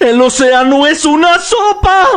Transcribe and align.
¡El 0.00 0.20
océano 0.22 0.86
es 0.86 1.04
una 1.04 1.38
sopa! 1.38 2.08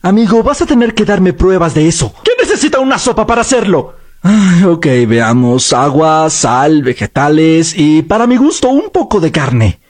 Amigo, 0.00 0.42
vas 0.42 0.62
a 0.62 0.66
tener 0.66 0.94
que 0.94 1.04
darme 1.04 1.34
pruebas 1.34 1.74
de 1.74 1.86
eso. 1.86 2.14
¿Quién 2.24 2.36
necesita 2.40 2.80
una 2.80 2.98
sopa 2.98 3.26
para 3.26 3.42
hacerlo? 3.42 3.94
Ay, 4.22 4.64
ok, 4.64 4.86
veamos. 5.06 5.74
Agua, 5.74 6.30
sal, 6.30 6.82
vegetales 6.82 7.74
y, 7.76 8.00
para 8.00 8.26
mi 8.26 8.38
gusto, 8.38 8.68
un 8.68 8.88
poco 8.88 9.20
de 9.20 9.30
carne. 9.30 9.80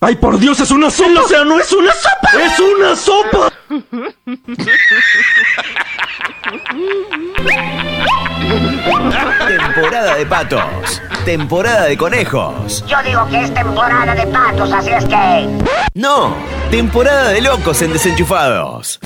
¡Ay, 0.00 0.16
por 0.16 0.38
Dios, 0.40 0.58
es 0.58 0.72
una 0.72 0.90
sopa! 0.90 1.08
¡El 1.08 1.18
océano 1.18 1.60
es 1.60 1.72
una 1.72 1.92
sopa! 1.92 2.30
¡Es 2.44 2.58
una 2.58 2.96
sopa! 2.96 3.52
Temporada 9.48 10.14
de 10.16 10.26
patos. 10.26 11.02
Temporada 11.24 11.84
de 11.84 11.96
conejos. 11.96 12.84
Yo 12.86 13.02
digo 13.02 13.26
que 13.28 13.42
es 13.42 13.52
temporada 13.52 14.14
de 14.14 14.26
patos, 14.28 14.72
así 14.72 14.90
es 14.90 15.04
que... 15.06 15.48
No, 15.94 16.36
temporada 16.70 17.30
de 17.30 17.40
locos 17.40 17.82
en 17.82 17.92
desenchufados. 17.92 19.00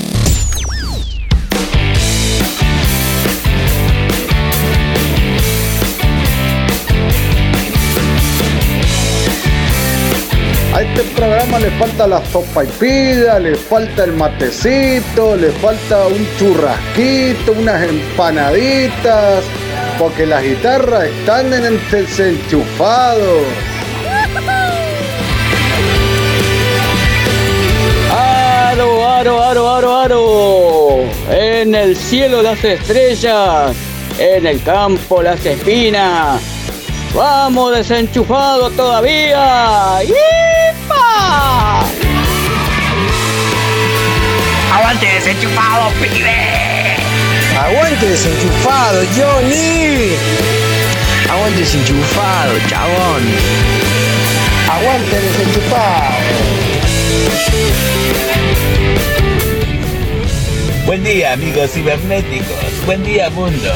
A 10.73 10.83
este 10.83 11.03
programa 11.17 11.59
le 11.59 11.69
falta 11.73 12.07
la 12.07 12.25
sopa 12.27 12.65
y 12.65 12.69
pida, 12.79 13.41
le 13.41 13.57
falta 13.57 14.05
el 14.05 14.13
matecito, 14.13 15.35
le 15.35 15.51
falta 15.51 16.07
un 16.07 16.27
churrasquito, 16.39 17.53
unas 17.59 17.83
empanaditas, 17.83 19.43
porque 19.99 20.27
las 20.27 20.45
guitarras 20.45 21.05
están 21.05 21.53
en 21.53 21.65
el 21.65 21.91
desenchufado. 21.91 23.41
Aro, 28.13 29.09
aro, 29.09 29.43
aro, 29.43 29.71
aro, 29.71 29.97
aro. 29.97 31.05
En 31.33 31.75
el 31.75 31.97
cielo 31.97 32.43
las 32.43 32.63
estrellas, 32.63 33.75
en 34.21 34.47
el 34.47 34.63
campo 34.63 35.21
las 35.21 35.45
espinas. 35.45 36.60
Vamos 37.15 37.75
desenchufado 37.77 38.71
todavía. 38.71 39.99
¡Yipa! 40.03 41.85
¡Aguante 44.73 45.07
desenchufado, 45.07 45.91
pibe! 46.01 46.97
Aguante 47.59 48.07
desenchufado, 48.07 49.03
Johnny. 49.17 50.15
Aguante 51.29 51.61
desenchufado, 51.61 52.53
chabón. 52.69 53.23
Aguante 54.71 55.21
desenchufado. 55.21 56.15
Buen 60.87 61.05
día 61.05 61.33
amigos 61.33 61.73
cibernéticos, 61.73 62.87
buen 62.87 63.03
día 63.05 63.31
mundo. 63.31 63.73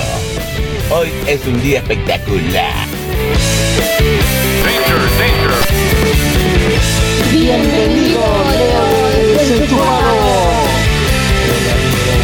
Hoy 0.90 1.12
es 1.26 1.44
un 1.46 1.60
día 1.62 1.78
espectacular. 1.78 2.93
Bienvenido, 7.30 8.20
Leo. 8.50 8.84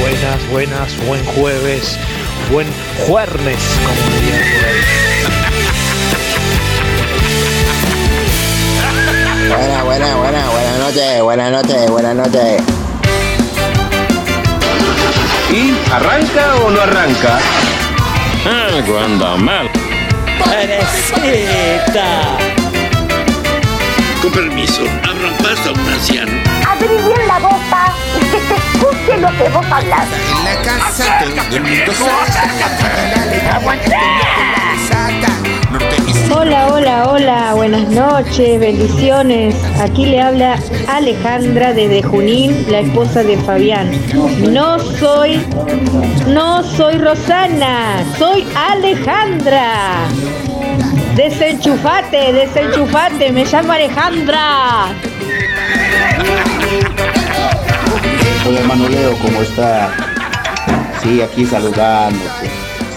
Buenas, 0.01 0.41
buenas, 0.51 1.07
buen 1.07 1.25
jueves, 1.25 1.99
buen 2.51 2.67
jueves, 3.07 3.59
como 3.87 4.01
dirían 4.17 4.43
por 4.53 4.65
ahí. 4.65 4.81
Buena, 9.49 9.83
buena, 9.85 10.17
buena, 10.17 10.49
buenas 10.51 10.79
noches, 10.79 11.23
buenas 11.23 11.53
noches, 11.53 11.91
buenas 11.91 12.15
noches. 12.17 12.63
¿Y 15.51 15.75
arranca 15.93 16.56
o 16.65 16.71
no 16.71 16.81
arranca? 16.81 17.39
Algo 18.45 18.99
anda 18.99 19.37
mal. 19.37 19.71
¡Parecita! 20.50 22.37
Con 24.21 24.33
permiso, 24.33 24.83
abran 25.05 25.37
paso 25.37 25.71
a 25.71 25.72
un 25.72 25.88
anciano. 25.88 26.33
Abrí 26.69 26.88
bien 26.88 27.28
la 27.28 27.38
boca 27.38 27.94
y 28.16 28.25
que 28.25 28.38
te 28.38 28.55
escuche 28.56 29.16
lo 29.19 29.28
que 29.38 29.49
vos 29.49 29.65
hablas. 29.71 30.06
En 30.37 30.44
la 30.44 30.62
casa 30.62 31.21
todo 31.49 31.56
el 31.56 31.62
mundo 31.62 31.93
Hola, 36.33 36.67
hola, 36.72 37.09
hola, 37.09 37.55
buenas 37.55 37.88
noches, 37.88 38.59
bendiciones. 38.59 39.55
Aquí 39.81 40.06
le 40.06 40.21
habla 40.21 40.59
Alejandra 40.88 41.72
desde 41.72 42.03
Junín, 42.03 42.67
la 42.69 42.81
esposa 42.81 43.22
de 43.22 43.37
Fabián. 43.37 43.91
No 44.53 44.81
soy, 44.81 45.41
no 46.27 46.65
soy 46.65 46.99
Rosana, 46.99 48.05
soy 48.19 48.47
Alejandra. 48.56 50.09
Desenchufate, 51.20 52.32
desenchufate, 52.32 53.31
me 53.31 53.44
llamo 53.44 53.72
Alejandra. 53.72 54.86
Hola 58.48 58.60
hermano 58.60 58.88
Leo, 58.88 59.19
¿cómo 59.19 59.42
está? 59.42 59.92
Sí, 61.03 61.20
aquí 61.20 61.44
saludándote. 61.44 62.48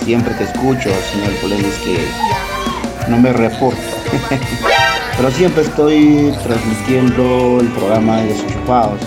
Siempre 0.06 0.34
te 0.36 0.46
escucho, 0.46 0.90
señor 1.12 1.34
problema 1.42 1.68
es 1.68 1.76
que 1.80 1.98
no 3.10 3.18
me 3.20 3.34
reporto. 3.34 3.82
Pero 5.18 5.30
siempre 5.32 5.64
estoy 5.64 6.34
transmitiendo 6.46 7.58
el 7.60 7.68
programa 7.74 8.22
de 8.22 8.28
Desenchufados. 8.28 9.02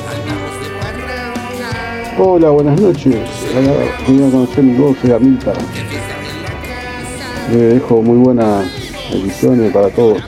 Hola, 2.19 2.51
buenas 2.51 2.79
noches. 2.79 3.17
Vengo 4.07 4.27
a 4.27 4.31
conocer 4.31 4.63
mi 4.63 4.75
voz, 4.77 4.95
soy 5.01 5.13
Amilcar. 5.13 5.57
Le 7.51 7.57
dejo 7.57 8.03
muy 8.03 8.19
buenas 8.19 8.76
ediciones 9.11 9.73
para 9.73 9.89
todos. 9.91 10.19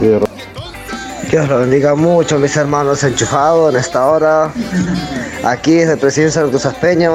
Eh, 0.00 0.20
Que 1.30 1.38
os 1.40 1.48
lo 1.48 1.58
bendiga 1.60 1.94
mucho, 1.94 2.38
mis 2.38 2.56
hermanos 2.56 3.02
enchufados 3.02 3.72
en 3.72 3.80
esta 3.80 4.06
hora. 4.06 4.50
Aquí 5.44 5.74
desde 5.74 5.96
Presidencia 5.96 6.42
de 6.42 6.50
Cruzas 6.50 6.74
Peña, 6.74 7.10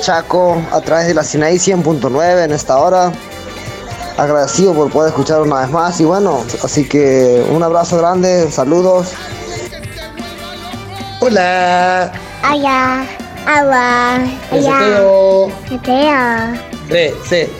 Chaco, 0.00 0.60
a 0.72 0.80
través 0.80 1.06
de 1.06 1.14
la 1.14 1.22
Sinaí 1.22 1.56
100.9 1.56 2.44
en 2.44 2.52
esta 2.52 2.76
hora. 2.78 3.12
Agradecido 4.16 4.74
por 4.74 4.90
poder 4.90 5.08
escuchar 5.10 5.42
una 5.42 5.60
vez 5.60 5.70
más 5.70 6.00
y 6.00 6.04
bueno, 6.04 6.44
así 6.62 6.86
que 6.88 7.44
un 7.50 7.62
abrazo 7.62 7.98
grande, 7.98 8.50
saludos. 8.50 9.12
Hola. 11.20 12.12
Allá, 12.42 13.04
agua, 13.46 14.18
Ese 14.52 14.68
allá. 14.68 14.78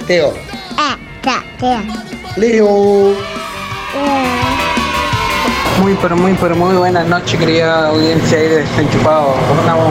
Teo. 0.07 0.33
Leo. 2.37 3.15
Muy, 5.81 5.97
pero 6.01 6.17
muy, 6.17 6.35
pero 6.35 6.55
muy 6.57 6.77
buenas 6.77 7.07
noches, 7.07 7.39
querida 7.39 7.89
audiencia 7.89 8.39
ahí 8.39 8.49
de 8.49 8.57
Desenchufado. 8.59 9.35
¿Cómo 9.49 9.61
andamos, 9.61 9.87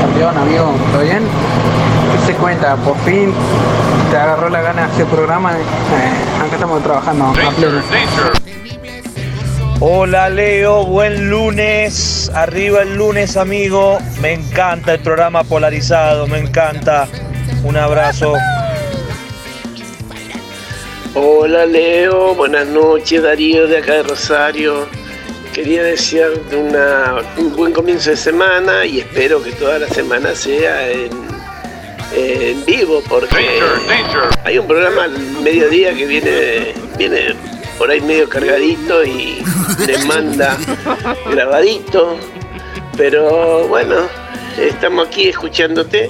campeón, 0.00 0.38
amigo? 0.38 0.72
¿Todo 0.92 1.02
bien? 1.02 1.22
¿Qué 2.12 2.26
se 2.26 2.38
cuenta? 2.38 2.76
Por 2.76 2.96
fin 2.98 3.34
te 4.10 4.16
agarró 4.16 4.48
la 4.50 4.60
gana 4.60 4.86
de 4.86 4.92
hacer 4.92 5.06
programa. 5.06 5.52
Eh, 5.52 6.44
acá 6.44 6.54
estamos 6.54 6.82
trabajando. 6.82 7.32
Hola 9.80 10.30
Leo, 10.30 10.84
buen 10.86 11.28
lunes. 11.28 12.30
Arriba 12.34 12.82
el 12.82 12.96
lunes, 12.96 13.36
amigo. 13.36 13.98
Me 14.20 14.34
encanta 14.34 14.94
el 14.94 15.00
programa 15.00 15.42
polarizado, 15.42 16.28
me 16.28 16.38
encanta. 16.38 17.08
Un 17.64 17.76
abrazo. 17.76 18.34
Hola 21.12 21.66
Leo, 21.66 22.36
buenas 22.36 22.68
noches 22.68 23.20
Darío 23.20 23.66
de 23.66 23.78
acá 23.78 23.94
de 23.94 24.02
Rosario. 24.04 24.86
Quería 25.52 25.82
desearte 25.82 26.54
una, 26.54 27.16
un 27.36 27.56
buen 27.56 27.72
comienzo 27.72 28.10
de 28.10 28.16
semana 28.16 28.86
y 28.86 29.00
espero 29.00 29.42
que 29.42 29.50
toda 29.50 29.80
la 29.80 29.88
semana 29.88 30.36
sea 30.36 30.88
en, 30.88 31.10
en 32.14 32.64
vivo 32.64 33.02
porque 33.08 33.60
hay 34.44 34.58
un 34.58 34.68
programa 34.68 35.02
al 35.02 35.18
mediodía 35.42 35.92
que 35.94 36.06
viene, 36.06 36.74
viene 36.96 37.34
por 37.76 37.90
ahí 37.90 38.00
medio 38.00 38.28
cargadito 38.28 39.04
y 39.04 39.42
le 39.88 39.98
manda 40.04 40.56
grabadito. 41.28 42.18
Pero 42.96 43.66
bueno, 43.66 43.96
estamos 44.56 45.08
aquí 45.08 45.28
escuchándote 45.28 46.08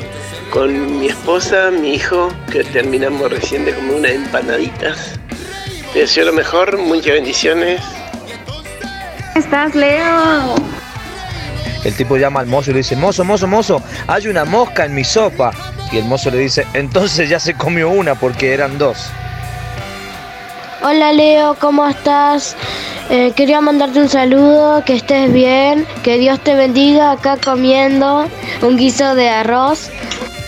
con 0.51 0.99
mi 0.99 1.07
esposa, 1.07 1.71
mi 1.71 1.95
hijo, 1.95 2.29
que 2.51 2.65
terminamos 2.65 3.31
recién 3.31 3.65
de 3.65 3.75
comer 3.75 3.95
unas 3.95 4.13
empanaditas. 4.13 5.19
Te 5.93 6.01
deseo 6.01 6.25
lo 6.27 6.33
mejor, 6.33 6.79
muchas 6.79 7.15
bendiciones. 7.15 7.81
¿Estás, 9.37 9.75
Leo? 9.75 10.55
El 11.85 11.95
tipo 11.95 12.17
llama 12.17 12.41
al 12.41 12.47
mozo 12.47 12.71
y 12.71 12.75
le 12.75 12.79
dice, 12.79 12.97
mozo, 12.97 13.25
mozo, 13.25 13.47
mozo, 13.47 13.83
hay 14.07 14.27
una 14.27 14.45
mosca 14.45 14.85
en 14.85 14.95
mi 14.95 15.05
sopa. 15.05 15.53
Y 15.93 15.99
el 15.99 16.05
mozo 16.05 16.31
le 16.31 16.39
dice, 16.39 16.67
entonces 16.75 17.29
ya 17.29 17.41
se 17.41 17.55
comió 17.55 17.89
una 17.89 18.15
porque 18.15 18.53
eran 18.53 18.77
dos. 18.79 19.11
Hola 20.83 21.13
Leo, 21.13 21.57
¿cómo 21.61 21.87
estás? 21.87 22.57
Eh, 23.11 23.33
quería 23.37 23.61
mandarte 23.61 24.01
un 24.01 24.09
saludo, 24.09 24.83
que 24.83 24.95
estés 24.95 25.31
bien, 25.31 25.87
que 26.03 26.17
Dios 26.17 26.41
te 26.41 26.55
bendiga 26.55 27.11
acá 27.11 27.37
comiendo 27.37 28.25
un 28.63 28.77
guiso 28.79 29.15
de 29.15 29.29
arroz. 29.29 29.91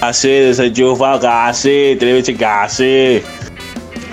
Casi, 0.00 0.30
desenchufa, 0.30 1.20
casi, 1.20 1.96
tres 2.00 2.14
veces 2.14 2.38
casi. 2.38 3.22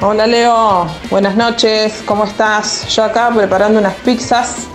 Hola 0.02 0.28
Leo, 0.28 0.88
buenas 1.10 1.38
noches, 1.38 2.04
¿cómo 2.06 2.26
estás? 2.26 2.86
Yo 2.94 3.06
acá 3.06 3.32
preparando 3.34 3.80
unas 3.80 3.96
pizzas 3.96 4.68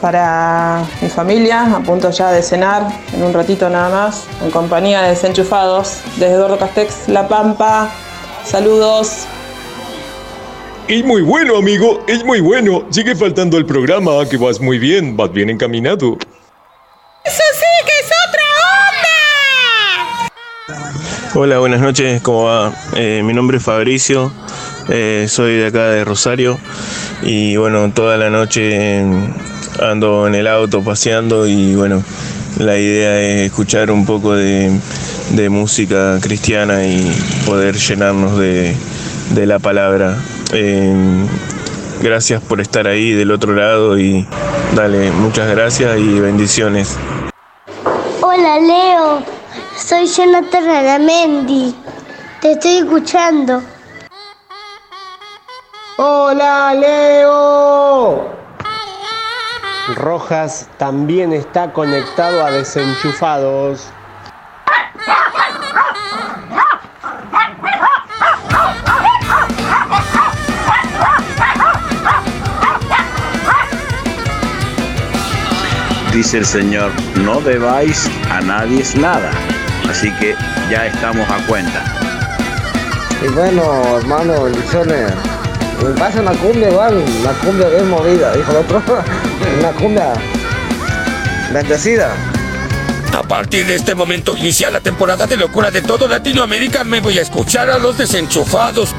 para 0.00 0.82
mi 1.02 1.10
familia, 1.10 1.76
a 1.76 1.80
punto 1.80 2.10
ya 2.10 2.32
de 2.32 2.42
cenar, 2.42 2.86
en 3.12 3.22
un 3.22 3.34
ratito 3.34 3.68
nada 3.68 3.90
más, 3.90 4.24
en 4.42 4.50
compañía 4.50 5.02
de 5.02 5.10
desenchufados, 5.10 6.00
desde 6.16 6.36
Eduardo 6.36 6.58
Castex, 6.58 7.06
La 7.08 7.28
Pampa. 7.28 7.90
Saludos. 8.46 9.26
Es 10.90 11.04
muy 11.04 11.22
bueno, 11.22 11.56
amigo, 11.56 12.04
es 12.08 12.24
muy 12.24 12.40
bueno. 12.40 12.84
Sigue 12.90 13.14
faltando 13.14 13.56
el 13.56 13.64
programa, 13.64 14.10
que 14.28 14.36
vas 14.36 14.60
muy 14.60 14.80
bien, 14.80 15.16
vas 15.16 15.32
bien 15.32 15.48
encaminado. 15.48 16.18
¡Eso 17.24 17.42
sí 17.54 17.64
que 17.86 17.92
es 18.00 18.10
otra 18.28 18.42
onda! 20.66 21.40
Hola, 21.40 21.60
buenas 21.60 21.80
noches, 21.80 22.20
¿cómo 22.22 22.46
va? 22.46 22.74
Eh, 22.96 23.22
mi 23.24 23.32
nombre 23.32 23.58
es 23.58 23.62
Fabricio, 23.62 24.32
eh, 24.88 25.26
soy 25.28 25.58
de 25.58 25.66
acá 25.68 25.90
de 25.90 26.04
Rosario 26.04 26.58
y 27.22 27.54
bueno, 27.54 27.92
toda 27.94 28.16
la 28.16 28.28
noche 28.28 29.04
ando 29.80 30.26
en 30.26 30.34
el 30.34 30.48
auto 30.48 30.82
paseando 30.82 31.46
y 31.46 31.76
bueno, 31.76 32.02
la 32.58 32.76
idea 32.76 33.20
es 33.20 33.46
escuchar 33.46 33.92
un 33.92 34.04
poco 34.06 34.34
de, 34.34 34.72
de 35.34 35.48
música 35.50 36.18
cristiana 36.20 36.84
y 36.84 37.08
poder 37.46 37.76
llenarnos 37.76 38.36
de, 38.40 38.74
de 39.36 39.46
la 39.46 39.60
palabra. 39.60 40.16
Eh, 40.52 40.92
gracias 42.00 42.42
por 42.42 42.60
estar 42.60 42.86
ahí 42.86 43.12
del 43.12 43.30
otro 43.30 43.54
lado 43.54 43.98
y 43.98 44.26
dale, 44.74 45.10
muchas 45.12 45.48
gracias 45.48 45.98
y 45.98 46.18
bendiciones. 46.18 46.96
Hola 48.20 48.58
Leo, 48.58 49.22
soy 49.76 50.06
Jonathan 50.06 50.68
Aramendi. 50.68 51.74
Te 52.40 52.52
estoy 52.52 52.78
escuchando. 52.78 53.62
Hola 55.98 56.74
Leo. 56.74 58.40
Rojas 59.94 60.68
también 60.78 61.32
está 61.32 61.72
conectado 61.72 62.44
a 62.44 62.50
desenchufados. 62.50 63.92
Dice 76.20 76.36
el 76.36 76.44
Señor, 76.44 76.92
no 77.24 77.40
debáis 77.40 78.06
a 78.30 78.42
nadie 78.42 78.84
nada. 78.96 79.30
Así 79.88 80.12
que 80.16 80.36
ya 80.70 80.84
estamos 80.84 81.26
a 81.30 81.38
cuenta. 81.46 81.82
Y 83.24 83.28
bueno, 83.28 83.96
hermano, 83.96 84.42
bendiciones. 84.42 85.12
Pasa 85.98 86.20
una 86.20 86.32
cumbia 86.32 86.68
igual, 86.68 87.02
una 87.22 87.32
cumbia 87.32 87.68
bien 87.70 87.88
movida, 87.88 88.36
dijo 88.36 88.50
el 88.50 88.56
otro. 88.58 88.82
Una 89.60 89.70
cumbia 89.72 90.12
bendecida. 91.54 92.14
A 93.16 93.22
partir 93.22 93.64
de 93.66 93.76
este 93.76 93.94
momento 93.94 94.36
inicia 94.36 94.70
la 94.70 94.80
temporada 94.80 95.26
de 95.26 95.38
locura 95.38 95.70
de 95.70 95.80
todo 95.80 96.06
Latinoamérica. 96.06 96.84
Me 96.84 97.00
voy 97.00 97.18
a 97.18 97.22
escuchar 97.22 97.70
a 97.70 97.78
los 97.78 97.96
desenchufados. 97.96 98.94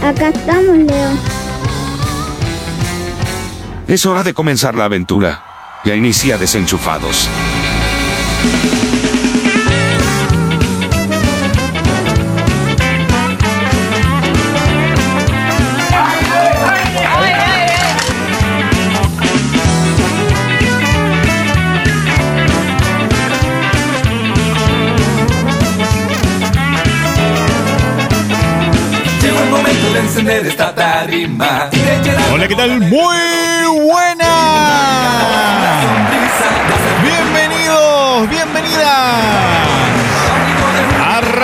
Acá 0.00 0.28
estamos, 0.28 0.78
Leo. 0.78 1.10
Es 3.88 4.06
hora 4.06 4.22
de 4.22 4.32
comenzar 4.32 4.76
la 4.76 4.84
aventura. 4.84 5.45
Ya 5.86 5.94
inicia 5.94 6.36
desenchufados. 6.36 7.28
Llegó 29.22 29.38
el 29.42 29.50
momento 29.50 29.92
de 29.92 30.00
encender 30.00 30.46
esta 30.46 30.74
tarima. 30.74 31.68
y 31.72 31.78
de 31.78 32.02
llenar 32.02 32.32
Hola, 32.32 32.48
¿qué 32.48 32.54
tal? 32.54 32.80
Muy 32.80 33.16
buenas. 33.84 34.15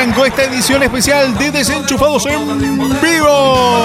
Arrancó 0.03 0.27
esta 0.27 0.43
edición 0.43 0.83
especial 0.83 1.39
de 1.39 1.53
Desenchufados 1.53 2.27
en 2.27 2.59
vivo. 3.01 3.85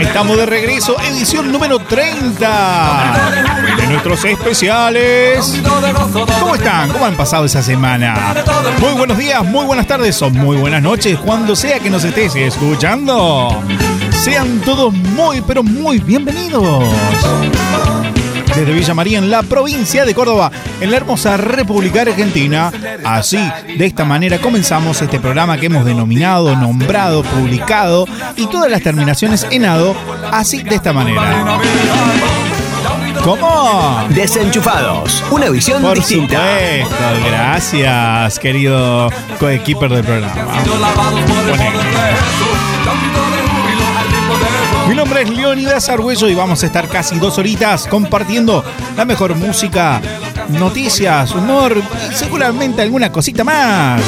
Estamos 0.00 0.36
de 0.38 0.44
regreso, 0.44 0.96
edición 1.08 1.52
número 1.52 1.78
30 1.78 3.14
de 3.76 3.86
nuestros 3.86 4.24
especiales. 4.24 5.62
¿Cómo 6.40 6.56
están? 6.56 6.90
¿Cómo 6.90 7.06
han 7.06 7.16
pasado 7.16 7.44
esa 7.44 7.62
semana? 7.62 8.34
Muy 8.80 8.94
buenos 8.94 9.16
días, 9.18 9.44
muy 9.44 9.66
buenas 9.66 9.86
tardes 9.86 10.20
o 10.20 10.30
muy 10.30 10.56
buenas 10.56 10.82
noches, 10.82 11.16
cuando 11.24 11.54
sea 11.54 11.78
que 11.78 11.88
nos 11.88 12.02
estés 12.02 12.34
escuchando. 12.34 13.56
Sean 14.10 14.62
todos 14.62 14.92
muy, 14.92 15.40
pero 15.42 15.62
muy 15.62 16.00
bienvenidos. 16.00 16.92
Desde 18.54 18.72
Villa 18.72 18.94
María, 18.94 19.18
en 19.18 19.30
la 19.30 19.42
provincia 19.42 20.04
de 20.04 20.14
Córdoba, 20.14 20.50
en 20.80 20.90
la 20.90 20.98
hermosa 20.98 21.36
República 21.36 22.02
Argentina. 22.02 22.70
Así, 23.04 23.38
de 23.76 23.86
esta 23.86 24.04
manera 24.04 24.38
comenzamos 24.38 25.00
este 25.00 25.18
programa 25.18 25.56
que 25.58 25.66
hemos 25.66 25.84
denominado, 25.84 26.54
nombrado, 26.56 27.22
publicado 27.22 28.06
y 28.36 28.46
todas 28.46 28.70
las 28.70 28.82
terminaciones 28.82 29.46
en 29.50 29.64
ado, 29.64 29.94
así 30.30 30.62
de 30.62 30.74
esta 30.74 30.92
manera. 30.92 31.58
¿Cómo? 33.24 34.04
Desenchufados, 34.10 35.22
una 35.30 35.48
visión 35.48 35.80
Por 35.80 35.96
distinta. 35.96 36.38
supuesto, 36.38 36.96
gracias, 37.30 38.38
querido 38.38 39.10
coequiper 39.38 39.90
del 39.90 40.04
programa. 40.04 40.34
Mi 44.92 44.98
nombre 44.98 45.22
es 45.22 45.30
Leonidas 45.30 45.88
Argüello 45.88 46.28
y 46.28 46.34
vamos 46.34 46.62
a 46.62 46.66
estar 46.66 46.86
casi 46.86 47.18
dos 47.18 47.38
horitas 47.38 47.86
compartiendo 47.86 48.62
la 48.94 49.06
mejor 49.06 49.34
música, 49.34 50.02
noticias, 50.50 51.34
humor 51.34 51.82
y 52.10 52.14
seguramente 52.14 52.82
alguna 52.82 53.10
cosita 53.10 53.42
más. 53.42 54.02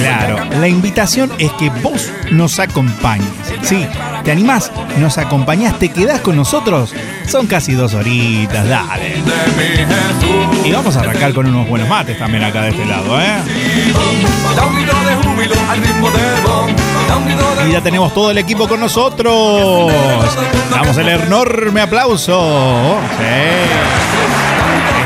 Claro, 0.00 0.44
la 0.58 0.66
invitación 0.66 1.30
es 1.38 1.52
que 1.52 1.70
vos 1.70 2.10
nos 2.32 2.58
acompañes. 2.58 3.28
Sí, 3.62 3.86
¿te 4.24 4.32
animás? 4.32 4.72
¿Nos 4.98 5.16
acompañás? 5.16 5.78
¿Te 5.78 5.90
quedás 5.90 6.20
con 6.20 6.34
nosotros? 6.34 6.92
Son 7.28 7.46
casi 7.46 7.74
dos 7.74 7.94
horitas, 7.94 8.68
dale. 8.68 9.22
Y 10.64 10.72
vamos 10.72 10.96
a 10.96 11.00
arrancar 11.00 11.32
con 11.34 11.46
unos 11.46 11.68
buenos 11.68 11.88
mates 11.88 12.18
también 12.18 12.42
acá 12.42 12.62
de 12.62 12.70
este 12.70 12.84
lado, 12.84 13.20
¿eh? 13.20 13.36
Y 17.66 17.72
ya 17.72 17.80
tenemos 17.80 18.12
todo 18.12 18.30
el 18.30 18.38
equipo 18.38 18.68
con 18.68 18.80
nosotros. 18.80 19.92
Damos 20.70 20.96
el 20.96 21.08
enorme 21.08 21.80
aplauso. 21.80 22.96
Sí. 23.18 23.94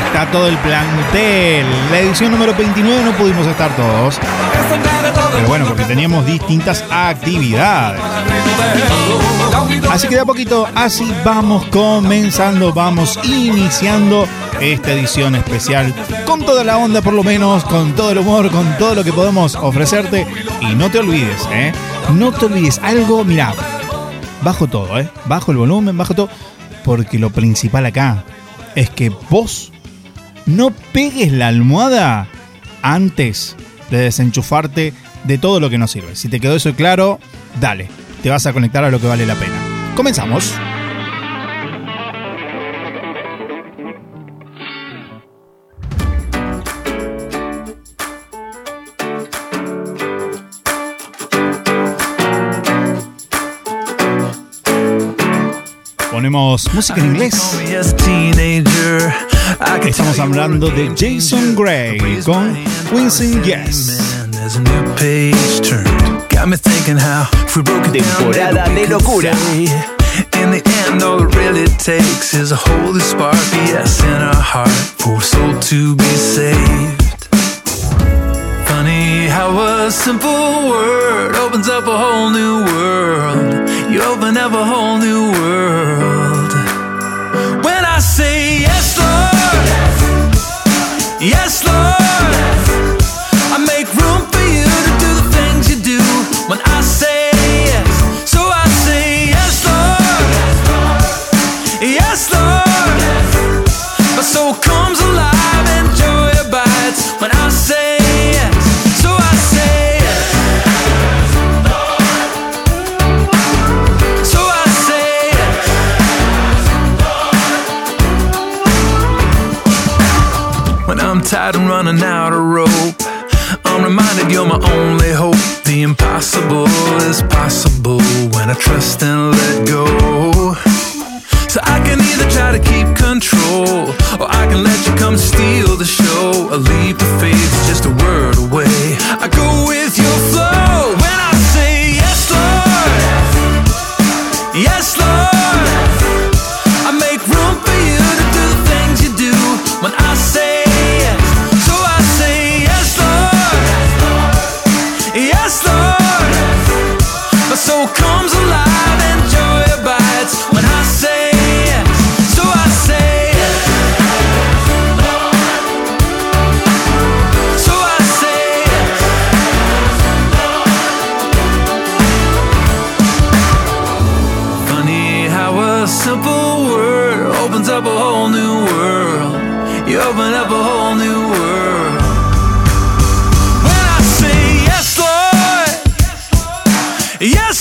Está 0.07 0.31
todo 0.31 0.47
el 0.47 0.57
plantel. 0.57 1.65
La 1.91 1.99
edición 1.99 2.31
número 2.31 2.53
29 2.53 3.03
no 3.03 3.11
pudimos 3.13 3.47
estar 3.47 3.75
todos. 3.75 4.19
Pero 5.33 5.47
bueno, 5.47 5.65
porque 5.65 5.85
teníamos 5.85 6.25
distintas 6.25 6.83
actividades. 6.89 8.01
Así 9.89 10.07
que 10.07 10.15
de 10.15 10.21
a 10.21 10.25
poquito, 10.25 10.67
así 10.75 11.11
vamos 11.23 11.65
comenzando, 11.67 12.73
vamos 12.73 13.19
iniciando 13.23 14.27
esta 14.59 14.91
edición 14.91 15.35
especial 15.35 15.93
con 16.25 16.45
toda 16.45 16.63
la 16.63 16.77
onda, 16.77 17.01
por 17.01 17.13
lo 17.13 17.23
menos, 17.23 17.63
con 17.63 17.93
todo 17.93 18.11
el 18.11 18.19
humor, 18.19 18.51
con 18.51 18.77
todo 18.77 18.95
lo 18.95 19.03
que 19.03 19.13
podemos 19.13 19.55
ofrecerte. 19.55 20.27
Y 20.61 20.75
no 20.75 20.91
te 20.91 20.99
olvides, 20.99 21.47
¿eh? 21.51 21.71
No 22.15 22.31
te 22.31 22.45
olvides 22.45 22.79
algo, 22.79 23.23
mira, 23.23 23.53
bajo 24.41 24.67
todo, 24.67 24.99
¿eh? 24.99 25.09
Bajo 25.25 25.51
el 25.51 25.57
volumen, 25.57 25.97
bajo 25.97 26.13
todo, 26.13 26.29
porque 26.83 27.19
lo 27.19 27.29
principal 27.29 27.85
acá 27.85 28.23
es 28.75 28.89
que 28.89 29.09
vos 29.29 29.71
no 30.45 30.71
pegues 30.91 31.31
la 31.31 31.47
almohada 31.47 32.27
antes 32.81 33.55
de 33.91 33.99
desenchufarte 33.99 34.93
de 35.23 35.37
todo 35.37 35.59
lo 35.59 35.69
que 35.69 35.77
nos 35.77 35.91
sirve. 35.91 36.15
Si 36.15 36.29
te 36.29 36.39
quedó 36.39 36.55
eso 36.55 36.73
claro, 36.75 37.19
dale, 37.59 37.89
te 38.23 38.29
vas 38.29 38.45
a 38.45 38.53
conectar 38.53 38.83
a 38.83 38.91
lo 38.91 38.99
que 38.99 39.07
vale 39.07 39.25
la 39.25 39.35
pena. 39.35 39.55
Comenzamos. 39.95 40.53
Música 56.79 57.01
en 57.01 57.07
inglés. 57.07 57.33
Estamos 59.85 60.17
hablando 60.17 60.69
de 60.69 60.87
Jason 60.95 61.53
Gray 61.53 62.21
con 62.23 62.57
Winston 62.93 63.43
Yes. 63.43 63.99
Temporada 67.91 68.69
de 68.69 68.87
locura. 68.87 69.33
In 70.35 70.51
the 70.51 70.63
end, 70.87 71.03
all 71.03 71.21
it 71.21 71.35
really 71.35 71.67
takes 71.67 72.33
is 72.33 72.53
a 72.53 72.55
holy 72.55 73.01
spark, 73.01 73.35
yes, 73.67 74.01
in 74.01 74.21
our 74.21 74.33
heart 74.33 74.69
for 74.69 75.17
a 75.17 75.21
soul 75.21 75.59
to 75.59 75.97
be 75.97 76.15
saved. 76.15 77.27
Funny 78.65 79.27
how 79.27 79.51
a 79.59 79.91
simple 79.91 80.69
word 80.69 81.35
opens 81.35 81.67
up 81.67 81.85
a 81.87 81.97
whole 81.97 82.29
new 82.29 82.63
world. 82.63 83.69
You 83.91 84.03
open 84.03 84.37
up 84.37 84.53
a 84.53 84.63
whole 84.63 84.97
new 84.99 85.08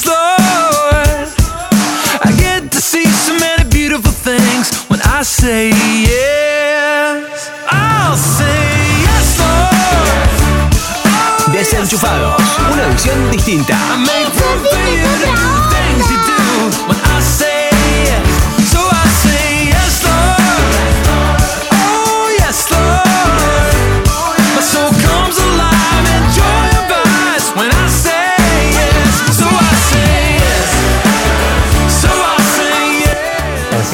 Lord, 0.09 1.29
I 2.25 2.31
get 2.39 2.71
to 2.73 2.81
see 2.81 3.05
so 3.07 3.33
many 3.39 3.65
beautiful 3.71 4.11
things. 4.11 4.73
When 4.89 5.01
I 5.03 5.23
say 5.23 5.69
yes, 5.71 7.51
I'll 7.71 8.17
say 8.17 8.65
yes, 9.07 9.39
Lord. 9.41 10.29
Oh, 11.07 11.53
Desenchufados. 11.53 12.43
Una 12.73 12.87
visión 12.89 13.31
distinta. 13.31 13.77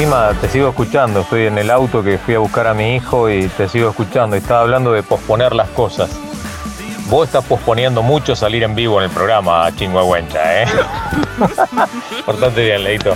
Te 0.05 0.51
sigo 0.51 0.69
escuchando, 0.69 1.21
estoy 1.21 1.47
en 1.47 1.57
el 1.57 1.71
auto 1.71 2.03
que 2.03 2.19
fui 2.19 2.35
a 2.35 2.39
buscar 2.39 2.67
a 2.67 2.75
mi 2.75 2.95
hijo 2.95 3.31
y 3.31 3.49
te 3.49 3.71
sigo 3.71 3.89
escuchando 3.89 4.37
estaba 4.37 4.61
hablando 4.61 4.93
de 4.93 5.03
posponer 5.03 5.55
las 5.55 5.71
cosas. 5.71 6.11
Vos 7.09 7.27
estás 7.27 7.43
posponiendo 7.43 8.03
mucho 8.03 8.37
salir 8.37 8.65
en 8.65 8.75
vivo 8.75 8.99
en 8.99 9.05
el 9.05 9.11
programa, 9.11 9.75
chingüengüencha, 9.75 10.63
¿eh? 10.63 10.67
Portate 12.27 12.65
bien, 12.65 12.85
Leito. 12.85 13.15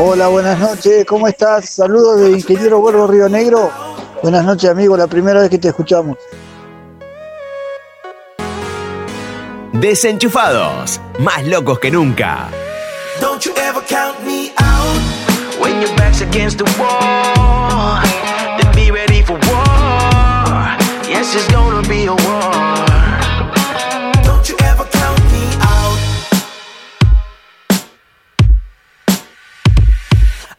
Hola, 0.00 0.26
buenas 0.26 0.58
noches, 0.58 1.04
¿cómo 1.06 1.28
estás? 1.28 1.70
Saludos 1.70 2.18
de 2.18 2.32
Ingeniero 2.32 2.80
Gordo 2.80 3.06
Río 3.06 3.28
Negro. 3.28 3.70
Buenas 4.22 4.44
noches, 4.44 4.68
amigo, 4.68 4.96
la 4.96 5.06
primera 5.06 5.40
vez 5.40 5.50
que 5.50 5.58
te 5.58 5.68
escuchamos. 5.68 6.18
Desenchufados. 9.80 11.00
Más 11.18 11.46
locos 11.46 11.78
que 11.78 11.90
nunca. 11.90 12.48
Don't 13.20 13.44
you 13.44 13.52
ever 13.56 13.82
count 13.86 14.24
me 14.24 14.50
out 14.56 15.60
when 15.60 15.82
your 15.82 15.94
back's 15.96 16.22
against 16.22 16.56
the 16.58 16.64
wall. 16.78 18.00
Then 18.58 18.74
be 18.74 18.90
ready 18.90 19.22
for 19.22 19.34
war. 19.34 20.76
Yes, 21.06 21.34
it's 21.34 21.46
gonna 21.52 21.86
be 21.86 22.06
a 22.06 22.14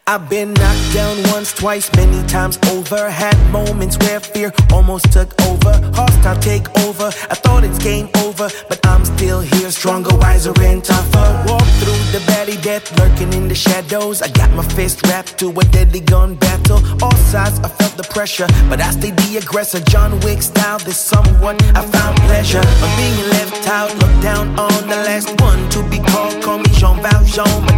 I've 0.10 0.30
been 0.30 0.54
knocked 0.54 0.94
down 0.94 1.18
once, 1.34 1.52
twice, 1.52 1.94
many 1.98 2.26
times 2.30 2.58
over. 2.72 3.10
Had 3.10 3.36
moments 3.52 3.98
where 4.00 4.22
fear 4.22 4.54
almost 4.72 5.12
took 5.12 5.30
over. 5.42 5.74
Hostile 5.94 6.40
take 6.40 6.66
over. 6.86 7.08
I 7.30 7.36
thought 7.36 7.66
it's 7.66 7.78
game 7.78 8.08
over, 8.24 8.48
but 8.70 8.80
I'm 8.88 9.04
still 9.04 9.42
here, 9.42 9.70
stronger, 9.70 10.16
wiser, 10.16 10.54
and 10.62 10.82
tougher. 10.82 11.44
Walk 11.46 11.68
through 11.82 12.00
the 12.14 12.24
valley, 12.26 12.56
death 12.62 12.88
lurking 12.98 13.34
in 13.34 13.50
the 13.50 13.56
shadows. 13.56 14.22
I 14.22 14.30
got 14.30 14.50
my 14.52 14.64
fist 14.64 15.06
wrapped 15.08 15.38
to 15.40 15.50
a 15.50 15.64
deadly 15.76 16.00
gun 16.00 16.36
battle. 16.36 16.80
All 17.04 17.18
sides, 17.28 17.60
I 17.60 17.68
felt 17.68 17.98
the 17.98 18.04
pressure, 18.04 18.48
but 18.70 18.80
I 18.80 18.92
stayed 18.92 19.18
the 19.18 19.40
aggressor. 19.44 19.82
John 19.82 20.18
Wick 20.22 20.42
style, 20.42 20.80
this 20.80 20.98
somewhat 20.98 21.62
I 21.76 21.86
found 21.86 22.16
pleasure. 22.28 22.64
I'm 22.64 22.94
being 22.96 23.30
left 23.32 23.68
out, 23.68 23.94
looked 23.98 24.22
down 24.22 24.58
on 24.58 24.88
the 24.88 24.96
last 25.04 25.30
one 25.42 25.68
to 25.72 25.84
be 25.90 26.00
called. 26.00 26.42
Call 26.42 26.60
me 26.60 26.70
Jean 26.80 27.02
Valjean, 27.02 27.77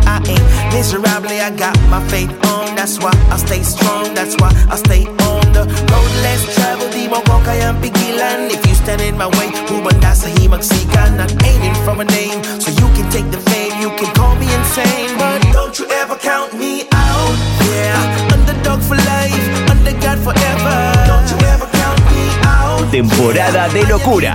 miserably. 0.72 1.40
I 1.42 1.52
got 1.52 1.78
my 1.90 2.02
faith 2.10 2.32
on, 2.52 2.76
that's 2.76 3.00
why 3.00 3.14
I 3.30 3.38
stay 3.38 3.64
strong. 3.64 4.14
That's 4.14 4.36
why 4.42 4.52
I 4.70 4.76
stay 4.78 5.06
on 5.06 5.44
the 5.54 5.64
road. 5.66 6.12
Less 6.26 6.42
traveled. 6.56 6.92
Di 6.94 7.08
mo 7.08 7.22
ko 7.24 7.40
kayang 7.46 7.80
pigilan 7.80 8.50
If 8.52 8.66
you 8.68 8.76
stand 8.76 9.02
in 9.02 9.16
my 9.16 9.30
way, 9.40 9.50
humanda 9.70 10.12
sa 10.12 10.28
himagsikan 10.28 11.16
Not 11.16 11.32
aiming 11.46 11.76
from 11.86 12.02
a 12.02 12.06
name, 12.06 12.44
so 12.60 12.70
you 12.76 12.88
can 12.96 13.08
take 13.10 13.30
the 13.32 13.40
fame. 13.50 13.74
You 13.80 13.90
can 13.96 14.10
call 14.16 14.36
me 14.36 14.48
insane, 14.52 15.16
but 15.18 15.40
don't 15.54 15.76
you 15.80 15.86
ever 16.02 16.16
count 16.20 16.54
me 16.58 16.88
out. 16.92 17.36
Yeah, 17.72 18.34
underdog 18.34 18.82
for 18.84 18.98
life, 18.98 19.46
under 19.72 19.94
God 20.04 20.18
forever. 20.20 20.78
Don't 21.08 21.28
you 21.32 21.40
ever 21.54 21.68
count 21.72 22.02
me 22.12 22.26
out. 22.44 22.84
Temporada 22.92 23.70
de 23.72 23.82
locura. 23.88 24.34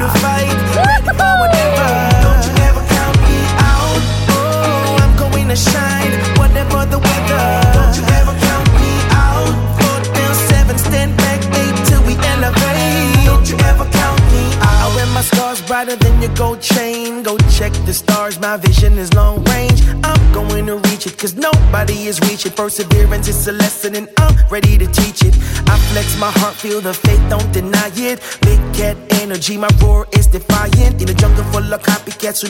Don't 2.25 2.45
you 2.49 2.55
ever 2.69 2.85
count 2.89 3.19
me 3.29 3.39
out. 3.61 4.01
Oh, 4.33 5.03
I'm 5.03 5.13
going 5.19 5.49
to 5.53 5.57
shine, 5.57 6.13
whatever 6.39 6.85
the 6.87 6.99
weather 6.99 7.43
Don't 7.77 7.95
you 7.99 8.05
ever 8.21 8.35
count 8.47 8.69
me 8.81 8.93
out. 9.25 9.55
Four 9.79 9.99
down, 10.15 10.35
seven, 10.51 10.79
stand 10.79 11.17
back, 11.17 11.41
eight 11.61 11.77
till 11.89 12.03
we 12.09 12.15
elevate. 12.33 13.27
Don't 13.27 13.47
you 13.51 13.57
ever 13.71 13.87
count 14.01 14.21
me 14.33 14.45
out. 14.63 14.85
I 14.85 14.93
wear 14.95 15.07
my 15.15 15.23
scars 15.23 15.61
brighter 15.63 15.97
than 15.97 16.23
your 16.23 16.35
gold 16.35 16.61
chain 16.61 17.24
check 17.65 17.87
the 17.87 17.95
stars, 17.95 18.39
my 18.41 18.57
vision 18.57 18.99
is 18.99 19.13
long 19.15 19.43
range. 19.45 19.81
I'm 20.03 20.25
going 20.33 20.67
to 20.67 20.77
reach 20.89 21.07
it, 21.07 21.17
cause 21.17 21.35
nobody 21.35 22.07
is 22.11 22.21
reaching. 22.29 22.53
Perseverance 22.53 23.29
is 23.29 23.49
a 23.49 23.53
lesson, 23.53 23.95
and 23.97 24.09
I'm 24.19 24.35
ready 24.51 24.77
to 24.79 24.87
teach 24.87 25.23
it. 25.23 25.35
I 25.69 25.77
flex 25.91 26.19
my 26.19 26.31
heart, 26.41 26.55
feel 26.55 26.81
the 26.81 26.93
faith, 26.93 27.23
don't 27.31 27.51
deny 27.53 27.91
it. 27.95 28.21
Big 28.43 28.61
cat 28.75 28.97
energy, 29.23 29.57
my 29.57 29.71
roar 29.81 30.07
is 30.13 30.27
defiant. 30.27 31.01
In 31.03 31.09
a 31.09 31.15
jungle 31.15 31.45
full 31.53 31.73
of 31.73 31.81
copycats, 31.83 32.45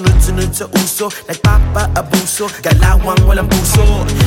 sa 0.55 0.67
uso. 0.83 1.09
Nagpapa-abuso, 1.29 2.49
galawang 2.63 3.23
walang 3.29 3.49
puso. 3.49 3.85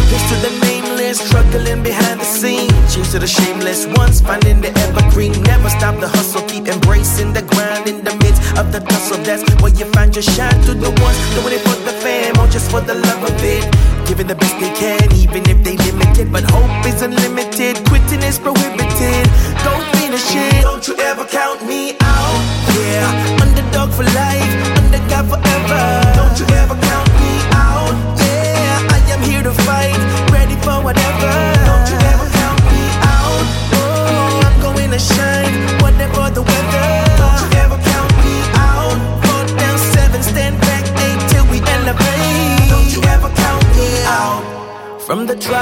Here's 0.10 0.25
to 0.29 0.36
the 0.46 0.53
nameless, 0.63 1.20
struggling 1.20 1.84
behind 1.84 2.22
the 2.22 2.25
scenes. 2.25 2.72
Cheers 2.94 3.12
to 3.12 3.20
the 3.20 3.27
shameless 3.27 3.88
ones, 3.98 4.22
finding 4.22 4.62
the 4.62 4.72
evergreen. 4.86 5.34
Never 5.44 5.70
stop 5.70 6.00
the 6.00 6.08
hustle, 6.08 6.44
keep 6.48 6.67
embracing 6.67 7.34
the 7.34 7.41
grind 7.41 7.88
in 7.88 8.03
the 8.03 8.15
midst 8.24 8.41
of 8.58 8.72
the 8.72 8.79
tussle. 8.79 9.17
That's 9.24 9.44
where 9.62 9.74
you 9.74 9.86
find 9.91 10.15
your 10.15 10.24
shine. 10.24 10.56
The 10.80 10.92
ones 11.02 11.18
doing 11.36 11.54
it 11.54 11.62
for 11.62 11.78
the 11.84 11.94
fam 12.04 12.38
or 12.40 12.48
just 12.48 12.70
for 12.72 12.82
the 12.82 12.94
love 12.94 13.24
of 13.24 13.44
it. 13.44 13.64
Giving 14.08 14.28
the 14.28 14.36
best 14.36 14.56
they 14.60 14.72
can, 14.74 15.12
even 15.14 15.44
if 15.50 15.64
they 15.64 15.76
limited. 15.78 16.32
But 16.32 16.44
hope 16.52 16.86
is 16.86 17.02
unlimited, 17.02 17.84
quitting 17.90 18.24
is 18.24 18.40
prohibited. 18.40 19.26
Go 19.66 19.74
finish 19.98 20.32
it. 20.36 20.62
Don't 20.62 20.88
you 20.88 20.96
ever 21.00 21.26
count 21.26 21.66
me 21.66 21.98
out. 22.02 22.42
Yeah, 22.78 23.42
underdog 23.44 23.92
for 23.92 24.08
life, 24.16 24.54
underdog 24.80 25.26
forever. 25.34 25.84
Don't 26.16 26.38
you 26.40 26.48
ever 26.56 26.78
count 26.78 27.10
me 27.20 27.34
out. 27.58 27.96
Yeah, 28.22 28.96
I 28.96 29.00
am 29.12 29.22
here 29.22 29.44
to 29.44 29.54
fight, 29.66 29.98
ready 30.32 30.56
for 30.64 30.78
whatever. 30.86 31.34
Don't 31.68 31.88
you 31.92 32.00
ever 32.14 32.28
count 32.40 32.62
me 32.72 32.84
out. 33.18 33.46
Oh, 33.76 34.46
I'm 34.46 34.58
going 34.62 34.92
to 34.92 35.00
shine, 35.00 35.67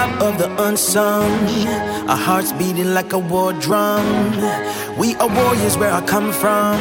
Drop 0.06 0.22
of 0.22 0.38
the 0.38 0.50
unsung, 0.64 1.32
our 2.08 2.16
hearts 2.16 2.52
beating 2.54 2.94
like 2.94 3.14
a 3.14 3.18
war 3.18 3.54
drum. 3.54 4.06
We 5.00 5.16
are 5.16 5.28
warriors 5.28 5.78
where 5.78 5.92
I 5.92 6.02
come 6.06 6.32
from. 6.32 6.78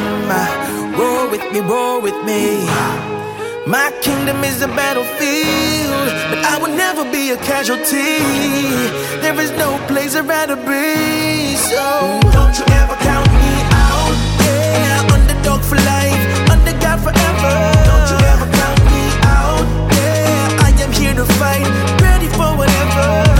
Roar 0.99 1.31
with 1.31 1.40
me, 1.50 1.61
roar 1.61 2.02
with 2.02 2.19
me. 2.25 2.66
My 3.66 3.90
kingdom 4.02 4.45
is 4.45 4.61
a 4.61 4.69
battlefield, 4.69 6.11
but 6.31 6.40
I 6.52 6.59
will 6.61 6.76
never 6.76 7.11
be 7.11 7.31
a 7.31 7.38
casualty. 7.38 8.21
There 9.23 9.40
is 9.40 9.50
no 9.52 9.78
place 9.88 10.14
I'd 10.16 10.28
rather 10.28 10.57
be. 10.57 11.57
So 11.57 12.21
don't 12.37 12.54
you 12.59 12.66
ever 12.83 12.97
count 13.09 13.31
me 13.40 13.54
out. 13.88 14.16
Yeah, 14.45 15.14
underdog 15.16 15.62
for 15.62 15.76
life, 15.76 16.23
underdog 16.52 17.00
forever. 17.00 17.54
Don't 17.88 18.09
you 18.12 18.21
ever 18.33 18.49
count 18.61 18.81
me 18.93 19.02
out. 19.40 19.64
Yeah, 19.97 20.66
I 20.66 20.71
am 20.85 20.93
here 20.93 21.14
to 21.14 21.25
fight, 21.40 21.64
over. 22.96 23.34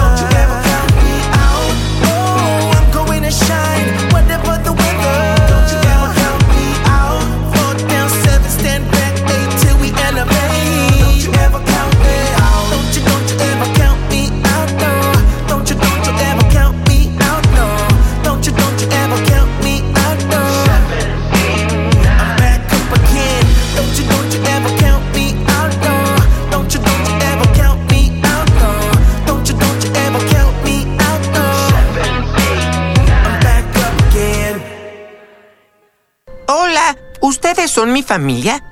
¿Ustedes 37.25 37.71
son 37.71 37.93
mi 37.93 38.03
familia? 38.03 38.63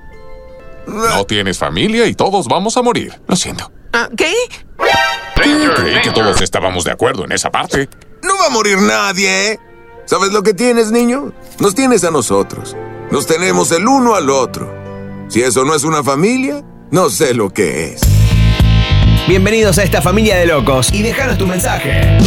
No 0.87 1.25
tienes 1.25 1.59
familia 1.59 2.07
y 2.07 2.15
todos 2.15 2.47
vamos 2.49 2.77
a 2.77 2.83
morir. 2.83 3.21
Lo 3.27 3.37
siento. 3.37 3.73
Ah, 3.93 4.09
¿Qué? 4.17 4.33
Creí 5.35 6.01
que 6.03 6.11
todos 6.11 6.41
estábamos 6.41 6.85
de 6.85 6.93
acuerdo 6.93 7.25
en 7.25 7.33
esa 7.33 7.51
parte. 7.51 7.89
No 8.23 8.37
va 8.39 8.47
a 8.47 8.51
morir 8.51 8.79
nadie, 8.79 9.53
¿eh? 9.53 9.59
¿Sabes 10.05 10.33
lo 10.33 10.43
que 10.43 10.55
tienes, 10.55 10.91
niño? 10.91 11.33
Nos 11.61 11.75
tienes 11.75 12.05
a 12.05 12.11
nosotros. 12.11 12.77
Nos 13.11 13.27
tenemos 13.27 13.71
el 13.73 13.87
uno 13.87 14.15
al 14.15 14.29
otro. 14.31 14.73
Si 15.29 15.41
eso 15.41 15.65
no 15.65 15.75
es 15.75 15.85
una 15.85 16.03
familia, 16.03 16.63
no 16.91 17.09
sé 17.11 17.35
lo 17.35 17.51
que 17.51 17.95
es. 17.95 18.01
Bienvenidos 19.27 19.79
a 19.79 19.85
esta 19.85 20.03
familia 20.03 20.37
de 20.37 20.47
locos 20.47 20.93
y 20.93 21.03
déjanos 21.03 21.39
tu 21.39 21.47
mensaje. 21.47 22.19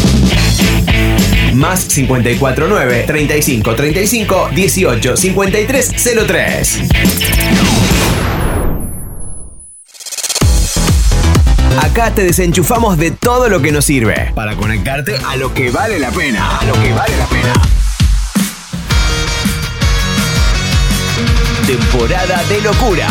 Más 1.56 1.86
549 1.86 3.04
35 3.08 3.76
35 3.76 4.50
18 4.54 5.18
53 5.18 5.94
03. 6.28 6.80
Acá 11.82 12.12
te 12.12 12.24
desenchufamos 12.24 12.98
de 12.98 13.12
todo 13.12 13.48
lo 13.48 13.62
que 13.62 13.72
nos 13.72 13.86
sirve 13.86 14.34
para 14.36 14.58
conectarte 14.58 15.16
a 15.26 15.38
lo 15.38 15.54
que 15.54 15.72
vale 15.72 15.98
la 15.98 16.12
pena. 16.12 16.58
A 16.58 16.66
lo 16.66 16.74
que 16.74 16.92
vale 16.92 17.18
la 17.18 17.26
pena. 17.28 17.54
Temporada 21.66 22.44
de 22.50 22.62
locura. 22.62 23.08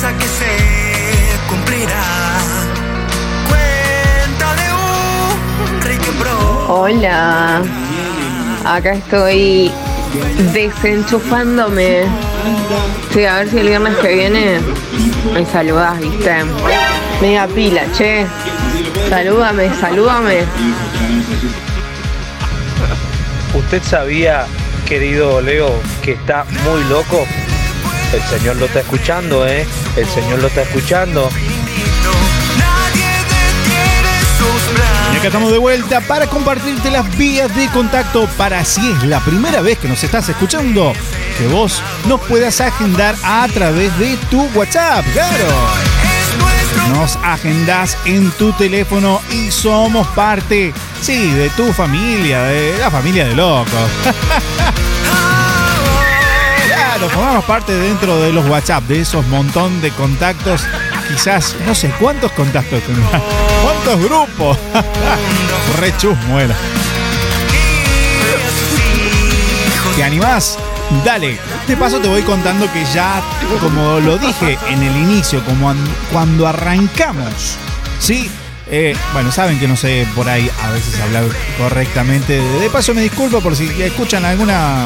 Promesa 0.00 0.18
que 0.18 0.26
se 0.26 1.48
cumplirá. 1.48 2.02
Cuéntale 3.48 4.62
un 4.72 5.82
Ricky 5.82 6.10
Bro. 6.18 6.66
Hola, 6.68 7.62
acá 8.64 8.94
estoy 8.94 9.70
desenchufándome. 10.52 12.04
Sí, 13.12 13.24
a 13.24 13.36
ver 13.36 13.50
si 13.50 13.58
el 13.58 13.68
viernes 13.68 13.96
que 13.98 14.14
viene 14.14 14.60
me 15.34 15.44
saludás, 15.46 15.98
viste. 16.00 16.44
Media 17.20 17.46
pila, 17.46 17.82
che. 17.92 18.26
Salúdame, 19.08 19.70
salúdame. 19.80 20.44
¿Usted 23.54 23.82
sabía, 23.82 24.46
querido 24.86 25.40
Leo, 25.40 25.70
que 26.02 26.12
está 26.12 26.44
muy 26.64 26.84
loco? 26.84 27.26
El 28.12 28.22
Señor 28.22 28.56
lo 28.56 28.66
está 28.66 28.80
escuchando, 28.80 29.46
¿eh? 29.46 29.64
El 29.96 30.08
Señor 30.08 30.40
lo 30.40 30.48
está 30.48 30.62
escuchando. 30.62 31.30
Y 35.12 35.16
acá 35.16 35.26
estamos 35.28 35.52
de 35.52 35.58
vuelta 35.58 36.00
para 36.00 36.26
compartirte 36.26 36.90
las 36.90 37.16
vías 37.16 37.54
de 37.54 37.68
contacto 37.68 38.26
para 38.36 38.64
si 38.64 38.80
es 38.90 39.04
la 39.04 39.20
primera 39.20 39.60
vez 39.60 39.78
que 39.78 39.88
nos 39.88 40.02
estás 40.02 40.28
escuchando, 40.28 40.92
que 41.38 41.46
vos 41.48 41.82
nos 42.06 42.20
puedas 42.22 42.60
agendar 42.60 43.14
a 43.22 43.46
través 43.48 43.96
de 43.98 44.16
tu 44.28 44.42
WhatsApp, 44.54 45.04
claro. 45.12 45.46
Nos 46.94 47.16
agendás 47.22 47.96
en 48.06 48.30
tu 48.32 48.52
teléfono 48.52 49.20
y 49.30 49.50
somos 49.52 50.06
parte, 50.08 50.72
sí, 51.00 51.30
de 51.30 51.48
tu 51.50 51.72
familia, 51.72 52.42
de 52.44 52.78
la 52.78 52.90
familia 52.90 53.26
de 53.26 53.34
locos. 53.36 53.90
Claro, 57.00 57.14
formamos 57.14 57.44
parte 57.46 57.72
dentro 57.74 58.20
de 58.20 58.30
los 58.32 58.46
WhatsApp, 58.46 58.84
de 58.84 59.00
esos 59.00 59.26
montón 59.28 59.80
de 59.80 59.90
contactos. 59.92 60.62
Quizás, 61.08 61.56
no 61.66 61.74
sé, 61.74 61.90
¿cuántos 61.98 62.30
contactos 62.32 62.82
tendrás? 62.82 63.22
¿Cuántos 63.62 64.04
grupos? 64.04 64.58
Re 65.80 65.96
chusmo 65.96 66.38
era. 66.38 66.54
¿Te 69.96 70.04
animás? 70.04 70.58
Dale, 71.04 71.38
de 71.66 71.76
paso 71.76 72.00
te 72.00 72.08
voy 72.08 72.22
contando 72.22 72.70
que 72.72 72.84
ya, 72.92 73.22
como 73.60 73.98
lo 74.00 74.18
dije 74.18 74.58
en 74.68 74.82
el 74.82 74.96
inicio, 74.96 75.42
como 75.44 75.70
an- 75.70 75.94
cuando 76.12 76.46
arrancamos, 76.46 77.56
¿sí? 77.98 78.30
Eh, 78.70 78.94
bueno, 79.12 79.32
saben 79.32 79.58
que 79.58 79.66
no 79.68 79.76
sé 79.76 80.06
por 80.14 80.28
ahí 80.28 80.50
a 80.64 80.70
veces 80.70 81.00
hablar 81.00 81.24
correctamente. 81.58 82.40
De 82.40 82.70
paso 82.70 82.92
me 82.94 83.02
disculpo 83.02 83.40
por 83.40 83.56
si 83.56 83.66
escuchan 83.82 84.24
alguna 84.24 84.84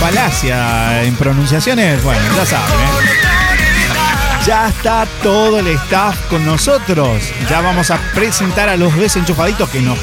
falacia 0.00 1.04
en 1.04 1.14
pronunciaciones. 1.14 2.02
Bueno, 2.02 2.22
ya 2.34 2.46
saben, 2.46 2.80
¿eh? 2.80 3.20
Ya 4.46 4.68
está 4.68 5.06
todo 5.22 5.58
el 5.58 5.66
staff 5.66 6.18
con 6.30 6.46
nosotros. 6.46 7.22
Ya 7.50 7.60
vamos 7.60 7.90
a 7.90 7.98
presentar 8.14 8.70
a 8.70 8.76
los 8.78 8.96
desenchufaditos 8.96 9.68
que 9.68 9.82
nos 9.82 9.98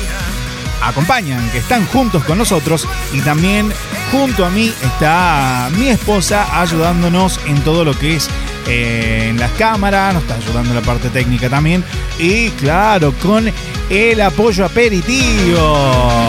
acompañan, 0.83 1.49
que 1.49 1.57
están 1.57 1.87
juntos 1.87 2.23
con 2.23 2.37
nosotros 2.37 2.87
y 3.11 3.21
también 3.21 3.73
junto 4.11 4.45
a 4.45 4.51
mí 4.51 4.71
está 4.83 5.69
mi 5.75 5.89
esposa 5.89 6.61
ayudándonos 6.61 7.39
en 7.47 7.59
todo 7.61 7.83
lo 7.83 7.97
que 7.97 8.17
es 8.17 8.29
eh, 8.67 9.29
en 9.29 9.39
las 9.39 9.51
cámaras, 9.53 10.13
nos 10.13 10.23
está 10.23 10.35
ayudando 10.35 10.75
la 10.75 10.81
parte 10.81 11.09
técnica 11.09 11.49
también 11.49 11.83
y 12.19 12.51
claro, 12.51 13.13
con 13.13 13.51
el 13.89 14.21
apoyo 14.21 14.63
aperitivo. 14.63 16.27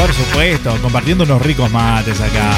Por 0.00 0.14
supuesto, 0.14 0.78
compartiendo 0.80 1.24
unos 1.24 1.42
ricos 1.42 1.70
mates 1.70 2.18
acá. 2.20 2.50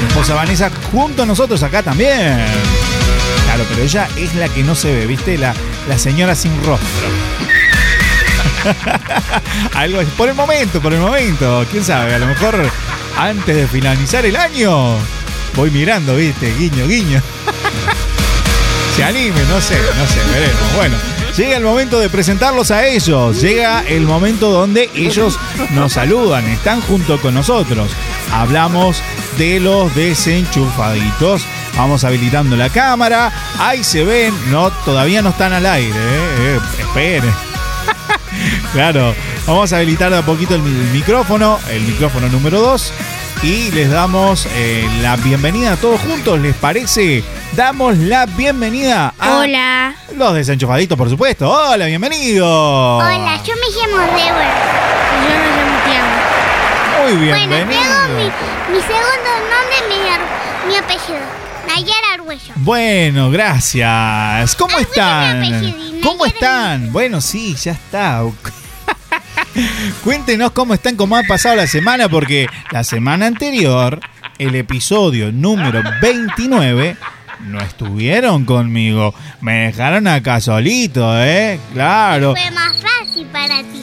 Mi 0.00 0.06
esposa 0.06 0.34
Vanessa 0.34 0.70
junto 0.90 1.24
a 1.24 1.26
nosotros 1.26 1.62
acá 1.62 1.82
también. 1.82 2.46
Claro, 3.44 3.64
pero 3.68 3.82
ella 3.82 4.08
es 4.16 4.34
la 4.36 4.48
que 4.48 4.62
no 4.62 4.74
se 4.74 4.94
ve, 4.94 5.06
¿viste? 5.06 5.36
La, 5.36 5.54
la 5.86 5.98
señora 5.98 6.34
sin 6.34 6.52
rostro. 6.64 7.08
Algo. 9.74 10.02
Por 10.16 10.30
el 10.30 10.34
momento, 10.34 10.80
por 10.80 10.94
el 10.94 11.00
momento. 11.00 11.66
¿Quién 11.70 11.84
sabe? 11.84 12.14
A 12.14 12.18
lo 12.20 12.26
mejor 12.26 12.70
antes 13.18 13.54
de 13.54 13.66
finalizar 13.66 14.24
el 14.24 14.36
año 14.36 14.96
voy 15.54 15.70
mirando, 15.70 16.16
¿viste? 16.16 16.54
Guiño, 16.54 16.86
guiño. 16.86 17.20
Se 18.96 19.04
anime, 19.04 19.42
no 19.50 19.60
sé, 19.60 19.76
no 19.98 20.06
sé, 20.06 20.20
veremos. 20.32 20.74
Bueno, 20.74 20.96
llega 21.36 21.56
el 21.56 21.62
momento 21.64 21.98
de 22.00 22.08
presentarlos 22.08 22.70
a 22.70 22.86
ellos. 22.86 23.40
Llega 23.40 23.82
el 23.86 24.02
momento 24.06 24.50
donde 24.50 24.90
ellos 24.94 25.38
nos 25.72 25.92
saludan, 25.94 26.46
están 26.48 26.80
junto 26.80 27.20
con 27.20 27.34
nosotros. 27.34 27.90
Hablamos 28.32 29.02
de 29.38 29.60
los 29.60 29.94
desenchufaditos. 29.94 31.42
Vamos 31.76 32.04
habilitando 32.04 32.56
la 32.56 32.70
cámara. 32.70 33.32
Ahí 33.58 33.84
se 33.84 34.04
ven. 34.04 34.34
No, 34.50 34.70
todavía 34.84 35.20
no 35.22 35.30
están 35.30 35.52
al 35.52 35.66
aire. 35.66 35.90
¿eh? 35.90 36.30
Eh, 36.38 36.60
esperen. 36.80 37.34
claro. 38.72 39.14
Vamos 39.46 39.72
a 39.72 39.76
habilitar 39.76 40.10
de 40.10 40.18
a 40.18 40.22
poquito 40.26 40.54
el, 40.54 40.62
mi- 40.62 40.70
el 40.70 40.90
micrófono. 40.92 41.58
El 41.70 41.82
micrófono 41.82 42.28
número 42.28 42.60
2. 42.60 42.92
Y 43.42 43.70
les 43.72 43.90
damos 43.90 44.46
eh, 44.54 44.88
la 45.02 45.16
bienvenida 45.16 45.72
a 45.72 45.76
todos 45.76 46.00
juntos. 46.00 46.40
¿Les 46.40 46.54
parece? 46.56 47.22
Damos 47.52 47.96
la 47.96 48.26
bienvenida 48.26 49.14
a 49.18 49.36
Hola. 49.38 49.94
los 50.16 50.34
desenchufaditos, 50.34 50.98
por 50.98 51.08
supuesto. 51.08 51.48
Hola, 51.48 51.86
bienvenido. 51.86 52.96
Hola, 52.96 53.40
yo 53.44 53.54
me 53.54 53.68
llamo 53.76 54.02
Débora. 54.16 54.54
Y 55.12 55.28
yo 55.28 55.38
me 55.38 55.48
llamo 55.56 55.78
Tiago. 55.84 57.04
Muy 57.04 57.12
Bueno, 57.28 57.48
bienvenido. 57.48 57.82
tengo 57.82 58.18
mi, 58.18 58.24
mi 58.74 58.80
segundo 58.82 59.30
nombre, 59.52 59.76
mi, 59.88 60.68
mi 60.68 60.76
apellido. 60.76 61.26
Nayara 61.68 62.14
Arguello. 62.14 62.52
Bueno, 62.56 63.30
gracias. 63.30 64.56
¿Cómo 64.56 64.78
están? 64.78 65.36
apellido, 65.44 66.00
¿Cómo 66.02 66.26
están? 66.26 66.92
Bueno, 66.92 67.20
sí, 67.20 67.54
ya 67.54 67.72
está. 67.72 68.22
Cuéntenos 70.04 70.52
cómo 70.52 70.74
están, 70.74 70.96
cómo 70.96 71.16
ha 71.16 71.22
pasado 71.22 71.56
la 71.56 71.66
semana, 71.66 72.08
porque 72.08 72.46
la 72.70 72.84
semana 72.84 73.26
anterior, 73.26 74.00
el 74.38 74.54
episodio 74.54 75.32
número 75.32 75.82
29, 76.00 76.96
no 77.40 77.60
estuvieron 77.60 78.44
conmigo. 78.44 79.14
Me 79.40 79.66
dejaron 79.66 80.06
acá 80.08 80.40
solito, 80.40 81.06
¿eh? 81.22 81.58
Claro. 81.72 82.34
Fue 82.34 82.50
más 82.50 82.76
fácil 82.76 83.26
para 83.28 83.58
ti. 83.60 83.82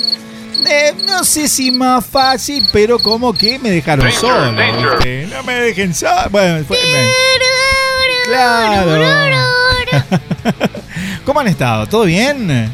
Eh, 0.65 0.93
no 1.07 1.23
sé 1.25 1.47
si 1.49 1.71
más 1.71 2.05
fácil, 2.05 2.63
pero 2.71 2.97
como 2.99 3.33
que 3.33 3.59
me 3.59 3.69
dejaron 3.69 4.05
Danger, 4.05 4.19
solo. 4.21 4.51
No 5.35 5.43
me 5.43 5.53
dejen 5.55 5.93
solo. 5.93 6.29
Bueno, 6.29 6.63
fue- 6.65 6.77
me- 6.77 7.11
Claro. 8.25 9.05
¿Cómo 11.25 11.39
han 11.41 11.47
estado? 11.47 11.87
¿Todo 11.87 12.05
bien? 12.05 12.73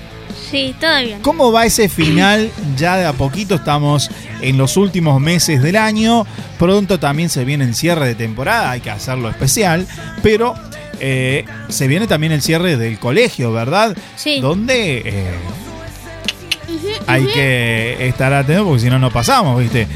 Sí, 0.49 0.75
todo 0.79 0.99
bien. 0.99 1.21
¿Cómo 1.21 1.51
va 1.51 1.65
ese 1.65 1.89
final? 1.89 2.49
Ya 2.75 2.97
de 2.97 3.05
a 3.05 3.13
poquito 3.13 3.55
estamos 3.55 4.09
en 4.41 4.57
los 4.57 4.77
últimos 4.77 5.21
meses 5.21 5.61
del 5.61 5.75
año. 5.75 6.25
Pronto 6.57 6.99
también 6.99 7.29
se 7.29 7.45
viene 7.45 7.65
el 7.65 7.75
cierre 7.75 8.07
de 8.07 8.15
temporada, 8.15 8.71
hay 8.71 8.81
que 8.81 8.89
hacerlo 8.89 9.29
especial. 9.29 9.85
Pero 10.23 10.55
eh, 10.99 11.45
se 11.69 11.87
viene 11.87 12.07
también 12.07 12.31
el 12.31 12.41
cierre 12.41 12.77
del 12.77 12.97
colegio, 12.99 13.51
¿verdad? 13.51 13.95
Sí. 14.15 14.39
Donde 14.41 15.03
eh, 15.05 15.33
hay 17.07 17.25
que 17.27 18.07
estar 18.07 18.33
atento 18.33 18.65
porque 18.65 18.81
si 18.81 18.89
no, 18.89 18.99
no 18.99 19.11
pasamos, 19.11 19.59
¿viste? 19.59 19.87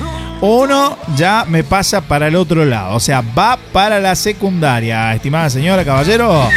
Uno 0.41 0.97
ya 1.15 1.45
me 1.47 1.63
pasa 1.63 2.01
para 2.01 2.27
el 2.27 2.35
otro 2.35 2.65
lado, 2.65 2.95
o 2.95 2.99
sea, 2.99 3.21
va 3.21 3.57
para 3.71 3.99
la 3.99 4.15
secundaria, 4.15 5.13
estimada 5.13 5.49
señora, 5.49 5.85
caballero. 5.85 6.49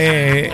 Eh, 0.00 0.52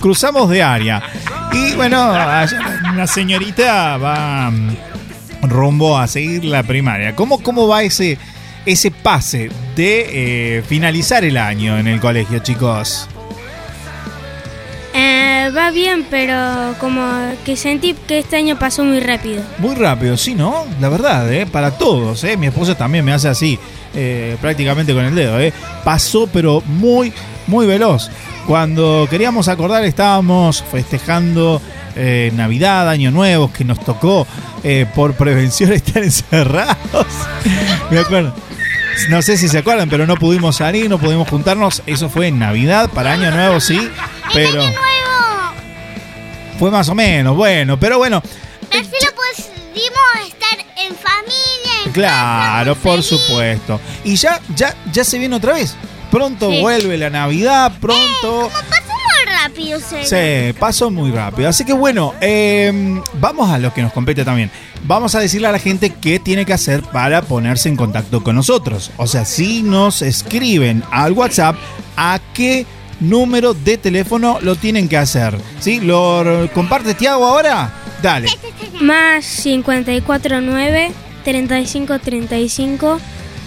cruzamos 0.00 0.50
de 0.50 0.62
área. 0.62 1.02
Y 1.50 1.74
bueno, 1.74 2.12
la 2.12 3.06
señorita 3.06 3.96
va 3.96 4.50
mm, 4.50 4.76
rumbo 5.48 5.98
a 5.98 6.06
seguir 6.06 6.44
la 6.44 6.62
primaria. 6.62 7.16
¿Cómo, 7.16 7.42
cómo 7.42 7.66
va 7.66 7.82
ese, 7.82 8.18
ese 8.66 8.90
pase 8.90 9.50
de 9.74 10.58
eh, 10.58 10.62
finalizar 10.62 11.24
el 11.24 11.38
año 11.38 11.78
en 11.78 11.86
el 11.86 12.00
colegio, 12.00 12.38
chicos? 12.40 13.08
Eh, 14.94 15.50
va 15.56 15.70
bien, 15.70 16.06
pero 16.10 16.74
como 16.78 17.02
que 17.46 17.56
sentí 17.56 17.94
que 18.06 18.18
este 18.18 18.36
año 18.36 18.58
pasó 18.58 18.84
muy 18.84 19.00
rápido. 19.00 19.42
Muy 19.58 19.74
rápido, 19.74 20.18
sí, 20.18 20.34
¿no? 20.34 20.66
La 20.80 20.90
verdad, 20.90 21.32
¿eh? 21.32 21.46
Para 21.46 21.70
todos, 21.72 22.22
¿eh? 22.24 22.36
Mi 22.36 22.48
esposa 22.48 22.74
también 22.74 23.04
me 23.04 23.12
hace 23.12 23.28
así, 23.28 23.58
eh, 23.94 24.36
prácticamente 24.40 24.92
con 24.92 25.04
el 25.04 25.14
dedo, 25.14 25.40
¿eh? 25.40 25.52
Pasó, 25.82 26.28
pero 26.30 26.62
muy, 26.66 27.10
muy 27.46 27.66
veloz. 27.66 28.10
Cuando 28.46 29.06
queríamos 29.08 29.48
acordar, 29.48 29.84
estábamos 29.84 30.62
festejando 30.70 31.60
eh, 31.96 32.30
Navidad, 32.34 32.88
Año 32.88 33.10
Nuevo, 33.10 33.52
que 33.52 33.64
nos 33.64 33.80
tocó 33.84 34.26
eh, 34.64 34.86
por 34.94 35.14
prevención 35.14 35.72
estar 35.72 36.02
encerrados. 36.02 37.06
me 37.90 37.98
acuerdo. 37.98 38.34
No 39.08 39.22
sé 39.22 39.36
si 39.38 39.48
se 39.48 39.58
acuerdan, 39.58 39.88
pero 39.88 40.06
no 40.06 40.16
pudimos 40.16 40.56
salir, 40.56 40.88
no 40.88 40.98
pudimos 40.98 41.28
juntarnos. 41.28 41.82
Eso 41.86 42.08
fue 42.08 42.28
en 42.28 42.38
Navidad, 42.38 42.90
para 42.90 43.12
Año 43.12 43.30
Nuevo 43.30 43.58
sí, 43.58 43.88
pero 44.34 44.62
fue 46.58 46.70
más 46.70 46.88
o 46.88 46.94
menos, 46.94 47.34
bueno, 47.34 47.80
pero 47.80 47.98
bueno, 47.98 48.22
Así 48.70 48.90
lo 49.04 49.12
pudimos 49.14 50.28
estar 50.28 50.58
en 50.76 50.94
familia, 50.94 51.84
en 51.84 51.92
Claro, 51.92 52.74
por 52.76 53.02
supuesto. 53.02 53.80
Y 54.04 54.16
ya, 54.16 54.40
ya, 54.54 54.74
ya 54.92 55.04
se 55.04 55.18
viene 55.18 55.36
otra 55.36 55.54
vez. 55.54 55.74
Pronto 56.12 56.50
Sí. 56.50 56.60
vuelve 56.60 56.98
la 56.98 57.08
Navidad, 57.10 57.72
pronto. 57.80 58.50
Pasó 58.50 58.92
muy 58.92 59.34
rápido, 59.34 59.80
se 59.80 60.04
Se 60.04 60.54
pasó 60.60 60.90
muy 60.90 61.10
rápido. 61.10 61.48
Así 61.48 61.64
que 61.64 61.72
bueno, 61.72 62.12
eh, 62.20 63.00
vamos 63.14 63.50
a 63.50 63.58
lo 63.58 63.72
que 63.72 63.80
nos 63.82 63.92
compete 63.94 64.22
también. 64.24 64.50
Vamos 64.84 65.14
a 65.14 65.20
decirle 65.20 65.48
a 65.48 65.52
la 65.52 65.58
gente 65.58 65.90
qué 65.90 66.18
tiene 66.18 66.44
que 66.44 66.52
hacer 66.52 66.82
para 66.82 67.22
ponerse 67.22 67.70
en 67.70 67.76
contacto 67.76 68.22
con 68.22 68.36
nosotros. 68.36 68.90
O 68.98 69.06
sea, 69.06 69.24
si 69.24 69.62
nos 69.62 70.02
escriben 70.02 70.84
al 70.90 71.12
WhatsApp, 71.12 71.56
¿a 71.96 72.20
qué 72.34 72.66
número 73.00 73.54
de 73.54 73.78
teléfono 73.78 74.38
lo 74.42 74.54
tienen 74.54 74.88
que 74.90 74.98
hacer? 74.98 75.36
¿Sí? 75.60 75.80
¿Lo 75.80 76.48
comparte 76.52 76.92
Tiago 76.94 77.24
ahora? 77.26 77.72
Dale. 78.02 78.28
Más 78.82 79.24
549 79.42 80.92
3535 81.24 83.00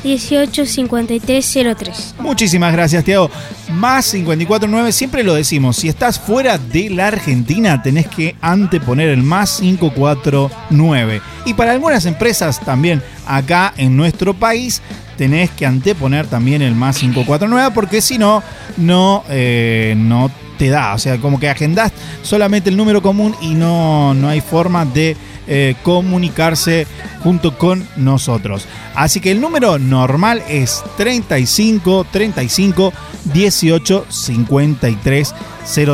185303. 0.06 2.16
Muchísimas 2.20 2.72
gracias, 2.72 3.04
Tiago. 3.04 3.32
Más 3.74 4.12
549, 4.12 4.92
siempre 4.92 5.24
lo 5.24 5.34
decimos, 5.34 5.78
si 5.78 5.90
estás 5.90 6.20
fuera 6.20 6.60
de 6.60 6.92
la 6.92 7.08
Argentina 7.08 7.82
tenés 7.82 8.06
que 8.08 8.36
anteponer 8.42 9.10
el 9.10 9.24
más 9.24 9.58
549. 9.60 11.22
Y 11.46 11.56
para 11.56 11.72
algunas 11.72 12.06
empresas 12.06 12.60
también 12.60 13.02
acá 13.26 13.74
en 13.78 13.98
nuestro 13.98 14.36
país 14.36 14.84
tenés 15.18 15.50
que 15.50 15.66
anteponer 15.66 16.28
también 16.28 16.62
el 16.62 16.76
más 16.76 17.00
549 17.00 17.72
porque 17.74 18.02
si 18.02 18.20
no, 18.20 18.44
no, 18.78 19.24
eh, 19.30 19.96
no 19.98 20.30
te 20.58 20.70
da. 20.70 20.94
O 20.94 21.00
sea, 21.00 21.18
como 21.18 21.40
que 21.40 21.50
agendás 21.50 21.92
solamente 22.22 22.70
el 22.70 22.78
número 22.78 23.02
común 23.02 23.36
y 23.42 23.56
no, 23.56 24.14
no 24.14 24.30
hay 24.30 24.42
forma 24.42 24.86
de 24.86 25.18
eh, 25.48 25.76
comunicarse 25.84 26.88
junto 27.24 27.58
con 27.58 27.88
nosotros. 27.98 28.68
Así 28.96 29.20
que 29.20 29.32
el 29.32 29.42
número 29.42 29.80
normal 29.80 30.44
es 30.48 30.84
35 30.98 32.06
35 32.12 32.94
18 33.34 34.06
53 34.10 35.36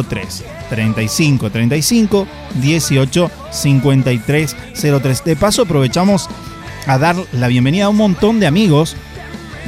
03. 0.07 0.43
35 0.69 1.49
35 1.49 2.27
18 2.61 3.31
53 3.51 4.55
03. 5.01 5.23
De 5.23 5.35
paso 5.35 5.63
aprovechamos 5.63 6.29
a 6.87 6.97
dar 6.97 7.15
la 7.33 7.47
bienvenida 7.47 7.85
a 7.85 7.89
un 7.89 7.97
montón 7.97 8.39
de 8.39 8.47
amigos 8.47 8.95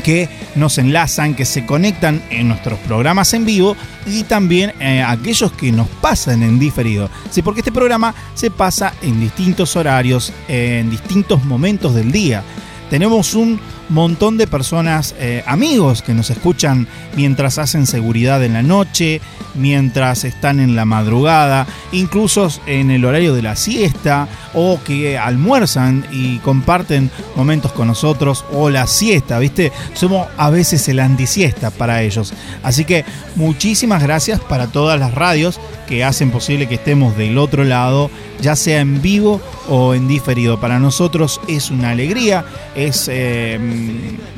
que 0.03 0.29
nos 0.55 0.77
enlazan, 0.77 1.35
que 1.35 1.45
se 1.45 1.65
conectan 1.65 2.21
en 2.29 2.47
nuestros 2.47 2.79
programas 2.79 3.33
en 3.33 3.45
vivo 3.45 3.75
y 4.05 4.23
también 4.23 4.73
eh, 4.79 5.01
aquellos 5.01 5.51
que 5.51 5.71
nos 5.71 5.87
pasan 5.87 6.43
en 6.43 6.59
diferido. 6.59 7.09
Sí, 7.29 7.41
porque 7.41 7.61
este 7.61 7.71
programa 7.71 8.13
se 8.33 8.51
pasa 8.51 8.93
en 9.01 9.19
distintos 9.19 9.75
horarios, 9.75 10.33
en 10.47 10.89
distintos 10.89 11.43
momentos 11.45 11.93
del 11.93 12.11
día. 12.11 12.43
Tenemos 12.89 13.33
un 13.33 13.59
montón 13.93 14.37
de 14.37 14.47
personas, 14.47 15.15
eh, 15.19 15.43
amigos 15.45 16.01
que 16.01 16.13
nos 16.13 16.29
escuchan 16.29 16.87
mientras 17.15 17.57
hacen 17.57 17.85
seguridad 17.85 18.43
en 18.43 18.53
la 18.53 18.63
noche, 18.63 19.21
mientras 19.55 20.23
están 20.23 20.59
en 20.59 20.75
la 20.75 20.85
madrugada, 20.85 21.67
incluso 21.91 22.49
en 22.65 22.91
el 22.91 23.05
horario 23.05 23.35
de 23.35 23.43
la 23.43 23.55
siesta 23.55 24.27
o 24.53 24.79
que 24.83 25.17
almuerzan 25.17 26.05
y 26.11 26.39
comparten 26.39 27.11
momentos 27.35 27.71
con 27.71 27.87
nosotros 27.87 28.45
o 28.51 28.69
la 28.69 28.87
siesta, 28.87 29.39
¿viste? 29.39 29.71
Somos 29.93 30.27
a 30.37 30.49
veces 30.49 30.87
el 30.89 30.99
antisiesta 30.99 31.71
para 31.71 32.01
ellos. 32.01 32.33
Así 32.63 32.85
que 32.85 33.05
muchísimas 33.35 34.01
gracias 34.01 34.39
para 34.39 34.67
todas 34.67 34.99
las 34.99 35.13
radios 35.13 35.59
que 35.87 36.03
hacen 36.03 36.31
posible 36.31 36.67
que 36.67 36.75
estemos 36.75 37.15
del 37.17 37.37
otro 37.37 37.63
lado, 37.63 38.09
ya 38.41 38.55
sea 38.55 38.81
en 38.81 39.01
vivo 39.01 39.41
o 39.69 39.93
en 39.93 40.07
diferido. 40.07 40.59
Para 40.59 40.79
nosotros 40.79 41.39
es 41.47 41.69
una 41.69 41.91
alegría, 41.91 42.45
es 42.75 43.07
eh, 43.11 43.59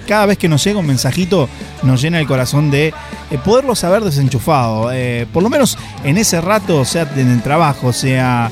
cada 0.08 0.25
vez 0.25 0.38
que 0.38 0.47
nos 0.47 0.63
llega 0.63 0.79
un 0.79 0.86
mensajito 0.86 1.49
nos 1.84 2.01
llena 2.01 2.19
el 2.19 2.27
corazón 2.27 2.71
de 2.71 2.88
eh, 2.88 3.38
poderlo 3.43 3.75
saber 3.75 4.03
desenchufado. 4.03 4.91
Eh, 4.91 5.27
por 5.31 5.43
lo 5.43 5.49
menos 5.49 5.77
en 6.03 6.17
ese 6.17 6.41
rato, 6.41 6.86
sea 6.86 7.10
en 7.15 7.29
el 7.29 7.41
trabajo, 7.41 7.93
sea 7.93 8.51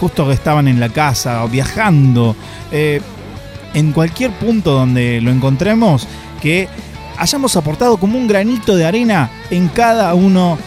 justo 0.00 0.26
que 0.26 0.32
estaban 0.32 0.66
en 0.66 0.80
la 0.80 0.88
casa 0.88 1.44
o 1.44 1.48
viajando, 1.48 2.34
en 2.72 3.92
cualquier 3.92 4.32
punto 4.32 4.72
donde 4.72 5.20
lo 5.20 5.30
encontremos, 5.30 6.08
que 6.42 6.68
hayamos 7.16 7.54
aportado 7.56 7.96
como 7.98 8.18
un 8.18 8.26
granito 8.26 8.74
de 8.74 8.86
arena 8.86 9.30
en 9.50 9.68
cada 9.68 10.14
uno 10.14 10.58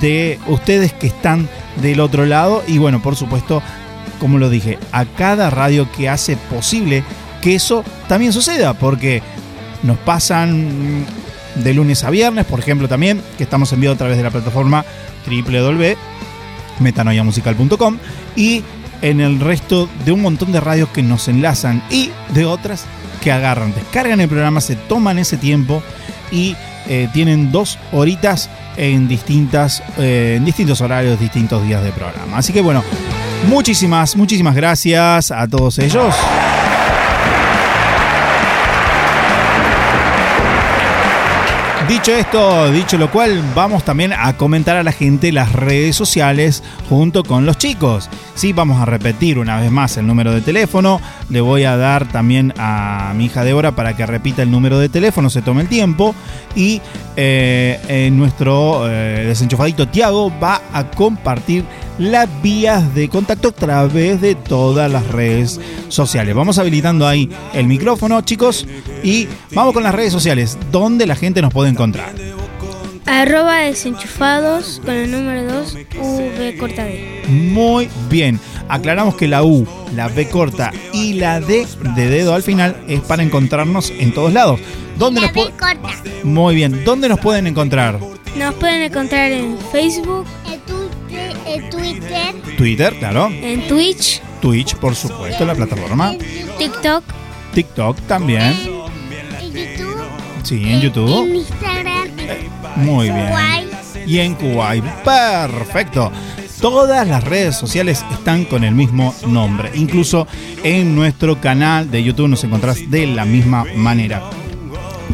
de 0.00 0.38
ustedes 0.46 0.92
que 0.92 1.08
están 1.08 1.48
del 1.80 2.00
otro 2.00 2.26
lado 2.26 2.62
y 2.66 2.78
bueno, 2.78 3.02
por 3.02 3.16
supuesto, 3.16 3.62
como 4.20 4.38
lo 4.38 4.50
dije, 4.50 4.78
a 4.92 5.04
cada 5.04 5.50
radio 5.50 5.90
que 5.90 6.08
hace 6.08 6.36
posible 6.36 7.02
que 7.42 7.54
eso 7.54 7.84
también 8.08 8.32
suceda, 8.32 8.72
porque 8.72 9.22
nos 9.82 9.98
pasan 9.98 11.04
de 11.56 11.74
lunes 11.74 12.02
a 12.04 12.10
viernes, 12.10 12.46
por 12.46 12.60
ejemplo, 12.60 12.88
también, 12.88 13.20
que 13.36 13.44
estamos 13.44 13.70
enviando 13.74 13.96
a 13.96 13.98
través 13.98 14.16
de 14.16 14.22
la 14.22 14.30
plataforma 14.30 14.86
www.metanoiamusical.com 15.26 17.98
y 18.36 18.64
en 19.02 19.20
el 19.20 19.38
resto 19.40 19.90
de 20.06 20.12
un 20.12 20.22
montón 20.22 20.52
de 20.52 20.60
radios 20.60 20.88
que 20.90 21.02
nos 21.02 21.26
enlazan 21.28 21.82
y 21.90 22.10
de 22.32 22.46
otras 22.46 22.84
que 23.20 23.32
agarran, 23.32 23.74
descargan 23.74 24.20
el 24.20 24.28
programa, 24.28 24.60
se 24.60 24.76
toman 24.76 25.18
ese 25.18 25.36
tiempo 25.36 25.82
y 26.30 26.54
eh, 26.88 27.08
tienen 27.12 27.50
dos 27.52 27.78
horitas 27.92 28.48
en, 28.76 29.08
distintas, 29.08 29.82
eh, 29.98 30.36
en 30.38 30.44
distintos 30.44 30.80
horarios, 30.80 31.20
distintos 31.20 31.64
días 31.66 31.84
de 31.84 31.92
programa. 31.92 32.38
Así 32.38 32.52
que 32.52 32.60
bueno, 32.60 32.82
muchísimas, 33.48 34.16
muchísimas 34.16 34.54
gracias 34.54 35.30
a 35.30 35.46
todos 35.46 35.78
ellos. 35.78 36.14
Dicho 41.92 42.14
esto, 42.14 42.72
dicho 42.72 42.96
lo 42.96 43.10
cual, 43.10 43.42
vamos 43.54 43.84
también 43.84 44.14
a 44.14 44.34
comentar 44.38 44.78
a 44.78 44.82
la 44.82 44.92
gente 44.92 45.30
las 45.30 45.52
redes 45.52 45.94
sociales 45.94 46.62
junto 46.88 47.22
con 47.22 47.44
los 47.44 47.58
chicos. 47.58 48.08
Sí, 48.34 48.54
vamos 48.54 48.80
a 48.80 48.86
repetir 48.86 49.38
una 49.38 49.60
vez 49.60 49.70
más 49.70 49.98
el 49.98 50.06
número 50.06 50.32
de 50.32 50.40
teléfono. 50.40 51.02
Le 51.28 51.42
voy 51.42 51.64
a 51.64 51.76
dar 51.76 52.08
también 52.08 52.54
a 52.56 53.12
mi 53.14 53.26
hija 53.26 53.44
Débora 53.44 53.72
para 53.72 53.94
que 53.94 54.06
repita 54.06 54.42
el 54.42 54.50
número 54.50 54.78
de 54.78 54.88
teléfono, 54.88 55.28
se 55.28 55.42
tome 55.42 55.60
el 55.60 55.68
tiempo. 55.68 56.14
Y 56.56 56.80
eh, 57.14 58.08
nuestro 58.10 58.90
eh, 58.90 59.26
desenchufadito 59.26 59.86
Tiago 59.86 60.32
va 60.42 60.62
a 60.72 60.84
compartir 60.84 61.66
las 62.02 62.28
vías 62.42 62.94
de 62.94 63.08
contacto 63.08 63.48
a 63.48 63.52
través 63.52 64.20
de 64.20 64.34
todas 64.34 64.90
las 64.90 65.06
redes 65.08 65.60
sociales. 65.88 66.34
Vamos 66.34 66.58
habilitando 66.58 67.06
ahí 67.06 67.30
el 67.54 67.66
micrófono, 67.66 68.20
chicos, 68.22 68.66
y 69.04 69.28
vamos 69.52 69.72
con 69.72 69.82
las 69.82 69.94
redes 69.94 70.12
sociales, 70.12 70.58
donde 70.70 71.06
la 71.06 71.14
gente 71.16 71.40
nos 71.42 71.52
puede 71.52 71.70
encontrar. 71.70 72.12
Arroba 73.06 73.58
desenchufados 73.60 74.80
con 74.84 74.94
el 74.94 75.10
número 75.10 75.44
2 75.52 75.76
V 76.00 76.56
corta 76.58 76.84
D. 76.84 77.22
Muy 77.28 77.88
bien. 78.08 78.38
Aclaramos 78.68 79.16
que 79.16 79.26
la 79.28 79.42
U, 79.44 79.66
la 79.94 80.08
B 80.08 80.28
corta 80.28 80.70
y 80.92 81.14
la 81.14 81.40
D 81.40 81.66
de 81.96 82.08
dedo 82.08 82.32
al 82.34 82.42
final 82.42 82.76
es 82.88 83.00
para 83.00 83.22
encontrarnos 83.22 83.90
en 83.90 84.14
todos 84.14 84.32
lados. 84.32 84.60
¿Dónde 84.98 85.20
La 85.20 85.26
nos 85.28 85.34
B 85.34 85.40
pu- 85.42 85.50
corta. 85.58 86.02
Muy 86.22 86.54
bien. 86.54 86.84
¿Dónde 86.84 87.08
nos 87.08 87.18
pueden 87.18 87.46
encontrar? 87.48 87.98
Nos 88.36 88.54
pueden 88.54 88.82
encontrar 88.82 89.30
en 89.32 89.58
Facebook, 89.72 90.24
en 90.50 90.60
Twitter, 91.70 92.34
Twitter, 92.56 92.94
claro. 92.98 93.28
en 93.30 93.66
Twitch, 93.68 94.20
Twitch, 94.40 94.74
por 94.76 94.94
supuesto, 94.94 95.44
la 95.44 95.54
plataforma. 95.54 96.14
TikTok, 96.58 97.04
TikTok 97.54 98.00
también. 98.02 98.42
en 99.40 99.52
YouTube, 99.52 100.02
Sí, 100.42 100.62
en 100.66 100.80
YouTube. 100.80 101.26
en 101.28 101.36
Instagram, 101.36 102.08
Muy 102.76 103.10
bien. 103.10 103.26
Kuwait. 103.28 103.68
Y 104.06 104.18
en 104.18 104.34
Kuwait. 104.34 104.84
Perfecto. 105.04 106.10
Todas 106.60 107.06
las 107.08 107.24
redes 107.24 107.56
sociales 107.56 108.04
están 108.12 108.44
con 108.44 108.62
el 108.62 108.72
mismo 108.74 109.14
nombre. 109.26 109.70
Incluso 109.74 110.28
en 110.62 110.94
nuestro 110.94 111.40
canal 111.40 111.90
de 111.90 112.04
YouTube 112.04 112.28
nos 112.28 112.44
encontrás 112.44 112.88
de 112.90 113.06
la 113.08 113.24
misma 113.24 113.64
manera. 113.74 114.22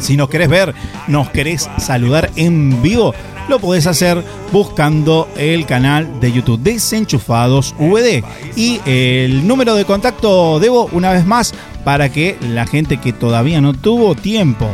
Si 0.01 0.17
nos 0.17 0.29
querés 0.29 0.49
ver, 0.49 0.73
nos 1.07 1.29
querés 1.29 1.69
saludar 1.77 2.29
en 2.35 2.81
vivo, 2.81 3.13
lo 3.47 3.59
podés 3.59 3.87
hacer 3.87 4.23
buscando 4.51 5.27
el 5.37 5.65
canal 5.65 6.19
de 6.19 6.31
YouTube 6.31 6.61
Desenchufados 6.61 7.75
VD. 7.79 8.23
Y 8.55 8.79
el 8.85 9.47
número 9.47 9.75
de 9.75 9.85
contacto, 9.85 10.59
Debo, 10.59 10.89
una 10.91 11.11
vez 11.11 11.25
más, 11.25 11.53
para 11.83 12.09
que 12.09 12.37
la 12.41 12.67
gente 12.67 12.97
que 12.97 13.13
todavía 13.13 13.61
no 13.61 13.73
tuvo 13.73 14.15
tiempo 14.15 14.67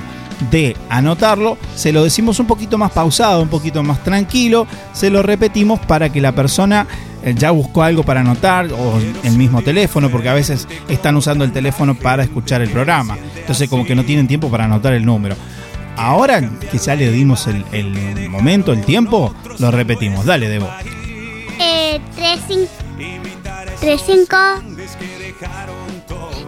de 0.51 0.75
anotarlo, 0.89 1.57
se 1.75 1.93
lo 1.93 2.03
decimos 2.03 2.39
un 2.39 2.47
poquito 2.47 2.77
más 2.77 2.91
pausado, 2.91 3.41
un 3.41 3.47
poquito 3.47 3.83
más 3.83 4.03
tranquilo, 4.03 4.67
se 4.93 5.09
lo 5.09 5.23
repetimos 5.23 5.79
para 5.79 6.11
que 6.11 6.19
la 6.19 6.33
persona 6.33 6.87
eh, 7.23 7.33
ya 7.37 7.51
buscó 7.51 7.83
algo 7.83 8.03
para 8.03 8.19
anotar 8.21 8.67
o 8.71 8.99
el 9.23 9.37
mismo 9.37 9.61
teléfono, 9.61 10.09
porque 10.09 10.29
a 10.29 10.33
veces 10.33 10.67
están 10.89 11.15
usando 11.15 11.43
el 11.43 11.51
teléfono 11.51 11.95
para 11.95 12.23
escuchar 12.23 12.61
el 12.61 12.69
programa. 12.69 13.17
Entonces 13.45 13.69
como 13.69 13.85
que 13.85 13.93
no 13.93 14.03
tienen 14.03 14.27
tiempo 14.27 14.49
para 14.49 14.65
anotar 14.65 14.93
el 14.93 15.05
número. 15.05 15.35
Ahora 15.97 16.41
que 16.71 16.79
ya 16.79 16.95
le 16.95 17.11
dimos 17.11 17.45
el, 17.45 17.63
el 17.71 18.27
momento, 18.27 18.73
el 18.73 18.83
tiempo, 18.83 19.35
lo 19.59 19.69
repetimos. 19.69 20.25
Dale, 20.25 20.49
Debo. 20.49 20.67
Eh, 21.59 22.01
35 22.15 22.71
35 23.79 24.35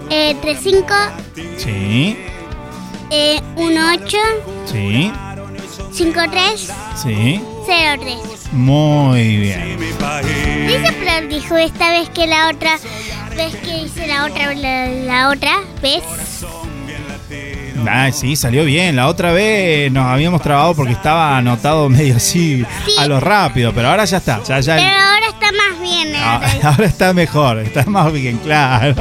eh, 0.09 0.35
35 0.41 0.93
Sí, 1.57 2.17
eh, 3.11 3.39
18 3.55 4.17
sí, 4.65 5.11
53 5.91 6.73
sí. 6.95 7.41
03 7.67 8.53
Muy 8.53 9.37
bien. 9.37 9.77
Dice 9.79 10.95
pero 10.99 11.27
dijo 11.27 11.57
esta 11.57 11.91
vez 11.91 12.09
que 12.09 12.25
la 12.25 12.49
otra 12.49 12.79
vez 13.35 13.55
que 13.57 13.83
hice 13.83 14.07
la 14.07 14.25
otra 14.25 14.55
la, 14.55 14.87
la 14.87 15.29
otra 15.29 15.59
vez 15.81 16.01
Ah, 17.87 18.11
sí, 18.11 18.35
salió 18.35 18.63
bien. 18.63 18.95
La 18.95 19.07
otra 19.07 19.31
vez 19.31 19.91
nos 19.91 20.05
habíamos 20.05 20.41
trabado 20.41 20.73
porque 20.73 20.93
estaba 20.93 21.37
anotado 21.37 21.89
medio 21.89 22.17
así 22.17 22.65
a 22.97 23.05
lo 23.07 23.19
rápido, 23.19 23.73
pero 23.73 23.89
ahora 23.89 24.05
ya 24.05 24.17
está. 24.17 24.41
Ya, 24.43 24.59
ya 24.59 24.75
pero 24.75 24.87
ahora 24.87 25.27
está 25.27 25.51
más 25.51 25.81
bien 25.81 26.15
eh. 26.15 26.19
Ah, 26.21 26.41
ahora 26.63 26.85
está 26.85 27.13
mejor, 27.13 27.59
está 27.59 27.85
más 27.85 28.11
bien 28.11 28.37
claro. 28.37 28.95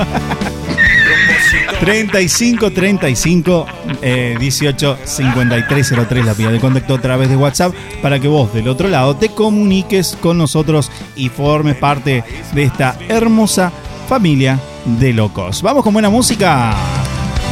35 1.80 2.70
35 2.72 3.66
eh, 4.02 4.36
18 4.38 4.98
53 5.04 5.94
03 6.08 6.24
la 6.24 6.34
vía 6.34 6.50
de 6.50 6.58
contacto 6.58 6.94
a 6.94 7.00
través 7.00 7.28
de 7.28 7.36
WhatsApp 7.36 7.74
para 8.02 8.18
que 8.18 8.28
vos 8.28 8.52
del 8.54 8.68
otro 8.68 8.88
lado 8.88 9.16
te 9.16 9.28
comuniques 9.28 10.16
con 10.20 10.38
nosotros 10.38 10.90
y 11.14 11.28
formes 11.28 11.76
parte 11.76 12.24
de 12.52 12.62
esta 12.62 12.98
hermosa 13.08 13.70
familia 14.08 14.58
de 14.84 15.12
locos. 15.12 15.62
Vamos 15.62 15.82
con 15.82 15.92
buena 15.92 16.10
música. 16.10 16.74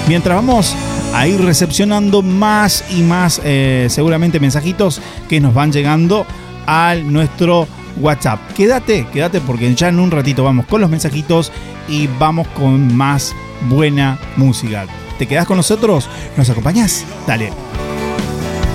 Mientras 0.07 0.37
vamos 0.37 0.75
a 1.15 1.27
ir 1.27 1.41
recepcionando 1.41 2.23
más 2.23 2.85
y 2.91 3.03
más 3.03 3.41
eh, 3.45 3.87
seguramente 3.89 4.41
mensajitos 4.41 5.01
que 5.29 5.41
nos 5.41 5.55
van 5.55 5.73
llegando 5.73 6.27
a 6.67 6.95
nuestro 6.95 7.67
WhatsApp. 8.01 8.41
Quédate, 8.55 9.07
quédate 9.13 9.41
porque 9.41 9.75
ya 9.75 9.89
en 9.89 10.01
un 10.01 10.11
ratito 10.11 10.45
vamos 10.45 10.67
con 10.67 10.81
los 10.81 10.91
mensajitos 10.91 11.53
y 11.89 12.09
vamos 12.19 12.49
con 12.49 12.95
más 12.95 13.35
buena 13.69 14.19
música. 14.37 14.87
¿Te 15.19 15.27
quedás 15.27 15.47
con 15.47 15.57
nosotros? 15.57 16.09
¿Nos 16.37 16.51
acompañás? 16.51 17.05
Dale. 17.27 17.53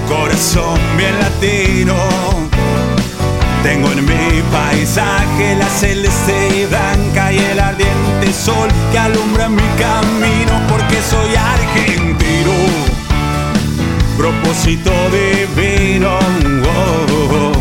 Corazón 0.07 0.79
bien 0.97 1.19
latino. 1.19 1.95
Tengo 3.63 3.91
en 3.91 4.05
mi 4.05 4.41
paisaje 4.51 5.55
la 5.57 5.67
celeste 5.67 6.61
y 6.61 6.65
blanca 6.65 7.33
y 7.33 7.39
el 7.39 7.59
ardiente 7.59 8.31
sol 8.33 8.69
que 8.91 8.99
alumbra 8.99 9.49
mi 9.49 9.67
camino 9.77 10.61
porque 10.69 11.01
soy 11.01 11.35
argentino. 11.35 12.51
Propósito 14.17 14.91
divino. 15.11 16.17
oh. 16.63 17.51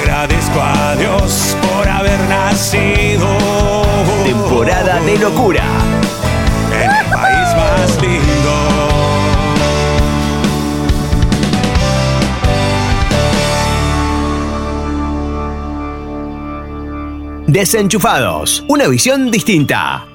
Agradezco 0.00 0.60
a 0.60 0.96
Dios 0.96 1.56
por 1.62 1.88
haber 1.88 2.20
nacido. 2.28 3.26
Temporada 4.24 5.00
de 5.00 5.18
locura. 5.18 5.62
Desenchufados, 17.58 18.62
una 18.68 18.86
visión 18.86 19.32
distinta. 19.32 20.06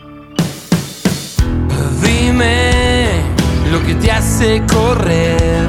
Dime 2.01 3.21
lo 3.69 3.85
que 3.85 3.95
te 3.95 4.09
hace 4.09 4.63
correr, 4.65 5.67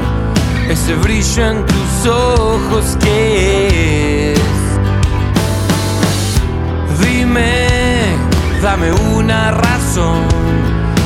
ese 0.69 0.95
brillo 0.95 1.51
en 1.51 1.67
tus 1.67 2.07
ojos 2.07 2.97
que 3.01 4.35
es. 4.35 4.41
Dime, 7.01 7.67
dame 8.63 8.93
una 9.17 9.51
razón 9.51 10.29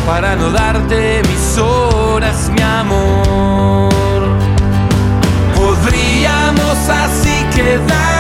para 0.05 0.37
no 0.37 0.51
darte 0.51 1.23
mis 1.31 1.57
horas, 1.57 2.51
mi 2.55 2.61
amor. 2.61 3.89
Podríamos 5.57 6.77
así 6.91 7.43
quedarnos 7.57 8.18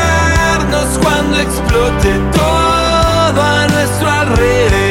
cuando 0.96 1.36
explote 1.38 2.12
todo 2.32 3.42
a 3.42 3.66
nuestro 3.68 4.10
alrededor. 4.10 4.87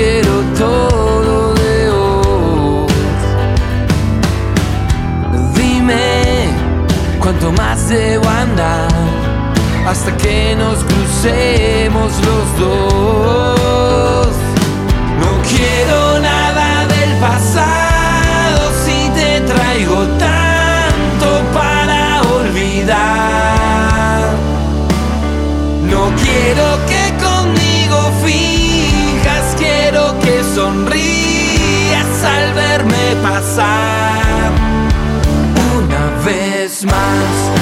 Quiero 0.00 0.34
todo 0.58 1.54
de 1.54 1.90
hoy. 1.90 2.92
Dime 5.54 6.48
cuánto 7.20 7.52
más 7.52 7.88
debo 7.88 8.26
andar 8.26 8.88
hasta 9.86 10.16
que 10.16 10.56
nos 10.56 10.78
crucemos 10.84 12.12
los 12.28 12.46
dos. 12.64 14.28
No 15.22 15.32
quiero 15.50 16.18
nada 16.20 16.86
del 16.94 17.12
pasado 17.28 18.60
si 18.84 18.98
te 19.18 19.40
traigo 19.52 19.98
tanto 20.28 21.28
para 21.52 22.22
olvidar. 22.38 24.30
No 25.92 26.02
quiero 26.22 26.66
que 30.70 30.76
sonrías 30.76 32.24
al 32.24 32.54
verme 32.54 33.16
pasar. 33.22 34.52
Una 35.76 36.24
vez 36.24 36.84
más, 36.84 37.59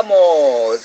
invitamos 0.00 0.80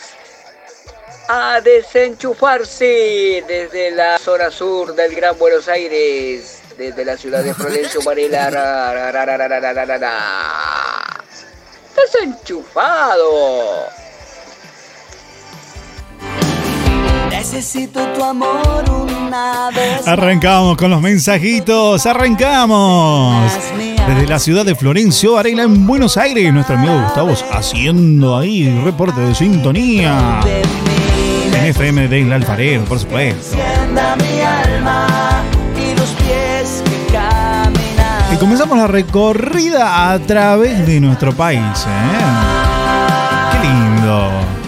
a 1.28 1.62
desenchufarse 1.62 3.43
desde 3.47 3.91
la 3.91 4.17
zona 4.17 4.49
sur 4.49 4.93
del 4.95 5.15
Gran 5.15 5.38
Buenos 5.38 5.67
Aires, 5.67 6.62
desde 6.78 7.06
la 7.06 7.17
ciudad 7.17 7.43
de 7.43 7.54
Florencio 7.54 8.02
Varela. 8.02 8.49
Desenchufado. 11.95 13.88
Necesito 17.30 18.06
tu 18.13 18.23
amor, 18.23 18.89
un 18.89 19.12
una 19.33 19.69
vez. 19.71 20.07
Arrancamos 20.07 20.77
con 20.77 20.91
los 20.91 21.01
mensajitos, 21.01 22.05
arrancamos. 22.05 23.51
Desde 24.07 24.27
la 24.27 24.37
ciudad 24.37 24.65
de 24.65 24.75
Florencio 24.75 25.33
Varela 25.33 25.63
en 25.63 25.87
Buenos 25.87 26.17
Aires, 26.17 26.53
nuestro 26.53 26.75
amigo 26.75 27.01
Gustavo 27.01 27.33
haciendo 27.51 28.37
ahí 28.37 28.69
reporte 28.83 29.21
de 29.21 29.33
sintonía. 29.33 30.39
En 31.53 31.65
FM 31.65 32.07
de 32.07 32.19
Isla 32.19 32.35
Alfarero, 32.35 32.83
por 32.85 32.99
supuesto. 32.99 33.57
Y 38.31 38.35
comenzamos 38.37 38.77
la 38.77 38.87
recorrida 38.87 40.11
a 40.11 40.19
través 40.19 40.85
de 40.85 40.99
nuestro 40.99 41.33
país. 41.33 41.59
¿eh? 41.87 42.19
Qué 43.51 43.67
lindo. 43.67 44.62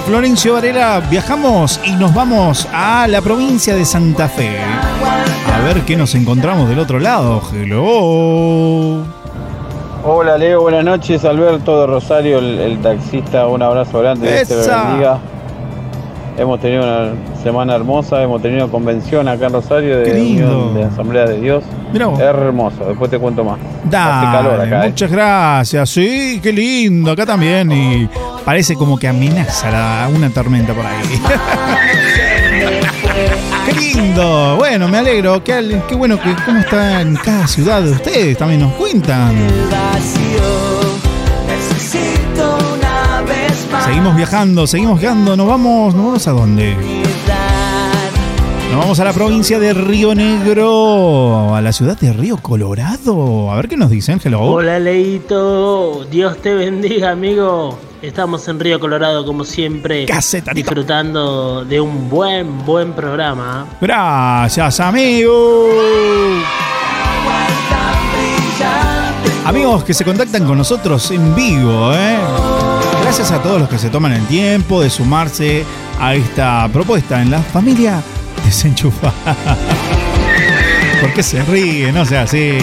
Desde 0.00 0.12
Florencio 0.12 0.54
Varela 0.54 1.02
viajamos 1.10 1.78
y 1.84 1.92
nos 1.92 2.14
vamos 2.14 2.66
a 2.72 3.06
la 3.06 3.20
provincia 3.20 3.74
de 3.74 3.84
Santa 3.84 4.28
Fe. 4.28 4.58
A 4.58 5.60
ver 5.60 5.82
qué 5.82 5.94
nos 5.94 6.14
encontramos 6.14 6.70
del 6.70 6.78
otro 6.78 6.98
lado. 6.98 7.42
Hello. 7.52 9.04
Hola 10.02 10.38
Leo, 10.38 10.62
buenas 10.62 10.84
noches. 10.84 11.22
Alberto 11.26 11.82
de 11.82 11.86
Rosario, 11.86 12.38
el, 12.38 12.58
el 12.60 12.80
taxista. 12.80 13.46
Un 13.46 13.62
abrazo 13.62 14.00
grande. 14.00 14.32
Dios 14.32 14.48
te 14.48 14.56
bendiga. 14.56 15.18
Hemos 16.38 16.60
tenido 16.60 16.82
una 16.82 17.12
semana 17.42 17.74
hermosa, 17.74 18.22
hemos 18.22 18.40
tenido 18.42 18.70
convención 18.70 19.26
acá 19.28 19.46
en 19.46 19.52
Rosario 19.52 19.98
de. 19.98 20.20
Unión 20.20 20.82
Asamblea 20.92 21.24
de 21.26 21.40
Dios. 21.40 21.64
Mirá 21.92 22.06
vos. 22.06 22.20
Hermoso, 22.20 22.84
después 22.86 23.10
te 23.10 23.18
cuento 23.18 23.44
más. 23.44 23.58
Hace 23.58 23.88
Dale, 23.90 24.36
calor 24.36 24.60
acá, 24.60 24.86
¿eh? 24.86 24.90
muchas 24.90 25.10
gracias. 25.10 25.90
Sí, 25.90 26.38
qué 26.42 26.52
lindo. 26.52 27.10
Acá 27.12 27.26
también. 27.26 27.70
Y 27.72 28.08
parece 28.44 28.74
como 28.74 28.98
que 28.98 29.08
amenaza 29.08 29.70
la- 29.70 30.08
una 30.14 30.30
tormenta 30.30 30.72
por 30.74 30.84
ahí. 30.86 30.96
qué 33.66 33.72
lindo. 33.72 34.56
Bueno, 34.56 34.88
me 34.88 34.98
alegro. 34.98 35.42
Qué, 35.42 35.80
qué 35.88 35.94
bueno 35.94 36.20
que 36.20 36.34
cómo 36.44 36.60
está 36.60 37.00
en 37.00 37.16
cada 37.16 37.46
ciudad 37.46 37.82
de 37.82 37.92
ustedes. 37.92 38.36
También 38.38 38.60
nos 38.60 38.72
cuentan. 38.74 39.34
Seguimos 43.86 44.14
viajando, 44.16 44.66
seguimos 44.66 45.00
viajando. 45.00 45.36
Nos 45.36 45.46
vamos, 45.48 45.94
¿nos 45.94 46.04
vamos 46.04 46.28
a 46.28 46.30
dónde? 46.32 46.76
Nos 48.70 48.78
vamos 48.78 49.00
a 49.00 49.04
la 49.04 49.12
provincia 49.12 49.58
de 49.58 49.74
Río 49.74 50.14
Negro, 50.14 51.56
a 51.56 51.60
la 51.60 51.72
ciudad 51.72 51.98
de 51.98 52.12
Río 52.12 52.36
Colorado. 52.36 53.50
A 53.50 53.56
ver 53.56 53.68
qué 53.68 53.76
nos 53.76 53.90
dicen. 53.90 54.20
Hello. 54.22 54.42
Hola 54.42 54.78
Leito, 54.78 56.04
Dios 56.08 56.36
te 56.38 56.54
bendiga 56.54 57.10
amigo. 57.10 57.76
Estamos 58.00 58.46
en 58.46 58.60
Río 58.60 58.78
Colorado 58.78 59.26
como 59.26 59.42
siempre, 59.44 60.06
disfrutando 60.54 61.64
de 61.64 61.80
un 61.80 62.08
buen, 62.08 62.64
buen 62.64 62.92
programa. 62.92 63.66
Gracias, 63.80 64.78
amigo. 64.78 65.66
Amigos 69.44 69.82
que 69.82 69.94
se 69.94 70.04
contactan 70.04 70.46
con 70.46 70.56
nosotros 70.56 71.10
en 71.10 71.34
vivo, 71.34 71.92
¿eh? 71.92 72.18
Gracias 73.02 73.32
a 73.32 73.42
todos 73.42 73.58
los 73.58 73.68
que 73.68 73.78
se 73.78 73.90
toman 73.90 74.12
el 74.12 74.24
tiempo 74.28 74.80
de 74.80 74.90
sumarse 74.90 75.64
a 75.98 76.14
esta 76.14 76.68
propuesta 76.72 77.20
en 77.20 77.32
la 77.32 77.40
familia 77.40 78.00
desenchufada. 78.50 79.36
¿Por 81.00 81.14
qué 81.14 81.22
se 81.22 81.40
ríe? 81.44 81.92
No 81.92 82.04
sea 82.04 82.22
así. 82.22 82.58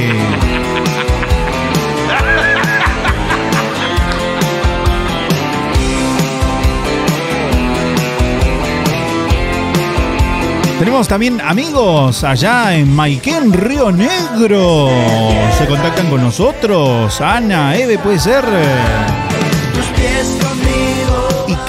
Tenemos 10.78 11.08
también 11.08 11.40
amigos 11.40 12.24
allá 12.26 12.76
en 12.76 12.94
Maiquén, 12.94 13.54
Río 13.54 13.90
Negro. 13.90 14.90
Se 15.58 15.66
contactan 15.68 16.10
con 16.10 16.22
nosotros. 16.22 17.20
Ana, 17.22 17.76
Eve, 17.78 17.98
puede 17.98 18.20
ser. 18.20 18.44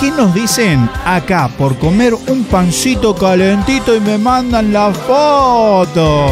Qué 0.01 0.11
nos 0.11 0.33
dicen 0.33 0.89
acá 1.05 1.49
por 1.59 1.77
comer 1.77 2.15
un 2.15 2.45
pancito 2.45 3.15
calentito 3.15 3.95
y 3.95 4.01
me 4.01 4.17
mandan 4.17 4.73
la 4.73 4.93
foto? 4.93 6.27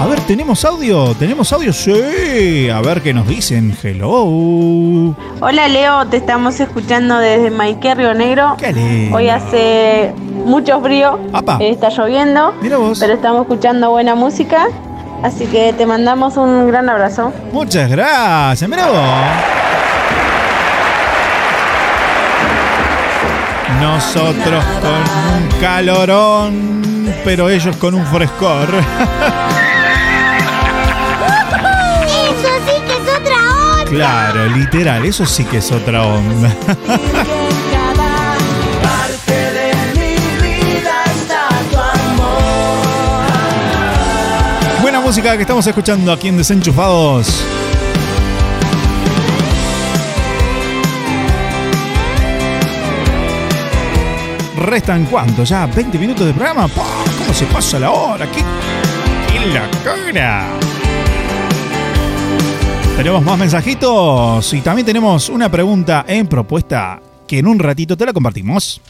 A 0.00 0.06
ver, 0.06 0.20
¿tenemos 0.20 0.64
audio? 0.64 1.14
¿Tenemos 1.14 1.52
audio? 1.52 1.72
Sí. 1.72 2.68
A 2.68 2.80
ver 2.80 3.00
qué 3.02 3.12
nos 3.12 3.26
dicen. 3.26 3.76
Hello. 3.82 5.14
Hola 5.40 5.68
Leo, 5.68 6.06
te 6.06 6.18
estamos 6.18 6.60
escuchando 6.60 7.18
desde 7.18 7.50
Maiqué, 7.50 7.94
Río 7.94 8.14
Negro. 8.14 8.56
lindo. 8.72 9.16
Hoy 9.16 9.28
hace 9.28 10.12
mucho 10.44 10.80
frío, 10.80 11.18
eh, 11.60 11.70
está 11.70 11.88
lloviendo, 11.88 12.54
pero 12.60 13.14
estamos 13.14 13.42
escuchando 13.42 13.90
buena 13.90 14.14
música, 14.14 14.66
así 15.22 15.46
que 15.46 15.72
te 15.72 15.86
mandamos 15.86 16.36
un 16.36 16.68
gran 16.68 16.88
abrazo. 16.88 17.32
Muchas 17.52 17.90
gracias. 17.90 18.68
Mira 18.68 18.86
vos. 18.86 19.73
Nosotros 23.80 24.64
con 24.80 24.92
un 25.34 25.48
calorón, 25.60 27.12
pero 27.24 27.48
ellos 27.48 27.76
con 27.76 27.94
un 27.94 28.06
frescor. 28.06 28.68
Eso 32.24 32.48
sí 32.66 32.76
que 32.86 32.92
es 32.92 33.08
otra 33.20 33.36
onda. 33.78 33.90
Claro, 33.90 34.46
literal, 34.48 35.04
eso 35.04 35.26
sí 35.26 35.44
que 35.44 35.58
es 35.58 35.70
otra 35.70 36.02
onda. 36.02 36.48
Parte 38.82 39.32
de 39.32 39.72
mi 39.94 40.16
vida 40.42 41.04
está 41.14 41.48
tu 41.70 41.78
amor. 41.78 42.42
Buena 44.82 45.00
música 45.00 45.36
que 45.36 45.42
estamos 45.42 45.66
escuchando 45.66 46.12
aquí 46.12 46.28
en 46.28 46.36
Desenchufados. 46.36 47.44
Restan 54.64 55.04
cuánto 55.04 55.44
ya, 55.44 55.66
20 55.66 55.98
minutos 55.98 56.26
de 56.26 56.32
programa. 56.32 56.68
¡Pah! 56.68 57.04
¿Cómo 57.18 57.34
se 57.34 57.44
pasa 57.46 57.78
la 57.78 57.90
hora? 57.90 58.26
¡Qué, 58.30 58.42
qué 59.30 59.40
locura! 59.46 60.48
Tenemos 62.96 63.22
más 63.22 63.38
mensajitos 63.38 64.52
y 64.54 64.60
también 64.62 64.86
tenemos 64.86 65.28
una 65.28 65.50
pregunta 65.50 66.04
en 66.08 66.26
propuesta 66.26 67.00
que 67.26 67.40
en 67.40 67.46
un 67.46 67.58
ratito 67.58 67.96
te 67.96 68.06
la 68.06 68.12
compartimos. 68.12 68.80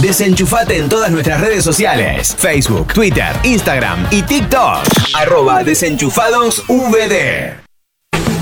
Desenchufate 0.00 0.78
en 0.78 0.88
todas 0.88 1.10
nuestras 1.10 1.40
redes 1.40 1.64
sociales: 1.64 2.34
Facebook, 2.38 2.94
Twitter, 2.94 3.36
Instagram 3.42 4.06
y 4.10 4.22
TikTok. 4.22 4.84
Arroba 5.14 5.62
desenchufados 5.62 6.64
VD. 6.66 7.71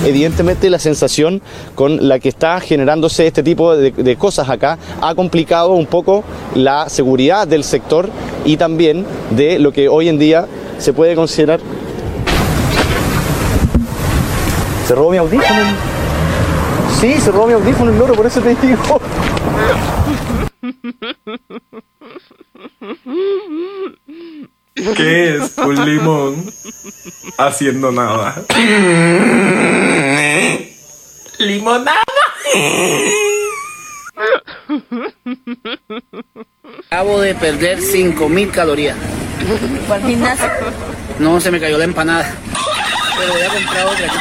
Evidentemente 0.04 0.70
la 0.70 0.78
sensación 0.78 1.42
con 1.74 2.08
la 2.08 2.18
que 2.18 2.30
está 2.30 2.60
generándose 2.60 3.26
este 3.26 3.42
tipo 3.42 3.76
de, 3.76 4.16
cosas 4.16 4.48
acá 4.48 4.78
ha 5.00 5.14
complicado 5.14 5.72
un 5.72 5.86
poco 5.86 6.24
la 6.54 6.88
seguridad 6.88 7.46
del 7.46 7.64
sector 7.64 8.08
y 8.44 8.56
también 8.56 9.04
de 9.30 9.58
lo 9.58 9.72
que 9.72 9.88
hoy 9.88 10.08
en 10.08 10.18
día 10.18 10.46
se 10.78 10.92
puede 10.92 11.14
considerar... 11.14 11.60
¿Se 14.86 14.94
robó 14.94 15.10
mi 15.10 15.18
audífono? 15.18 15.60
Sí, 16.98 17.14
se 17.20 17.30
robó 17.30 17.46
mi 17.46 17.52
audífono 17.52 17.92
el 17.92 17.98
loro, 17.98 18.14
por 18.14 18.26
eso 18.26 18.40
te 18.40 18.54
digo. 18.54 19.00
¿Qué 24.96 25.36
es 25.36 25.58
un 25.58 25.84
limón 25.84 26.52
haciendo 27.36 27.92
nada? 27.92 28.42
Limonada. 31.38 32.00
Acabo 36.86 37.20
de 37.20 37.34
perder 37.34 37.80
5000 37.80 38.50
calorías. 38.50 38.96
¿Por 39.86 39.96
el 39.98 40.02
gimnasio? 40.06 40.48
No, 41.18 41.40
se 41.40 41.50
me 41.50 41.60
cayó 41.60 41.76
la 41.78 41.84
empanada. 41.84 42.34
Pero 43.18 43.32
voy 43.32 43.42
a 43.42 43.48
comprar 43.48 43.86
otra. 43.86 44.12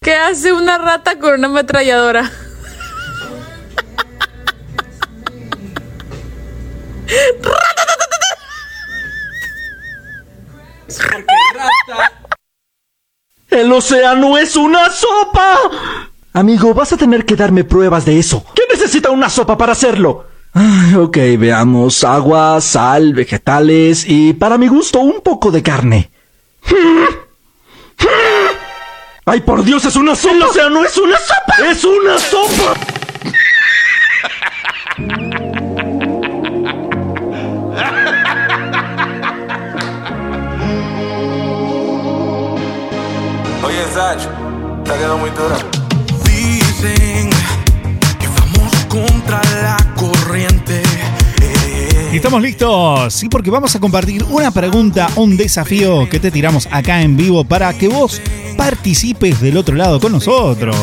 ¿Qué 0.00 0.14
hace 0.14 0.52
una 0.52 0.78
rata 0.78 1.18
con 1.18 1.34
una 1.34 1.48
ametralladora? 1.48 2.30
El 13.50 13.72
océano 13.72 14.38
es 14.38 14.56
una 14.56 14.90
sopa. 14.90 15.58
Amigo, 16.32 16.74
vas 16.74 16.92
a 16.92 16.96
tener 16.96 17.24
que 17.24 17.36
darme 17.36 17.64
pruebas 17.64 18.04
de 18.04 18.18
eso. 18.18 18.44
¿Qué 18.54 18.62
necesita 18.70 19.10
una 19.10 19.28
sopa 19.28 19.58
para 19.58 19.72
hacerlo? 19.72 20.26
Ay, 20.54 20.94
ok, 20.94 21.16
veamos. 21.38 22.04
Agua, 22.04 22.60
sal, 22.60 23.14
vegetales 23.14 24.04
y, 24.06 24.32
para 24.34 24.58
mi 24.58 24.68
gusto, 24.68 25.00
un 25.00 25.20
poco 25.20 25.50
de 25.50 25.62
carne. 25.62 26.10
¡Ay, 29.24 29.40
por 29.40 29.62
Dios, 29.62 29.84
es 29.84 29.96
una 29.96 30.14
sopa! 30.14 30.34
¡El 30.34 30.42
océano 30.42 30.84
es 30.84 30.96
una 30.96 31.18
sopa! 31.18 31.54
¡Es 31.70 31.84
una 31.84 32.18
sopa! 32.18 32.74
Quedando 44.98 45.18
muy 45.18 45.30
dura. 45.30 45.56
Dicen 46.24 47.30
que 48.18 48.26
vamos 48.26 48.72
contra 48.88 49.40
la 49.62 49.94
corriente. 49.94 50.82
Y 52.12 52.16
estamos 52.16 52.42
listos, 52.42 53.14
sí, 53.14 53.28
porque 53.28 53.50
vamos 53.50 53.76
a 53.76 53.80
compartir 53.80 54.24
una 54.24 54.50
pregunta, 54.50 55.08
un 55.16 55.36
desafío 55.36 56.08
que 56.08 56.18
te 56.18 56.30
tiramos 56.30 56.66
acá 56.70 57.02
en 57.02 57.16
vivo 57.16 57.44
para 57.44 57.72
que 57.74 57.88
vos 57.88 58.20
participes 58.56 59.40
del 59.40 59.56
otro 59.56 59.76
lado 59.76 60.00
con 60.00 60.12
nosotros. 60.12 60.74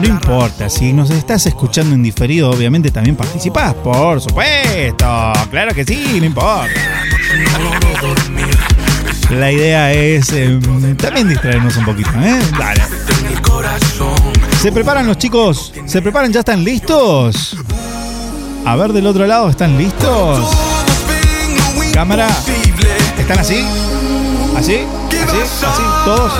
No 0.00 0.06
importa, 0.06 0.68
si 0.68 0.92
nos 0.92 1.10
estás 1.10 1.46
escuchando 1.46 1.94
en 1.94 2.02
diferido, 2.02 2.50
obviamente 2.50 2.90
también 2.90 3.16
participás, 3.16 3.74
por 3.74 4.20
supuesto. 4.20 5.32
Claro 5.50 5.74
que 5.74 5.84
sí, 5.84 6.18
no 6.20 6.26
importa. 6.26 6.80
La 9.30 9.50
idea 9.50 9.92
es 9.92 10.32
em, 10.32 10.60
también 10.96 11.28
distraernos 11.28 11.76
un 11.76 11.84
poquito, 11.84 12.10
¿eh? 12.22 12.38
Dale. 12.58 12.82
¿Se 14.60 14.70
preparan 14.70 15.06
los 15.06 15.18
chicos? 15.18 15.72
¿Se 15.86 16.02
preparan? 16.02 16.32
¿Ya 16.32 16.40
están 16.40 16.64
listos? 16.64 17.56
A 18.64 18.76
ver 18.76 18.92
del 18.92 19.06
otro 19.06 19.26
lado, 19.26 19.48
¿están 19.48 19.76
listos? 19.76 20.56
Cámara. 21.92 22.28
¿Están 23.18 23.38
así? 23.38 23.64
¿Así? 24.56 24.80
¿Así? 25.10 25.38
¿Así? 25.42 25.82
¿Todos? 26.04 26.32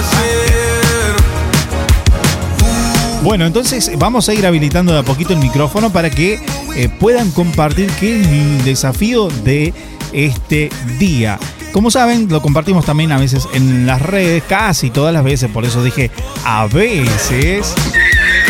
Bueno, 3.23 3.47
entonces 3.47 3.91
vamos 3.99 4.29
a 4.29 4.35
ir 4.35 4.47
habilitando 4.47 4.93
de 4.93 4.99
a 4.99 5.03
poquito 5.03 5.33
el 5.33 5.39
micrófono 5.39 5.91
para 5.91 6.11
que 6.11 6.39
eh, 6.77 6.89
puedan 7.01 7.31
compartir 7.31 7.91
qué 7.99 8.21
es 8.21 8.27
el 8.27 8.65
desafío 8.65 9.29
de 9.29 9.73
este 10.13 10.69
día. 10.99 11.39
Como 11.75 11.91
saben, 11.91 12.29
lo 12.31 12.41
compartimos 12.41 12.85
también 12.85 13.11
a 13.11 13.19
veces 13.19 13.49
en 13.53 13.85
las 13.85 14.01
redes, 14.01 14.45
casi 14.45 14.91
todas 14.91 15.13
las 15.13 15.25
veces, 15.25 15.51
por 15.51 15.65
eso 15.65 15.83
dije 15.83 16.09
a 16.45 16.69
veces. 16.69 17.75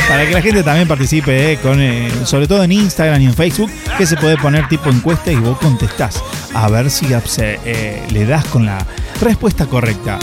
Para 0.07 0.27
que 0.27 0.35
la 0.35 0.43
gente 0.43 0.63
también 0.63 0.87
participe, 0.87 1.53
eh, 1.53 1.57
con, 1.57 1.81
eh, 1.81 2.11
sobre 2.25 2.47
todo 2.47 2.63
en 2.63 2.73
Instagram 2.73 3.23
y 3.23 3.25
en 3.25 3.33
Facebook, 3.33 3.71
que 3.97 4.05
se 4.05 4.19
puede 4.19 4.37
poner 4.37 4.69
tipo 4.69 4.91
encuesta 4.91 5.33
y 5.33 5.37
vos 5.37 5.57
contestás. 5.57 6.23
A 6.53 6.69
ver 6.69 6.91
si 6.91 7.07
eh, 7.39 8.07
le 8.11 8.27
das 8.27 8.45
con 8.45 8.67
la 8.67 8.87
respuesta 9.23 9.65
correcta. 9.65 10.19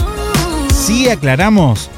Si 0.72 1.08
aclaramos 1.08 1.90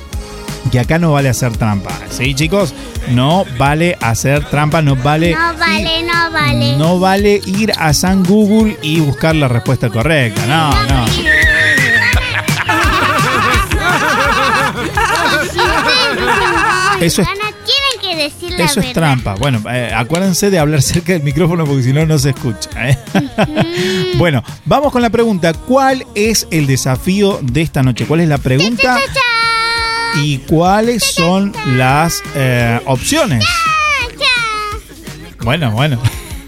que 0.70 0.80
acá 0.80 0.98
no 0.98 1.12
vale 1.12 1.28
hacer 1.28 1.56
trampa. 1.56 1.90
¿Sí, 2.10 2.34
chicos? 2.34 2.74
No 3.10 3.44
vale 3.58 3.96
hacer 4.00 4.44
trampa, 4.46 4.82
no 4.82 4.96
vale. 4.96 5.32
No 5.34 5.58
vale, 5.58 6.02
no 6.02 6.30
vale. 6.32 6.76
No 6.76 6.98
vale 6.98 7.40
ir 7.46 7.72
a 7.78 7.92
San 7.92 8.24
Google 8.24 8.76
y 8.82 9.00
buscar 9.00 9.34
la 9.36 9.48
respuesta 9.48 9.88
correcta. 9.90 10.46
No, 10.46 10.70
no. 10.86 11.04
Eso 17.00 17.22
es, 17.22 17.28
Tienen 17.28 18.00
que 18.00 18.22
decir 18.24 18.52
la 18.58 18.64
eso 18.64 18.80
es 18.80 18.86
verdad. 18.86 18.92
trampa. 18.94 19.34
Bueno, 19.34 19.60
eh, 19.70 19.90
acuérdense 19.94 20.50
de 20.50 20.58
hablar 20.58 20.80
cerca 20.82 21.12
del 21.12 21.22
micrófono 21.22 21.64
porque 21.64 21.82
si 21.82 21.92
no, 21.92 22.06
no 22.06 22.18
se 22.18 22.30
escucha. 22.30 22.70
¿eh? 22.88 22.98
bueno, 24.16 24.42
vamos 24.64 24.92
con 24.92 25.02
la 25.02 25.10
pregunta. 25.10 25.52
¿Cuál 25.52 26.06
es 26.14 26.46
el 26.50 26.66
desafío 26.66 27.40
de 27.42 27.62
esta 27.62 27.82
noche? 27.82 28.06
¿Cuál 28.06 28.20
es 28.20 28.28
la 28.28 28.38
pregunta? 28.38 28.98
¿Y 30.16 30.38
cuáles 30.38 31.02
son 31.02 31.52
las 31.76 32.22
eh, 32.34 32.80
opciones? 32.86 33.44
Bueno, 35.40 35.70
bueno. 35.72 36.00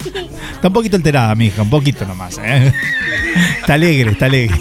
Está 0.54 0.68
un 0.68 0.74
poquito 0.74 0.96
alterada, 0.96 1.34
mi 1.34 1.46
hija, 1.46 1.62
un 1.62 1.70
poquito 1.70 2.06
nomás. 2.06 2.38
¿eh? 2.42 2.72
Está 3.60 3.74
alegre, 3.74 4.12
está 4.12 4.26
alegre. 4.26 4.60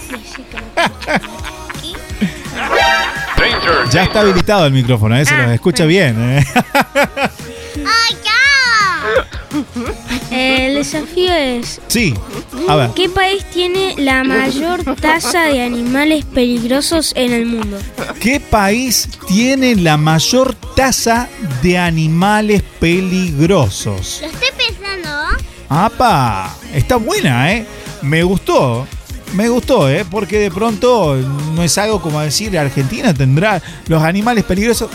Ya 3.91 4.03
está 4.03 4.21
habilitado 4.21 4.65
el 4.65 4.73
micrófono, 4.73 5.15
¿eh? 5.15 5.25
se 5.25 5.37
lo 5.37 5.51
escucha 5.51 5.85
bien. 5.85 6.15
¿eh? 6.19 6.45
El 10.35 10.73
desafío 10.75 11.31
es, 11.33 11.79
Sí, 11.87 12.13
a 12.67 12.75
ver. 12.75 12.89
¿qué 12.93 13.07
país 13.07 13.45
tiene 13.53 13.95
la 13.97 14.23
mayor 14.25 14.83
tasa 14.95 15.43
de 15.43 15.61
animales 15.63 16.25
peligrosos 16.25 17.13
en 17.15 17.31
el 17.31 17.45
mundo? 17.45 17.77
¿Qué 18.19 18.41
país 18.41 19.07
tiene 19.27 19.75
la 19.77 19.95
mayor 19.95 20.53
tasa 20.75 21.29
de 21.63 21.77
animales 21.77 22.61
peligrosos? 22.79 24.19
Lo 24.21 24.27
estoy 24.27 24.49
pensando. 24.57 25.09
¡Apa! 25.69 26.53
Está 26.73 26.97
buena, 26.97 27.53
¿eh? 27.53 27.65
Me 28.01 28.21
gustó. 28.23 28.85
Me 29.33 29.47
gustó, 29.47 29.89
¿eh? 29.89 30.05
Porque 30.09 30.37
de 30.37 30.51
pronto 30.51 31.15
no 31.55 31.63
es 31.63 31.77
algo 31.77 32.01
como 32.01 32.19
decir 32.19 32.57
Argentina 32.57 33.13
tendrá 33.13 33.61
los 33.87 34.03
animales 34.03 34.43
peligrosos. 34.43 34.89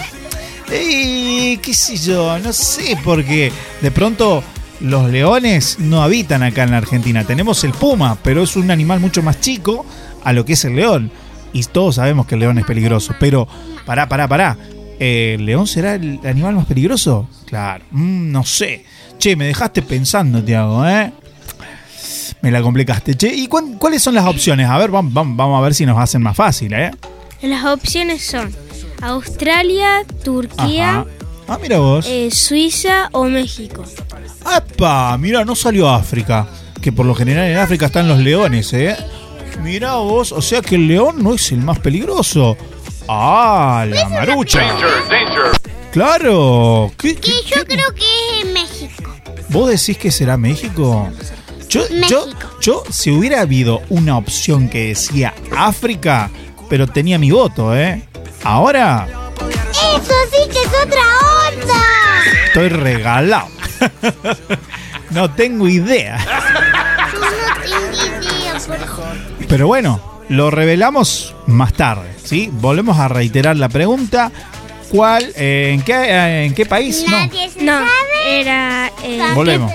Qué 0.69 1.73
sé 1.75 1.97
yo, 1.97 2.39
no 2.39 2.53
sé, 2.53 2.97
porque 3.03 3.51
de 3.81 3.91
pronto 3.91 4.45
los 4.81 5.11
leones 5.11 5.79
no 5.79 6.03
habitan 6.03 6.43
acá 6.43 6.63
en 6.65 6.71
la 6.73 6.79
Argentina. 6.79 7.25
Tenemos 7.25 7.63
el 7.65 7.73
puma, 7.73 8.17
pero 8.23 8.43
es 8.43 8.57
un 8.57 8.71
animal 8.71 9.01
mucho 9.01 9.23
más 9.23 9.41
chico 9.41 9.85
a 10.25 10.33
lo 10.33 10.45
que 10.45 10.55
es 10.55 10.65
el 10.65 10.77
león. 10.77 11.11
Y 11.53 11.63
todos 11.65 11.97
sabemos 11.97 12.27
que 12.27 12.35
el 12.37 12.41
león 12.41 12.59
es 12.59 12.65
peligroso. 12.65 13.15
Pero, 13.19 13.47
pará, 13.85 14.09
pará, 14.09 14.29
pará. 14.29 14.57
Eh, 14.99 15.37
¿El 15.39 15.47
león 15.47 15.67
será 15.67 15.95
el 15.95 16.21
animal 16.25 16.55
más 16.55 16.67
peligroso? 16.67 17.29
Claro, 17.47 17.85
mm, 17.91 18.31
no 18.31 18.45
sé. 18.45 18.85
Che, 19.19 19.35
me 19.37 19.47
dejaste 19.47 19.83
pensando, 19.83 20.43
Tiago, 20.43 20.87
¿eh? 20.87 21.13
Me 22.43 22.51
la 22.51 22.63
complicaste. 22.63 23.15
Che, 23.17 23.35
¿y 23.35 23.47
cuán- 23.49 23.75
cuáles 23.75 24.03
son 24.03 24.15
las 24.15 24.27
opciones? 24.27 24.69
A 24.69 24.79
ver, 24.79 24.91
vam- 24.91 25.13
vam- 25.13 25.37
vamos 25.37 25.59
a 25.59 25.63
ver 25.63 25.75
si 25.75 25.85
nos 25.85 25.99
hacen 25.99 26.23
más 26.23 26.37
fácil, 26.37 26.73
¿eh? 26.73 26.91
Las 27.43 27.65
opciones 27.65 28.25
son 28.25 28.51
Australia, 29.03 30.05
Turquía, 30.25 30.91
Ajá. 31.01 31.07
Ah, 31.53 31.59
mira 31.61 31.79
vos. 31.79 32.07
eh, 32.09 32.31
Suiza 32.31 33.09
o 33.13 33.25
México. 33.25 33.83
¡Epa! 34.57 35.19
Mira, 35.19 35.45
no 35.45 35.57
salió 35.57 35.89
África. 35.89 36.47
Que 36.81 36.93
por 36.93 37.05
lo 37.05 37.15
general 37.15 37.47
en 37.49 37.59
África 37.59 37.87
están 37.87 38.07
los 38.09 38.19
leones, 38.21 38.73
¿eh? 38.73 38.97
Mira 39.63 39.97
vos, 39.97 40.31
o 40.33 40.41
sea 40.41 40.63
que 40.63 40.77
el 40.77 40.87
león 40.87 41.17
no 41.23 41.35
es 41.35 41.51
el 41.53 41.59
más 41.59 41.79
peligroso. 41.81 42.57
¡Ah, 43.09 43.85
la 43.89 44.09
marucha! 44.09 44.61
¡Claro! 45.93 46.93
¿Qué, 46.97 47.17
qué- 47.17 47.33
Que 47.33 47.57
yo 47.57 47.65
creo 47.67 47.95
que 47.95 48.03
es 48.05 48.45
en 48.47 48.53
México. 48.53 49.11
¿Vos 49.49 49.69
decís 49.71 49.99
que 49.99 50.11
será 50.13 50.37
México? 50.37 51.09
Yo, 51.69 51.83
yo, 52.09 52.27
yo, 52.61 52.83
si 52.91 53.11
hubiera 53.11 53.41
habido 53.41 53.83
una 53.91 54.17
opción 54.17 54.69
que 54.69 54.89
decía 54.89 55.35
África, 55.57 56.31
pero 56.69 56.87
tenía 56.87 57.19
mi 57.19 57.31
voto, 57.33 57.77
¿eh? 57.77 58.03
Ahora 58.45 59.09
Eso 59.97 60.15
sí 60.31 60.49
que 60.51 60.61
es 60.61 60.69
otra 60.85 61.03
onda. 61.49 61.83
estoy 62.47 62.69
regalado. 62.69 63.49
no 65.11 65.31
tengo 65.33 65.69
idea. 65.69 66.19
Yo 67.13 67.19
no 67.21 67.27
tengo 67.63 68.27
idea, 68.27 68.55
por 68.67 69.47
Pero 69.49 69.67
bueno, 69.67 70.01
lo 70.29 70.51
revelamos 70.51 71.35
más 71.47 71.73
tarde, 71.73 72.15
¿sí? 72.23 72.49
Volvemos 72.53 72.99
a 72.99 73.09
reiterar 73.09 73.57
la 73.57 73.69
pregunta. 73.69 74.31
¿Cuál? 74.91 75.33
eh, 75.37 75.71
¿en, 75.73 75.83
qué, 75.83 75.93
eh, 75.95 76.45
¿En 76.47 76.55
qué 76.55 76.67
país? 76.67 77.05
No. 77.09 77.17
Nadie 77.17 77.49
se 77.51 77.63
No, 77.63 77.79
sabe. 77.79 78.41
era... 78.41 78.91
eh, 79.05 79.21
Volvemos. 79.35 79.73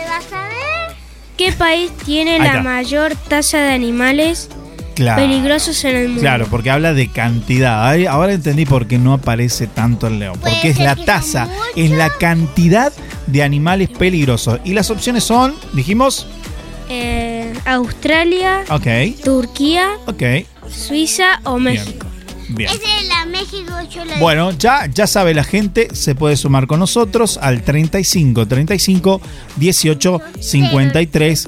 ¿Qué 1.37 1.51
país 1.51 1.91
tiene 2.05 2.39
la 2.39 2.61
mayor 2.61 3.13
tasa 3.27 3.57
de 3.59 3.73
animales 3.73 4.49
Claro. 4.95 5.21
peligrosos 5.21 5.83
en 5.85 5.95
el 5.95 6.07
mundo? 6.07 6.21
Claro, 6.21 6.47
porque 6.49 6.71
habla 6.71 6.93
de 6.93 7.09
cantidad. 7.09 7.87
Ay, 7.87 8.05
Ahora 8.05 8.33
entendí 8.33 8.65
por 8.65 8.87
qué 8.87 8.97
no 8.97 9.13
aparece 9.13 9.67
tanto 9.67 10.07
el 10.07 10.19
león. 10.19 10.39
Porque 10.41 10.69
es 10.69 10.79
la 10.79 10.95
tasa, 10.95 11.47
es 11.75 11.91
la 11.91 12.09
cantidad 12.09 12.91
de 13.27 13.43
animales 13.43 13.89
peligrosos. 13.89 14.59
Y 14.63 14.73
las 14.73 14.89
opciones 14.89 15.23
son, 15.23 15.53
dijimos, 15.73 16.27
Eh, 16.89 17.53
Australia, 17.65 18.63
Turquía, 19.23 19.89
Suiza 20.69 21.39
o 21.43 21.57
México. 21.59 22.05
bien. 22.49 22.69
Es 22.71 22.79
la 23.09 23.25
México, 23.25 23.73
yo 23.89 24.05
la 24.05 24.17
Bueno, 24.17 24.51
ya, 24.51 24.85
ya 24.85 25.07
sabe 25.07 25.33
la 25.33 25.43
gente, 25.43 25.87
se 25.93 26.13
puede 26.15 26.37
sumar 26.37 26.67
con 26.67 26.79
nosotros 26.79 27.39
al 27.41 27.63
35 27.63 28.47
35 28.47 29.19
18 29.55 30.21
53 30.39 31.47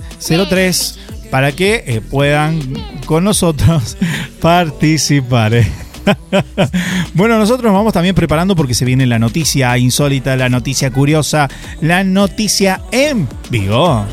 03 0.50 1.00
para 1.30 1.51
que 1.51 1.84
eh, 1.86 2.01
puedan 2.01 2.61
con 3.05 3.23
nosotros 3.23 3.97
participar. 4.41 5.53
eh. 5.53 5.71
bueno, 7.13 7.38
nosotros 7.38 7.65
nos 7.65 7.73
vamos 7.73 7.93
también 7.93 8.15
preparando 8.15 8.55
porque 8.55 8.73
se 8.73 8.86
viene 8.86 9.05
la 9.05 9.19
noticia 9.19 9.78
insólita, 9.78 10.36
la 10.36 10.49
noticia 10.49 10.91
curiosa, 10.91 11.49
la 11.82 12.03
noticia 12.03 12.82
en 12.91 13.28
vivo. 13.49 14.05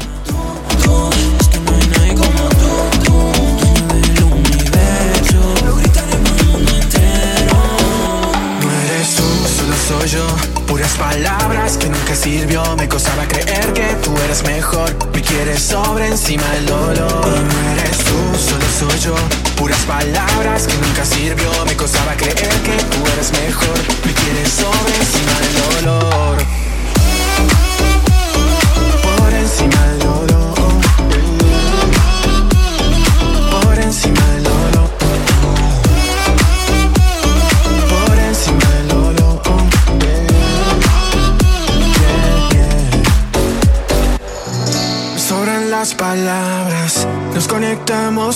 Puras 10.74 10.96
palabras 10.96 11.78
que 11.78 11.88
nunca 11.88 12.16
sirvió. 12.16 12.60
Me 12.76 12.88
costaba 12.88 13.22
creer 13.28 13.72
que 13.74 13.94
tú 14.02 14.12
eres 14.24 14.42
mejor. 14.42 14.92
Me 15.12 15.22
quieres 15.22 15.62
sobre 15.62 16.08
encima 16.08 16.42
del 16.50 16.66
dolor. 16.66 16.98
Y 17.26 17.44
no 17.44 17.80
eres 17.80 17.98
tú, 17.98 18.36
solo 18.36 18.64
soy 18.76 18.98
yo. 18.98 19.14
Puras 19.54 19.78
palabras 19.86 20.66
que 20.66 20.74
nunca 20.74 21.04
sirvió. 21.04 21.48
Me 21.66 21.76
costaba 21.76 22.14
creer 22.16 22.34
que 22.34 22.76
tú 22.90 23.06
eres 23.12 23.30
mejor. 23.30 23.78
Me 24.04 24.12
quieres 24.14 24.48
sobre 24.50 24.96
encima 24.96 25.38
del 25.38 25.84
dolor. 25.84 26.03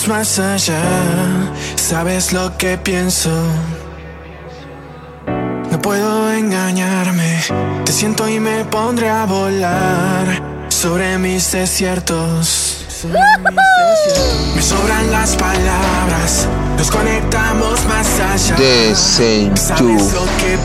Más 0.09 0.39
allá. 0.39 0.81
Sabes 1.75 2.33
lo 2.33 2.57
que 2.57 2.77
pienso. 2.77 3.29
No 5.71 5.81
puedo 5.81 6.33
engañarme. 6.33 7.39
Te 7.85 7.91
siento 7.91 8.27
y 8.27 8.39
me 8.39 8.65
pondré 8.65 9.09
a 9.09 9.25
volar 9.25 10.25
sobre 10.69 11.17
mis 11.19 11.51
desiertos. 11.51 12.85
Sobre 12.89 13.19
mis 13.37 13.59
desiertos. 14.07 14.55
Me 14.55 14.61
sobran 14.61 15.11
las 15.11 15.35
palabras, 15.35 16.47
nos 16.77 16.89
conectamos 16.89 17.85
más 17.85 18.19
allá. 18.19 18.57
Sabes 19.55 20.13
lo 20.13 20.25
que 20.39 20.57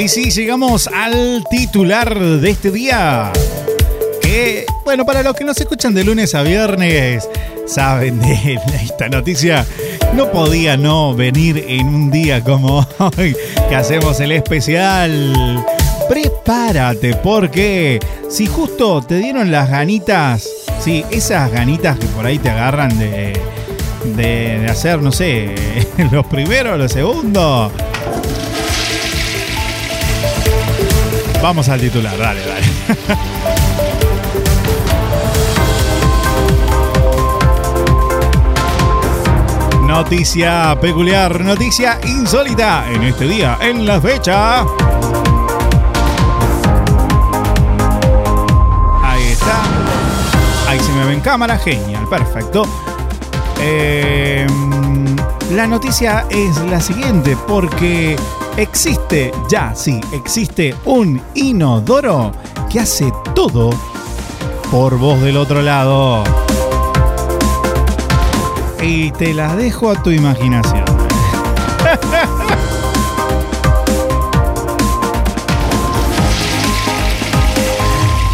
Y 0.09 0.11
sí, 0.11 0.31
llegamos 0.31 0.87
al 0.87 1.45
titular 1.51 2.19
de 2.19 2.49
este 2.49 2.71
día. 2.71 3.31
Que, 4.23 4.65
bueno, 4.83 5.05
para 5.05 5.23
los 5.23 5.37
que 5.37 5.45
nos 5.45 5.61
escuchan 5.61 5.93
de 5.93 6.03
lunes 6.03 6.35
a 6.35 6.43
viernes, 6.43 7.29
saben 7.67 8.19
de 8.19 8.59
esta 8.83 9.11
noticia. 9.11 9.67
No 10.15 10.33
podía 10.33 10.79
no 10.79 11.15
venir 11.15 11.63
en 11.69 11.89
un 11.89 12.11
día 12.11 12.43
como 12.43 12.89
hoy, 13.19 13.37
que 13.69 13.77
hacemos 13.77 14.19
el 14.21 14.33
especial. 14.33 15.63
Prepárate, 16.09 17.15
porque 17.17 18.01
si 18.31 18.47
justo 18.47 19.03
te 19.03 19.19
dieron 19.19 19.53
las 19.53 19.69
ganitas, 19.69 20.49
sí, 20.81 21.05
esas 21.11 21.53
ganitas 21.53 21.99
que 21.99 22.07
por 22.07 22.25
ahí 22.25 22.39
te 22.39 22.49
agarran 22.49 22.99
de, 22.99 23.39
de 24.17 24.67
hacer, 24.71 25.03
no 25.03 25.13
sé, 25.13 25.55
los 26.11 26.25
primeros, 26.25 26.79
los 26.79 26.93
segundos. 26.93 27.73
Vamos 31.43 31.69
al 31.69 31.81
titular, 31.81 32.19
dale, 32.19 32.41
dale. 32.47 32.67
Noticia 39.89 40.77
peculiar, 40.81 41.41
noticia 41.41 41.99
insólita 42.05 42.85
en 42.93 43.05
este 43.05 43.27
día, 43.27 43.57
en 43.61 43.87
la 43.87 43.99
fecha. 43.99 44.61
Ahí 49.03 49.29
está. 49.33 49.63
Ahí 50.69 50.79
se 50.79 50.93
me 50.93 51.07
ve 51.07 51.15
en 51.15 51.21
cámara, 51.21 51.57
genial, 51.59 52.07
perfecto. 52.09 52.65
Eh, 53.61 54.47
la 55.53 55.67
noticia 55.67 56.27
es 56.29 56.59
la 56.71 56.81
siguiente, 56.81 57.37
porque 57.49 58.17
existe, 58.59 59.33
ya 59.49 59.73
sí, 59.75 60.01
existe 60.13 60.75
un 60.85 61.23
inodoro 61.35 62.33
que 62.69 62.81
hace 62.81 63.13
todo 63.35 63.71
por 64.71 64.99
vos 64.99 65.21
del 65.23 65.37
otro 65.37 65.63
lado. 65.63 66.25
Y 68.83 69.13
te 69.13 69.33
la 69.33 69.55
dejo 69.57 69.91
a 69.91 70.03
tu 70.03 70.11
imaginación. 70.11 70.85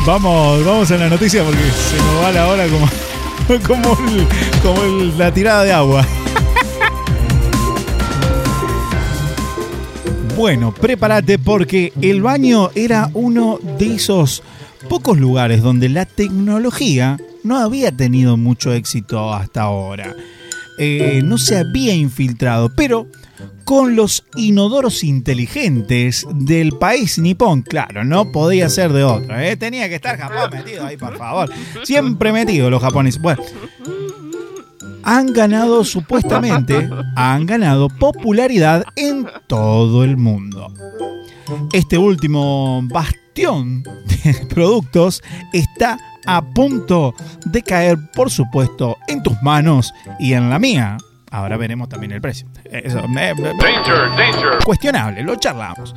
Vamos, 0.07 0.63
vamos 0.67 0.91
a 0.91 0.99
la 0.99 1.09
noticia 1.09 1.43
porque 1.43 1.63
se 1.63 1.97
nos 1.97 2.23
va 2.23 2.31
la 2.31 2.47
hora 2.47 2.67
como, 2.69 2.87
como, 3.67 3.97
como 4.63 4.83
la 5.17 5.33
tirada 5.33 5.65
de 5.65 5.73
agua. 5.73 6.05
Bueno, 10.37 10.75
prepárate 10.75 11.39
porque 11.39 11.93
el 12.03 12.21
baño 12.21 12.71
era 12.75 13.09
uno 13.15 13.59
de 13.79 13.95
esos 13.95 14.43
pocos 14.89 15.19
lugares 15.19 15.63
donde 15.63 15.89
la 15.89 16.07
tecnología 16.07 17.19
no 17.45 17.59
había 17.59 17.93
tenido 17.93 18.37
mucho 18.37 18.73
éxito 18.73 19.33
hasta 19.33 19.63
ahora. 19.63 20.15
Eh, 20.79 21.23
no 21.25 21.39
se 21.39 21.59
había 21.59 21.95
infiltrado, 21.95 22.69
pero 22.75 23.07
con 23.65 23.95
los 23.95 24.25
inodoros 24.37 25.05
inteligentes 25.05 26.27
del 26.35 26.73
país 26.73 27.19
nipón, 27.19 27.63
claro, 27.63 28.05
no 28.05 28.33
podía 28.33 28.69
ser 28.69 28.93
de 28.93 29.05
otro. 29.05 29.39
¿eh? 29.39 29.57
Tenía 29.57 29.89
que 29.89 29.95
estar 29.95 30.19
Japón 30.19 30.51
metido 30.53 30.85
ahí, 30.85 30.97
por 30.97 31.17
favor. 31.17 31.51
Siempre 31.85 32.33
metido 32.33 32.71
los 32.71 32.83
japoneses. 32.83 33.23
Bueno, 33.23 33.43
han 35.05 35.33
ganado 35.33 35.85
supuestamente, 35.85 36.89
han 37.17 37.47
ganado 37.47 37.89
popularidad 37.89 38.85
en 38.97 39.27
todo 39.47 40.03
el 40.05 40.17
mundo. 40.17 40.73
Este 41.73 41.99
último 41.99 42.83
bastión 42.85 43.83
de 43.83 44.47
productos 44.49 45.23
está 45.53 45.99
a 46.27 46.43
punto 46.43 47.15
de 47.45 47.63
caer, 47.63 47.99
por 48.15 48.31
supuesto, 48.31 48.97
en 49.09 49.23
tus 49.23 49.41
manos 49.43 49.93
y 50.19 50.33
en 50.33 50.49
la 50.49 50.59
mía. 50.59 50.97
Ahora 51.31 51.57
veremos 51.57 51.89
también 51.89 52.13
el 52.13 52.21
precio. 52.21 52.47
Eso, 52.65 53.01
eh, 53.01 53.35
eh, 53.37 53.53
Cuestionable, 54.65 55.23
lo 55.23 55.35
charlamos. 55.35 55.93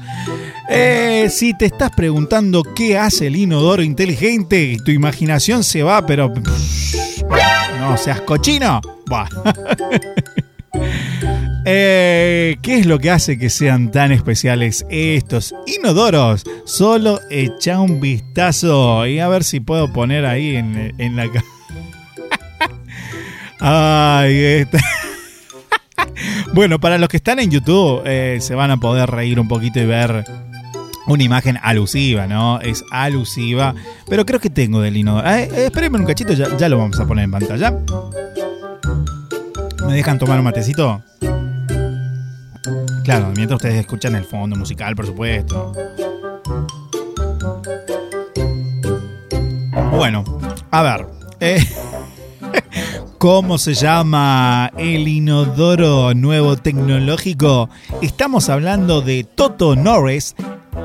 Eh, 0.68 1.28
si 1.30 1.55
te 1.55 1.68
estás 1.68 1.91
preguntando 1.91 2.64
qué 2.64 2.97
hace 2.97 3.28
el 3.28 3.36
inodoro 3.36 3.84
inteligente, 3.84 4.78
tu 4.84 4.89
imaginación 4.89 5.64
se 5.64 5.84
va, 5.84 6.03
pero 6.08 6.34
no 7.89 7.97
seas 7.97 8.21
cochino. 8.21 8.81
Eh, 11.69 12.55
¿Qué 12.61 12.79
es 12.79 12.85
lo 12.85 12.97
que 12.97 13.11
hace 13.11 13.38
que 13.38 13.49
sean 13.49 13.91
tan 13.91 14.13
especiales 14.13 14.85
estos 14.89 15.53
inodoros? 15.65 16.45
Solo 16.63 17.19
echa 17.29 17.81
un 17.81 17.99
vistazo 17.99 19.05
y 19.05 19.19
a 19.19 19.27
ver 19.27 19.43
si 19.43 19.59
puedo 19.59 19.91
poner 19.91 20.25
ahí 20.25 20.55
en, 20.55 20.93
en 20.97 21.15
la... 21.17 21.29
Ay, 23.59 24.65
Bueno, 26.53 26.79
para 26.79 26.97
los 26.97 27.09
que 27.09 27.17
están 27.17 27.39
en 27.39 27.51
YouTube 27.51 28.01
eh, 28.05 28.38
se 28.39 28.55
van 28.55 28.71
a 28.71 28.77
poder 28.77 29.09
reír 29.09 29.38
un 29.38 29.49
poquito 29.49 29.81
y 29.81 29.85
ver 29.85 30.23
una 31.08 31.24
imagen 31.24 31.58
alusiva, 31.62 32.28
¿no? 32.28 32.60
Es 32.60 32.84
alusiva, 32.91 33.74
pero 34.10 34.26
creo 34.26 34.39
que 34.39 34.49
tengo 34.49 34.82
del 34.82 34.97
inodoro. 34.97 35.28
Eh, 35.28 35.49
eh, 35.53 35.66
espérenme 35.66 35.99
un 35.99 36.05
cachito, 36.05 36.34
ya, 36.34 36.70
lo 36.70 36.78
vamos 36.78 36.99
a 36.99 37.05
poner 37.08 37.26
en 37.26 37.32
pantalla. 37.32 37.74
¿Me 39.86 39.93
dejan 39.93 40.20
tomar 40.20 40.38
un 40.38 40.43
matecito? 40.43 41.01
Claro, 43.03 43.32
mientras 43.36 43.58
ustedes 43.58 43.80
escuchan 43.80 44.16
el 44.16 44.26
fondo 44.26 44.58
musical, 44.58 44.95
por 44.95 45.05
supuesto. 45.05 45.72
Bueno, 49.91 50.24
a 50.72 50.82
ver. 50.84 51.08
eh, 51.39 51.66
¿Cómo 53.18 53.58
se 53.58 53.74
llama 53.74 54.72
el 54.78 55.08
inodoro 55.08 56.14
nuevo 56.14 56.55
tecnológico? 56.58 57.70
Estamos 58.01 58.47
hablando 58.49 59.01
de 59.01 59.24
Toto 59.24 59.76
Norris 59.76 60.36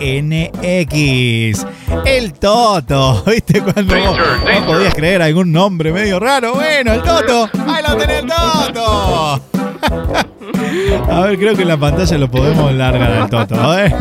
NX. 0.01 1.67
El 2.05 2.33
Toto. 2.35 3.23
¿Viste 3.27 3.61
cuando 3.61 3.97
vos 3.97 4.19
no 4.19 4.67
podías 4.67 4.95
creer 4.95 5.23
algún 5.23 5.53
nombre 5.53 5.93
medio 5.93 6.19
raro? 6.19 6.55
Bueno, 6.55 6.93
el 6.93 7.03
Toto. 7.03 7.51
Ahí 7.67 7.83
lo 7.87 7.97
tenés 7.97 8.23
el 8.23 8.27
Toto. 8.29 9.43
A 11.11 11.21
ver, 11.21 11.39
creo 11.39 11.55
que 11.55 11.63
en 11.63 11.69
la 11.69 11.77
pantalla 11.77 12.19
lo 12.19 12.31
podemos 12.31 12.73
largar 12.73 13.13
al 13.13 13.31
Toto. 13.31 13.55
A 13.61 13.77
ver, 13.77 13.95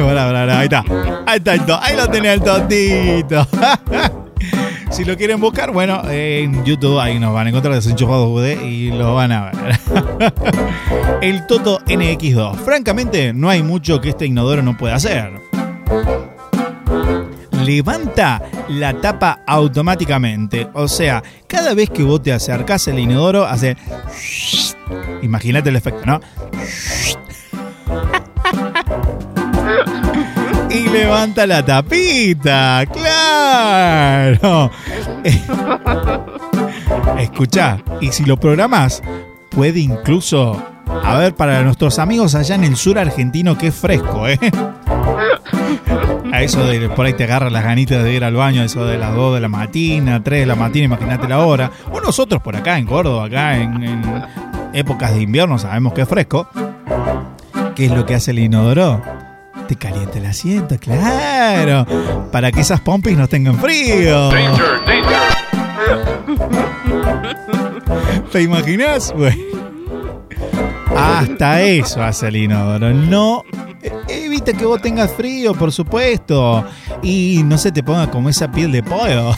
ahí 0.49 0.63
está. 0.65 0.83
Ahí 1.25 1.37
está 1.37 1.53
el 1.53 1.59
Toto. 1.61 1.79
Ahí 1.81 1.95
lo 1.95 2.07
tenés 2.09 2.33
el 2.33 2.41
Totito. 2.41 3.47
Si 4.91 5.05
lo 5.05 5.15
quieren 5.15 5.39
buscar, 5.39 5.71
bueno, 5.71 6.01
en 6.09 6.65
YouTube 6.65 6.99
ahí 6.99 7.17
nos 7.17 7.33
van 7.33 7.47
a 7.47 7.49
encontrar 7.49 7.73
desenchufados 7.73 8.27
UD 8.27 8.61
y 8.61 8.91
lo 8.91 9.15
van 9.15 9.31
a 9.31 9.45
ver. 9.45 9.79
El 11.21 11.47
Toto 11.47 11.79
NX2. 11.85 12.57
Francamente, 12.57 13.33
no 13.33 13.49
hay 13.49 13.63
mucho 13.63 14.01
que 14.01 14.09
este 14.09 14.25
inodoro 14.25 14.61
no 14.61 14.77
pueda 14.77 14.95
hacer. 14.95 15.50
Levanta 17.63 18.41
la 18.69 18.99
tapa 18.99 19.41
automáticamente. 19.45 20.67
O 20.73 20.87
sea, 20.87 21.21
cada 21.47 21.73
vez 21.73 21.89
que 21.89 22.03
vos 22.03 22.23
te 22.23 22.33
acercás 22.33 22.87
al 22.87 22.99
inodoro, 22.99 23.45
hace. 23.45 23.77
Imagínate 25.21 25.69
el 25.69 25.75
efecto, 25.75 26.01
¿no? 26.05 26.19
y 30.69 30.89
levanta 30.89 31.45
la 31.45 31.63
tapita. 31.63 32.85
¡Claro! 32.91 34.71
Escucha, 37.19 37.77
y 37.99 38.11
si 38.11 38.25
lo 38.25 38.37
programas, 38.37 39.01
puede 39.49 39.79
incluso 39.79 40.61
A 41.03 41.17
ver, 41.17 41.35
para 41.35 41.61
nuestros 41.63 41.99
amigos 41.99 42.35
allá 42.35 42.55
en 42.55 42.63
el 42.63 42.75
sur 42.75 42.97
argentino, 42.97 43.57
qué 43.57 43.71
fresco, 43.71 44.27
¿eh? 44.27 44.39
A 46.31 46.41
eso 46.41 46.65
de 46.65 46.89
por 46.89 47.05
ahí 47.05 47.13
te 47.13 47.25
agarran 47.25 47.51
las 47.51 47.63
ganitas 47.63 48.03
de 48.03 48.13
ir 48.13 48.23
al 48.23 48.35
baño, 48.35 48.63
eso 48.63 48.85
de 48.85 48.97
las 48.97 49.13
2 49.13 49.35
de 49.35 49.39
la 49.41 49.47
mañana, 49.49 50.23
3 50.23 50.39
de 50.39 50.45
la 50.45 50.55
mañana, 50.55 50.85
imagínate 50.85 51.27
la 51.27 51.39
hora. 51.39 51.71
O 51.91 51.99
nosotros 51.99 52.41
por 52.41 52.55
acá 52.55 52.77
en 52.77 52.85
Córdoba, 52.85 53.25
acá 53.25 53.57
en, 53.57 53.83
en 53.83 54.01
épocas 54.73 55.13
de 55.13 55.21
invierno, 55.21 55.59
sabemos 55.59 55.93
que 55.93 56.01
es 56.01 56.07
fresco. 56.07 56.47
¿Qué 57.75 57.85
es 57.85 57.91
lo 57.91 58.05
que 58.05 58.15
hace 58.15 58.31
el 58.31 58.39
inodoro? 58.39 59.01
Te 59.67 59.75
calienta 59.75 60.17
el 60.17 60.25
asiento, 60.25 60.77
claro. 60.77 61.85
Para 62.31 62.51
que 62.51 62.61
esas 62.61 62.81
pompis 62.81 63.17
no 63.17 63.27
tengan 63.27 63.57
frío. 63.57 64.29
¿Te 68.31 68.41
imaginas? 68.41 69.13
Bueno. 69.15 69.37
Hasta 70.95 71.61
eso 71.61 72.03
hace 72.03 72.27
el 72.27 72.35
inodoro. 72.37 72.93
No 72.93 73.43
evita 74.07 74.53
que 74.53 74.65
vos 74.65 74.81
tengas 74.81 75.11
frío, 75.11 75.53
por 75.53 75.71
supuesto. 75.71 76.65
Y 77.01 77.41
no 77.45 77.57
se 77.57 77.71
te 77.71 77.83
ponga 77.83 78.09
como 78.09 78.29
esa 78.29 78.51
piel 78.51 78.71
de 78.71 78.83
pollo. 78.83 79.35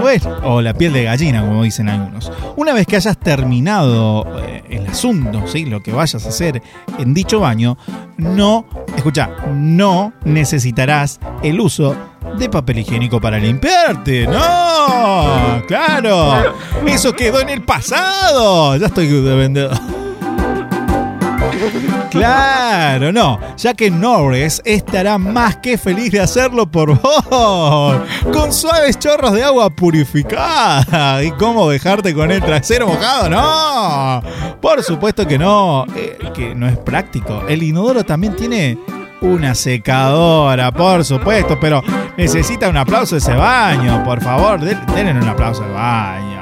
Bueno, 0.00 0.36
o 0.44 0.60
la 0.60 0.74
piel 0.74 0.92
de 0.92 1.04
gallina, 1.04 1.40
como 1.40 1.62
dicen 1.62 1.88
algunos. 1.88 2.30
Una 2.56 2.72
vez 2.72 2.86
que 2.86 2.96
hayas 2.96 3.18
terminado 3.18 4.24
eh, 4.40 4.62
el 4.70 4.86
asunto, 4.86 5.46
¿sí? 5.46 5.66
lo 5.66 5.82
que 5.82 5.92
vayas 5.92 6.24
a 6.24 6.28
hacer 6.28 6.62
en 6.98 7.14
dicho 7.14 7.40
baño, 7.40 7.76
no, 8.16 8.66
escucha, 8.96 9.30
no 9.52 10.12
necesitarás 10.24 11.20
el 11.42 11.60
uso 11.60 11.96
de 12.38 12.48
papel 12.48 12.80
higiénico 12.80 13.20
para 13.20 13.38
limpiarte. 13.38 14.26
¡No! 14.26 15.62
¡Claro! 15.66 16.54
Eso 16.86 17.12
quedó 17.12 17.40
en 17.40 17.48
el 17.48 17.62
pasado. 17.62 18.76
Ya 18.76 18.86
estoy 18.86 19.06
de 19.06 19.36
vendedor. 19.36 19.76
Claro, 22.18 23.12
no, 23.12 23.38
ya 23.56 23.74
que 23.74 23.90
Norris 23.90 24.60
estará 24.64 25.18
más 25.18 25.56
que 25.56 25.76
feliz 25.78 26.12
de 26.12 26.20
hacerlo 26.20 26.66
por 26.70 27.00
vos, 27.00 27.96
con 28.32 28.52
suaves 28.52 28.98
chorros 28.98 29.32
de 29.32 29.44
agua 29.44 29.70
purificada. 29.70 31.22
¿Y 31.22 31.30
cómo 31.32 31.68
dejarte 31.70 32.14
con 32.14 32.30
el 32.30 32.42
trasero 32.42 32.86
mojado? 32.88 33.28
No, 33.30 34.22
por 34.60 34.82
supuesto 34.82 35.26
que 35.26 35.38
no, 35.38 35.84
eh, 35.94 36.18
que 36.34 36.54
no 36.54 36.66
es 36.68 36.76
práctico. 36.78 37.42
El 37.48 37.62
inodoro 37.62 38.04
también 38.04 38.34
tiene 38.36 38.78
una 39.20 39.54
secadora, 39.54 40.70
por 40.72 41.04
supuesto, 41.04 41.58
pero 41.60 41.82
necesita 42.16 42.68
un 42.68 42.76
aplauso 42.76 43.16
ese 43.16 43.34
baño, 43.34 44.02
por 44.04 44.22
favor, 44.22 44.60
den- 44.60 44.80
denle 44.94 45.12
un 45.12 45.28
aplauso 45.28 45.64
al 45.64 45.72
baño. 45.72 46.36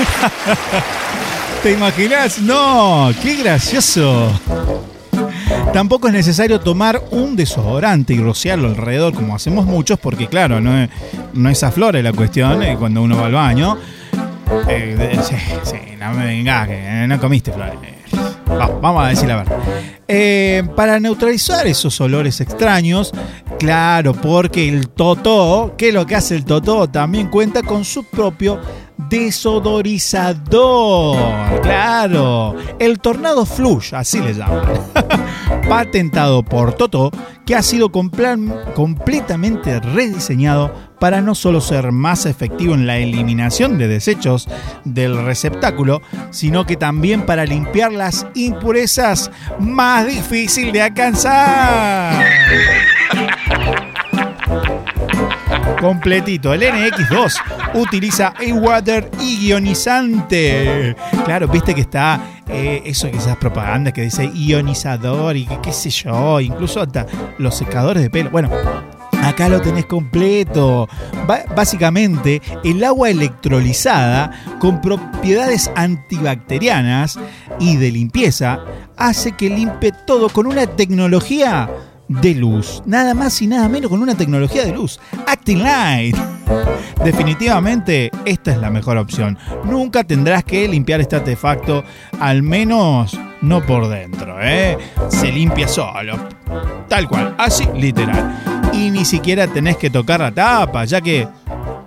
¿Te 1.62 1.72
imaginas? 1.72 2.38
No, 2.40 3.10
qué 3.22 3.36
gracioso. 3.36 4.30
Tampoco 5.72 6.08
es 6.08 6.14
necesario 6.14 6.58
tomar 6.60 7.00
un 7.10 7.36
desodorante 7.36 8.14
y 8.14 8.18
rociarlo 8.18 8.68
alrededor 8.68 9.14
como 9.14 9.36
hacemos 9.36 9.66
muchos, 9.66 9.98
porque 9.98 10.26
claro, 10.26 10.60
no 10.60 10.76
es, 10.76 10.90
no 11.34 11.48
es 11.48 11.62
aflore 11.62 12.02
la 12.02 12.12
cuestión 12.12 12.62
eh, 12.62 12.76
cuando 12.78 13.02
uno 13.02 13.16
va 13.16 13.26
al 13.26 13.32
baño. 13.32 13.78
Eh, 14.68 15.18
sí, 15.22 15.36
sí, 15.62 15.76
no 15.98 16.12
me 16.12 16.26
vengas, 16.26 16.66
que 16.68 17.04
no 17.06 17.20
comiste 17.20 17.52
flores. 17.52 17.74
Va, 18.48 18.66
vamos 18.80 19.04
a 19.04 19.08
decir 19.08 19.28
la 19.28 19.36
verdad. 19.36 19.58
Eh, 20.08 20.64
para 20.74 20.98
neutralizar 20.98 21.66
esos 21.68 22.00
olores 22.00 22.40
extraños, 22.40 23.12
claro, 23.58 24.12
porque 24.12 24.68
el 24.68 24.88
totó, 24.88 25.74
que 25.78 25.92
lo 25.92 26.04
que 26.04 26.16
hace 26.16 26.34
el 26.34 26.44
totó, 26.44 26.88
también 26.88 27.28
cuenta 27.28 27.62
con 27.62 27.84
su 27.84 28.02
propio 28.02 28.60
desodorizador. 29.08 31.16
Claro, 31.62 32.56
el 32.78 32.98
Tornado 32.98 33.46
Flush, 33.46 33.94
así 33.94 34.20
le 34.20 34.34
llaman. 34.34 34.64
Patentado 35.68 36.42
por 36.42 36.74
Toto, 36.74 37.10
que 37.46 37.54
ha 37.54 37.62
sido 37.62 37.90
completamente 37.90 39.80
rediseñado 39.80 40.74
para 40.98 41.20
no 41.20 41.34
solo 41.34 41.60
ser 41.60 41.92
más 41.92 42.24
efectivo 42.26 42.74
en 42.74 42.86
la 42.86 42.98
eliminación 42.98 43.78
de 43.78 43.88
desechos 43.88 44.48
del 44.84 45.24
receptáculo, 45.24 46.02
sino 46.30 46.66
que 46.66 46.76
también 46.76 47.26
para 47.26 47.46
limpiar 47.46 47.92
las 47.92 48.26
impurezas 48.34 49.30
más 49.58 50.06
difícil 50.06 50.72
de 50.72 50.82
alcanzar. 50.82 52.24
Completito, 55.80 56.52
el 56.52 56.62
NX2 56.62 57.34
utiliza 57.74 58.34
A-Water 58.36 59.10
ionizante. 59.18 60.94
Claro, 61.24 61.48
viste 61.48 61.74
que 61.74 61.80
está 61.80 62.42
eh, 62.48 62.82
eso 62.84 63.06
esas 63.06 63.36
propagandas 63.38 63.94
que 63.94 64.02
dice 64.02 64.30
ionizador 64.34 65.36
y 65.36 65.46
qué 65.62 65.72
sé 65.72 65.88
yo, 65.88 66.38
incluso 66.40 66.82
hasta 66.82 67.06
los 67.38 67.54
secadores 67.56 68.02
de 68.02 68.10
pelo. 68.10 68.30
Bueno, 68.30 68.50
Acá 69.22 69.48
lo 69.50 69.60
tenés 69.60 69.84
completo. 69.84 70.88
Básicamente, 71.54 72.40
el 72.64 72.82
agua 72.82 73.10
electrolizada 73.10 74.30
con 74.58 74.80
propiedades 74.80 75.70
antibacterianas 75.76 77.18
y 77.58 77.76
de 77.76 77.92
limpieza 77.92 78.60
hace 78.96 79.32
que 79.32 79.50
limpie 79.50 79.92
todo 80.06 80.30
con 80.30 80.46
una 80.46 80.66
tecnología 80.66 81.68
de 82.10 82.34
luz. 82.34 82.82
Nada 82.86 83.14
más 83.14 83.40
y 83.40 83.46
nada 83.46 83.68
menos 83.68 83.88
con 83.88 84.02
una 84.02 84.16
tecnología 84.16 84.64
de 84.64 84.72
luz. 84.72 84.98
Acting 85.26 85.62
Light. 85.62 86.16
Definitivamente 87.04 88.10
esta 88.24 88.50
es 88.50 88.58
la 88.58 88.68
mejor 88.70 88.98
opción. 88.98 89.38
Nunca 89.64 90.02
tendrás 90.02 90.42
que 90.42 90.66
limpiar 90.66 91.00
este 91.00 91.16
artefacto, 91.16 91.84
al 92.18 92.42
menos 92.42 93.18
no 93.40 93.64
por 93.64 93.88
dentro, 93.88 94.36
¿eh? 94.42 94.76
Se 95.08 95.30
limpia 95.30 95.68
solo. 95.68 96.18
Tal 96.88 97.08
cual, 97.08 97.34
así 97.38 97.66
literal. 97.76 98.70
Y 98.72 98.90
ni 98.90 99.04
siquiera 99.04 99.46
tenés 99.46 99.76
que 99.76 99.88
tocar 99.88 100.20
la 100.20 100.32
tapa, 100.32 100.84
ya 100.84 101.00
que 101.00 101.28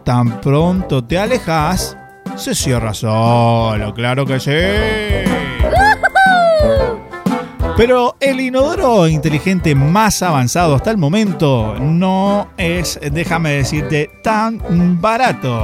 tan 0.05 0.39
pronto 0.39 1.03
te 1.03 1.19
alejas, 1.19 1.97
se 2.37 2.55
cierra 2.55 2.93
solo, 2.93 3.93
claro 3.93 4.25
que 4.25 4.39
sí. 4.39 5.22
Pero 7.75 8.15
el 8.19 8.39
inodoro 8.39 9.07
inteligente 9.07 9.73
más 9.73 10.21
avanzado 10.21 10.75
hasta 10.75 10.91
el 10.91 10.97
momento 10.97 11.75
no 11.79 12.49
es, 12.55 12.99
déjame 13.11 13.53
decirte, 13.53 14.11
tan 14.23 15.01
barato. 15.01 15.63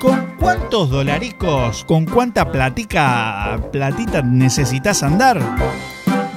¿Con 0.00 0.34
cuántos 0.38 0.90
dolaricos, 0.90 1.84
con 1.84 2.06
cuánta 2.06 2.50
platica, 2.50 3.60
platita 3.70 4.20
necesitas 4.22 5.04
andar? 5.04 5.40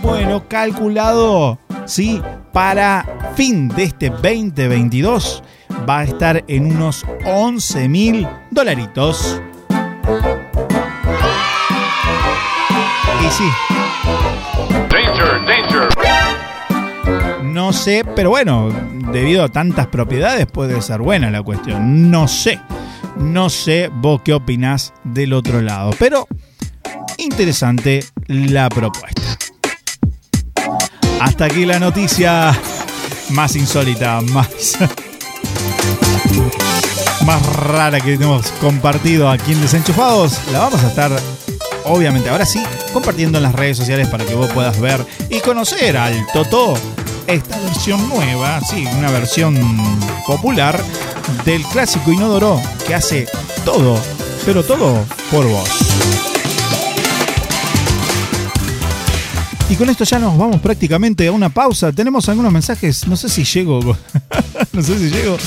Bueno, 0.03 0.47
calculado, 0.47 1.57
sí, 1.86 2.22
para 2.53 3.34
fin 3.36 3.70
de 3.70 3.86
este 3.86 4.11
2022 4.11 5.43
va 5.89 5.99
a 5.99 6.03
estar 6.03 6.43
en 6.47 6.76
unos 6.76 7.03
11 7.26 7.89
mil 7.89 8.28
dolaritos. 8.51 9.41
Y 13.26 13.32
sí. 13.32 13.87
No 17.44 17.74
sé, 17.74 18.04
pero 18.16 18.30
bueno, 18.30 18.70
debido 19.12 19.44
a 19.44 19.50
tantas 19.50 19.88
propiedades 19.88 20.46
puede 20.46 20.82
ser 20.82 21.02
buena 21.02 21.32
la 21.32 21.42
cuestión. 21.42 22.12
No 22.12 22.28
sé. 22.28 22.60
No 23.18 23.50
sé 23.50 23.90
vos 23.92 24.22
qué 24.24 24.34
opinás 24.34 24.94
del 25.04 25.34
otro 25.34 25.62
lado. 25.62 25.92
Pero 25.98 26.28
interesante 27.18 28.04
la 28.28 28.70
propuesta. 28.70 29.38
Hasta 31.20 31.46
aquí 31.46 31.66
la 31.66 31.80
noticia 31.80 32.56
más 33.32 33.56
insólita, 33.56 34.22
más, 34.22 34.78
más 37.26 37.56
rara 37.56 38.00
que 38.00 38.14
hemos 38.14 38.48
compartido 38.54 39.30
aquí 39.30 39.54
en 39.54 39.62
Desenchufados. 39.62 40.40
La 40.52 40.60
vamos 40.60 40.84
a 40.84 40.88
estar, 40.88 41.12
obviamente, 41.88 42.30
ahora 42.30 42.46
sí, 42.46 42.64
compartiendo 42.94 43.38
en 43.38 43.44
las 43.44 43.54
redes 43.54 43.78
sociales 43.78 44.08
para 44.08 44.26
que 44.26 44.36
vos 44.36 44.52
puedas 44.52 44.80
ver 44.80 45.06
y 45.30 45.40
conocer 45.40 45.98
al 45.98 46.26
Totó. 46.34 46.76
Esta 47.28 47.60
versión 47.60 48.08
nueva, 48.08 48.62
sí, 48.62 48.86
una 48.98 49.12
versión 49.12 49.58
popular 50.26 50.82
del 51.44 51.62
clásico 51.64 52.12
inodoro 52.12 52.62
que 52.88 52.96
hace 52.96 53.28
todo, 53.66 54.00
pero 54.46 54.64
todo 54.64 55.04
por 55.30 55.46
vos. 55.46 55.70
Y 59.70 59.76
con 59.76 59.90
esto 59.90 60.06
ya 60.06 60.20
nos 60.20 60.38
vamos 60.38 60.62
prácticamente 60.62 61.28
a 61.28 61.32
una 61.34 61.50
pausa. 61.50 61.92
Tenemos 61.92 62.30
algunos 62.30 62.54
mensajes, 62.54 63.06
no 63.06 63.18
sé 63.18 63.28
si 63.28 63.44
llego, 63.44 63.82
no 64.72 64.82
sé 64.82 64.98
si 64.98 65.10
llego. 65.10 65.38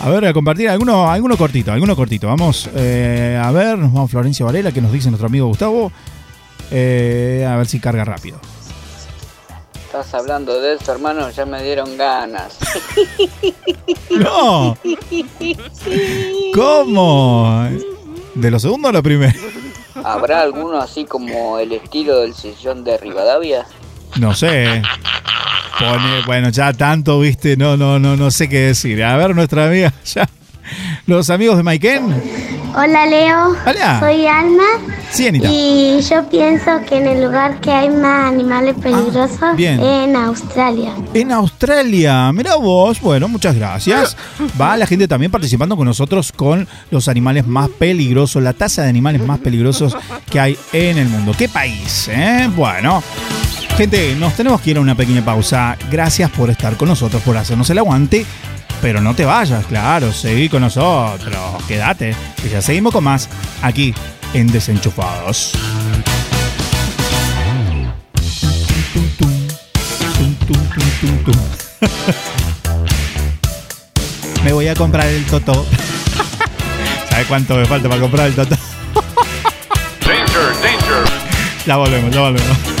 A 0.00 0.08
ver, 0.08 0.24
a 0.24 0.32
compartir 0.32 0.68
alguno, 0.70 1.10
alguno 1.10 1.36
cortito, 1.36 1.72
alguno 1.72 1.94
cortito. 1.94 2.26
Vamos 2.26 2.70
eh, 2.74 3.38
a 3.42 3.50
ver, 3.50 3.78
nos 3.78 3.92
vamos 3.92 4.08
a 4.08 4.10
Florencia 4.10 4.46
Varela, 4.46 4.72
que 4.72 4.80
nos 4.80 4.92
dice 4.92 5.10
nuestro 5.10 5.28
amigo 5.28 5.46
Gustavo. 5.46 5.92
Eh, 6.70 7.46
a 7.48 7.56
ver 7.56 7.66
si 7.66 7.80
carga 7.80 8.04
rápido. 8.04 8.40
estás 9.74 10.14
hablando 10.14 10.58
de 10.60 10.74
eso, 10.74 10.92
hermano, 10.92 11.30
ya 11.30 11.44
me 11.44 11.62
dieron 11.62 11.96
ganas. 11.96 12.58
No. 14.10 14.76
¿Cómo? 16.54 17.68
¿De 18.34 18.50
lo 18.50 18.58
segundo 18.58 18.88
o 18.88 18.92
lo 18.92 19.02
primero? 19.02 19.38
¿Habrá 20.04 20.42
alguno 20.42 20.78
así 20.78 21.04
como 21.04 21.58
el 21.58 21.72
estilo 21.72 22.20
del 22.20 22.34
sillón 22.34 22.84
de 22.84 22.98
Rivadavia? 22.98 23.66
No 24.18 24.34
sé. 24.34 24.82
Pone, 25.80 26.22
bueno, 26.26 26.50
ya 26.50 26.72
tanto, 26.74 27.18
viste, 27.20 27.56
no, 27.56 27.76
no, 27.76 27.98
no, 27.98 28.16
no 28.16 28.30
sé 28.30 28.48
qué 28.48 28.58
decir. 28.60 29.02
A 29.02 29.16
ver, 29.16 29.34
nuestra 29.34 29.66
amiga, 29.66 29.92
ya. 30.14 30.28
Los 31.06 31.30
amigos 31.30 31.56
de 31.56 31.62
Maiken. 31.64 32.14
Hola 32.76 33.04
Leo, 33.06 33.56
Hola. 33.66 33.98
soy 33.98 34.26
Alma 34.26 34.62
Sí, 35.10 35.26
Anita. 35.26 35.48
y 35.50 36.00
yo 36.08 36.28
pienso 36.28 36.70
que 36.88 36.98
en 36.98 37.08
el 37.08 37.24
lugar 37.24 37.58
que 37.60 37.72
hay 37.72 37.88
más 37.90 38.28
animales 38.32 38.76
peligrosos 38.80 39.38
Ah, 39.42 39.54
bien. 39.56 39.80
en 39.82 40.14
Australia. 40.14 40.92
En 41.12 41.32
Australia, 41.32 42.30
mira 42.32 42.54
vos, 42.54 43.00
bueno, 43.00 43.26
muchas 43.26 43.56
gracias. 43.56 44.16
Va 44.60 44.76
la 44.76 44.86
gente 44.86 45.08
también 45.08 45.32
participando 45.32 45.76
con 45.76 45.86
nosotros 45.86 46.30
con 46.30 46.68
los 46.92 47.08
animales 47.08 47.44
más 47.48 47.68
peligrosos, 47.70 48.40
la 48.40 48.52
tasa 48.52 48.82
de 48.84 48.90
animales 48.90 49.20
más 49.26 49.40
peligrosos 49.40 49.96
que 50.30 50.38
hay 50.38 50.56
en 50.72 50.98
el 50.98 51.08
mundo. 51.08 51.32
¿Qué 51.36 51.48
país? 51.48 52.08
eh? 52.12 52.48
Bueno, 52.54 53.02
gente, 53.76 54.14
nos 54.16 54.34
tenemos 54.34 54.60
que 54.60 54.70
ir 54.70 54.76
a 54.76 54.80
una 54.80 54.94
pequeña 54.94 55.24
pausa. 55.24 55.76
Gracias 55.90 56.30
por 56.30 56.50
estar 56.50 56.76
con 56.76 56.88
nosotros, 56.88 57.22
por 57.22 57.36
hacernos 57.36 57.68
el 57.70 57.78
aguante. 57.78 58.24
Pero 58.80 59.00
no 59.00 59.14
te 59.14 59.26
vayas, 59.26 59.66
claro, 59.66 60.12
seguí 60.12 60.48
con 60.48 60.62
nosotros, 60.62 61.34
quédate, 61.68 62.14
que 62.40 62.48
ya 62.48 62.62
seguimos 62.62 62.94
con 62.94 63.04
más 63.04 63.28
aquí 63.60 63.94
en 64.32 64.50
Desenchufados. 64.50 65.52
Me 74.44 74.52
voy 74.52 74.68
a 74.68 74.74
comprar 74.74 75.06
el 75.06 75.24
Toto. 75.26 75.66
¿Sabes 77.10 77.26
cuánto 77.26 77.56
me 77.56 77.66
falta 77.66 77.88
para 77.88 78.00
comprar 78.00 78.28
el 78.28 78.34
Toto? 78.34 78.56
Danger, 80.06 80.54
danger. 80.62 81.04
Ya 81.66 81.76
volvemos, 81.76 82.14
ya 82.14 82.20
volvemos. 82.20 82.79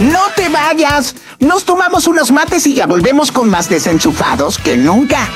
No 0.00 0.20
te 0.34 0.48
vayas. 0.48 1.14
Nos 1.40 1.64
tomamos 1.64 2.06
unos 2.06 2.30
mates 2.32 2.66
y 2.66 2.74
ya 2.74 2.86
volvemos 2.86 3.30
con 3.30 3.50
más 3.50 3.68
desenchufados 3.68 4.58
que 4.58 4.76
nunca. 4.76 5.28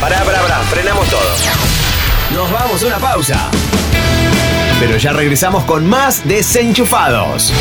Pará, 0.00 0.22
pará, 0.22 0.40
pará, 0.42 0.58
frenamos 0.70 1.08
todo. 1.08 1.20
Nos 2.32 2.52
vamos 2.52 2.82
a 2.82 2.86
una 2.86 2.98
pausa. 2.98 3.50
Pero 4.78 4.98
ya 4.98 5.12
regresamos 5.12 5.64
con 5.64 5.86
más 5.86 6.26
desenchufados. 6.28 7.52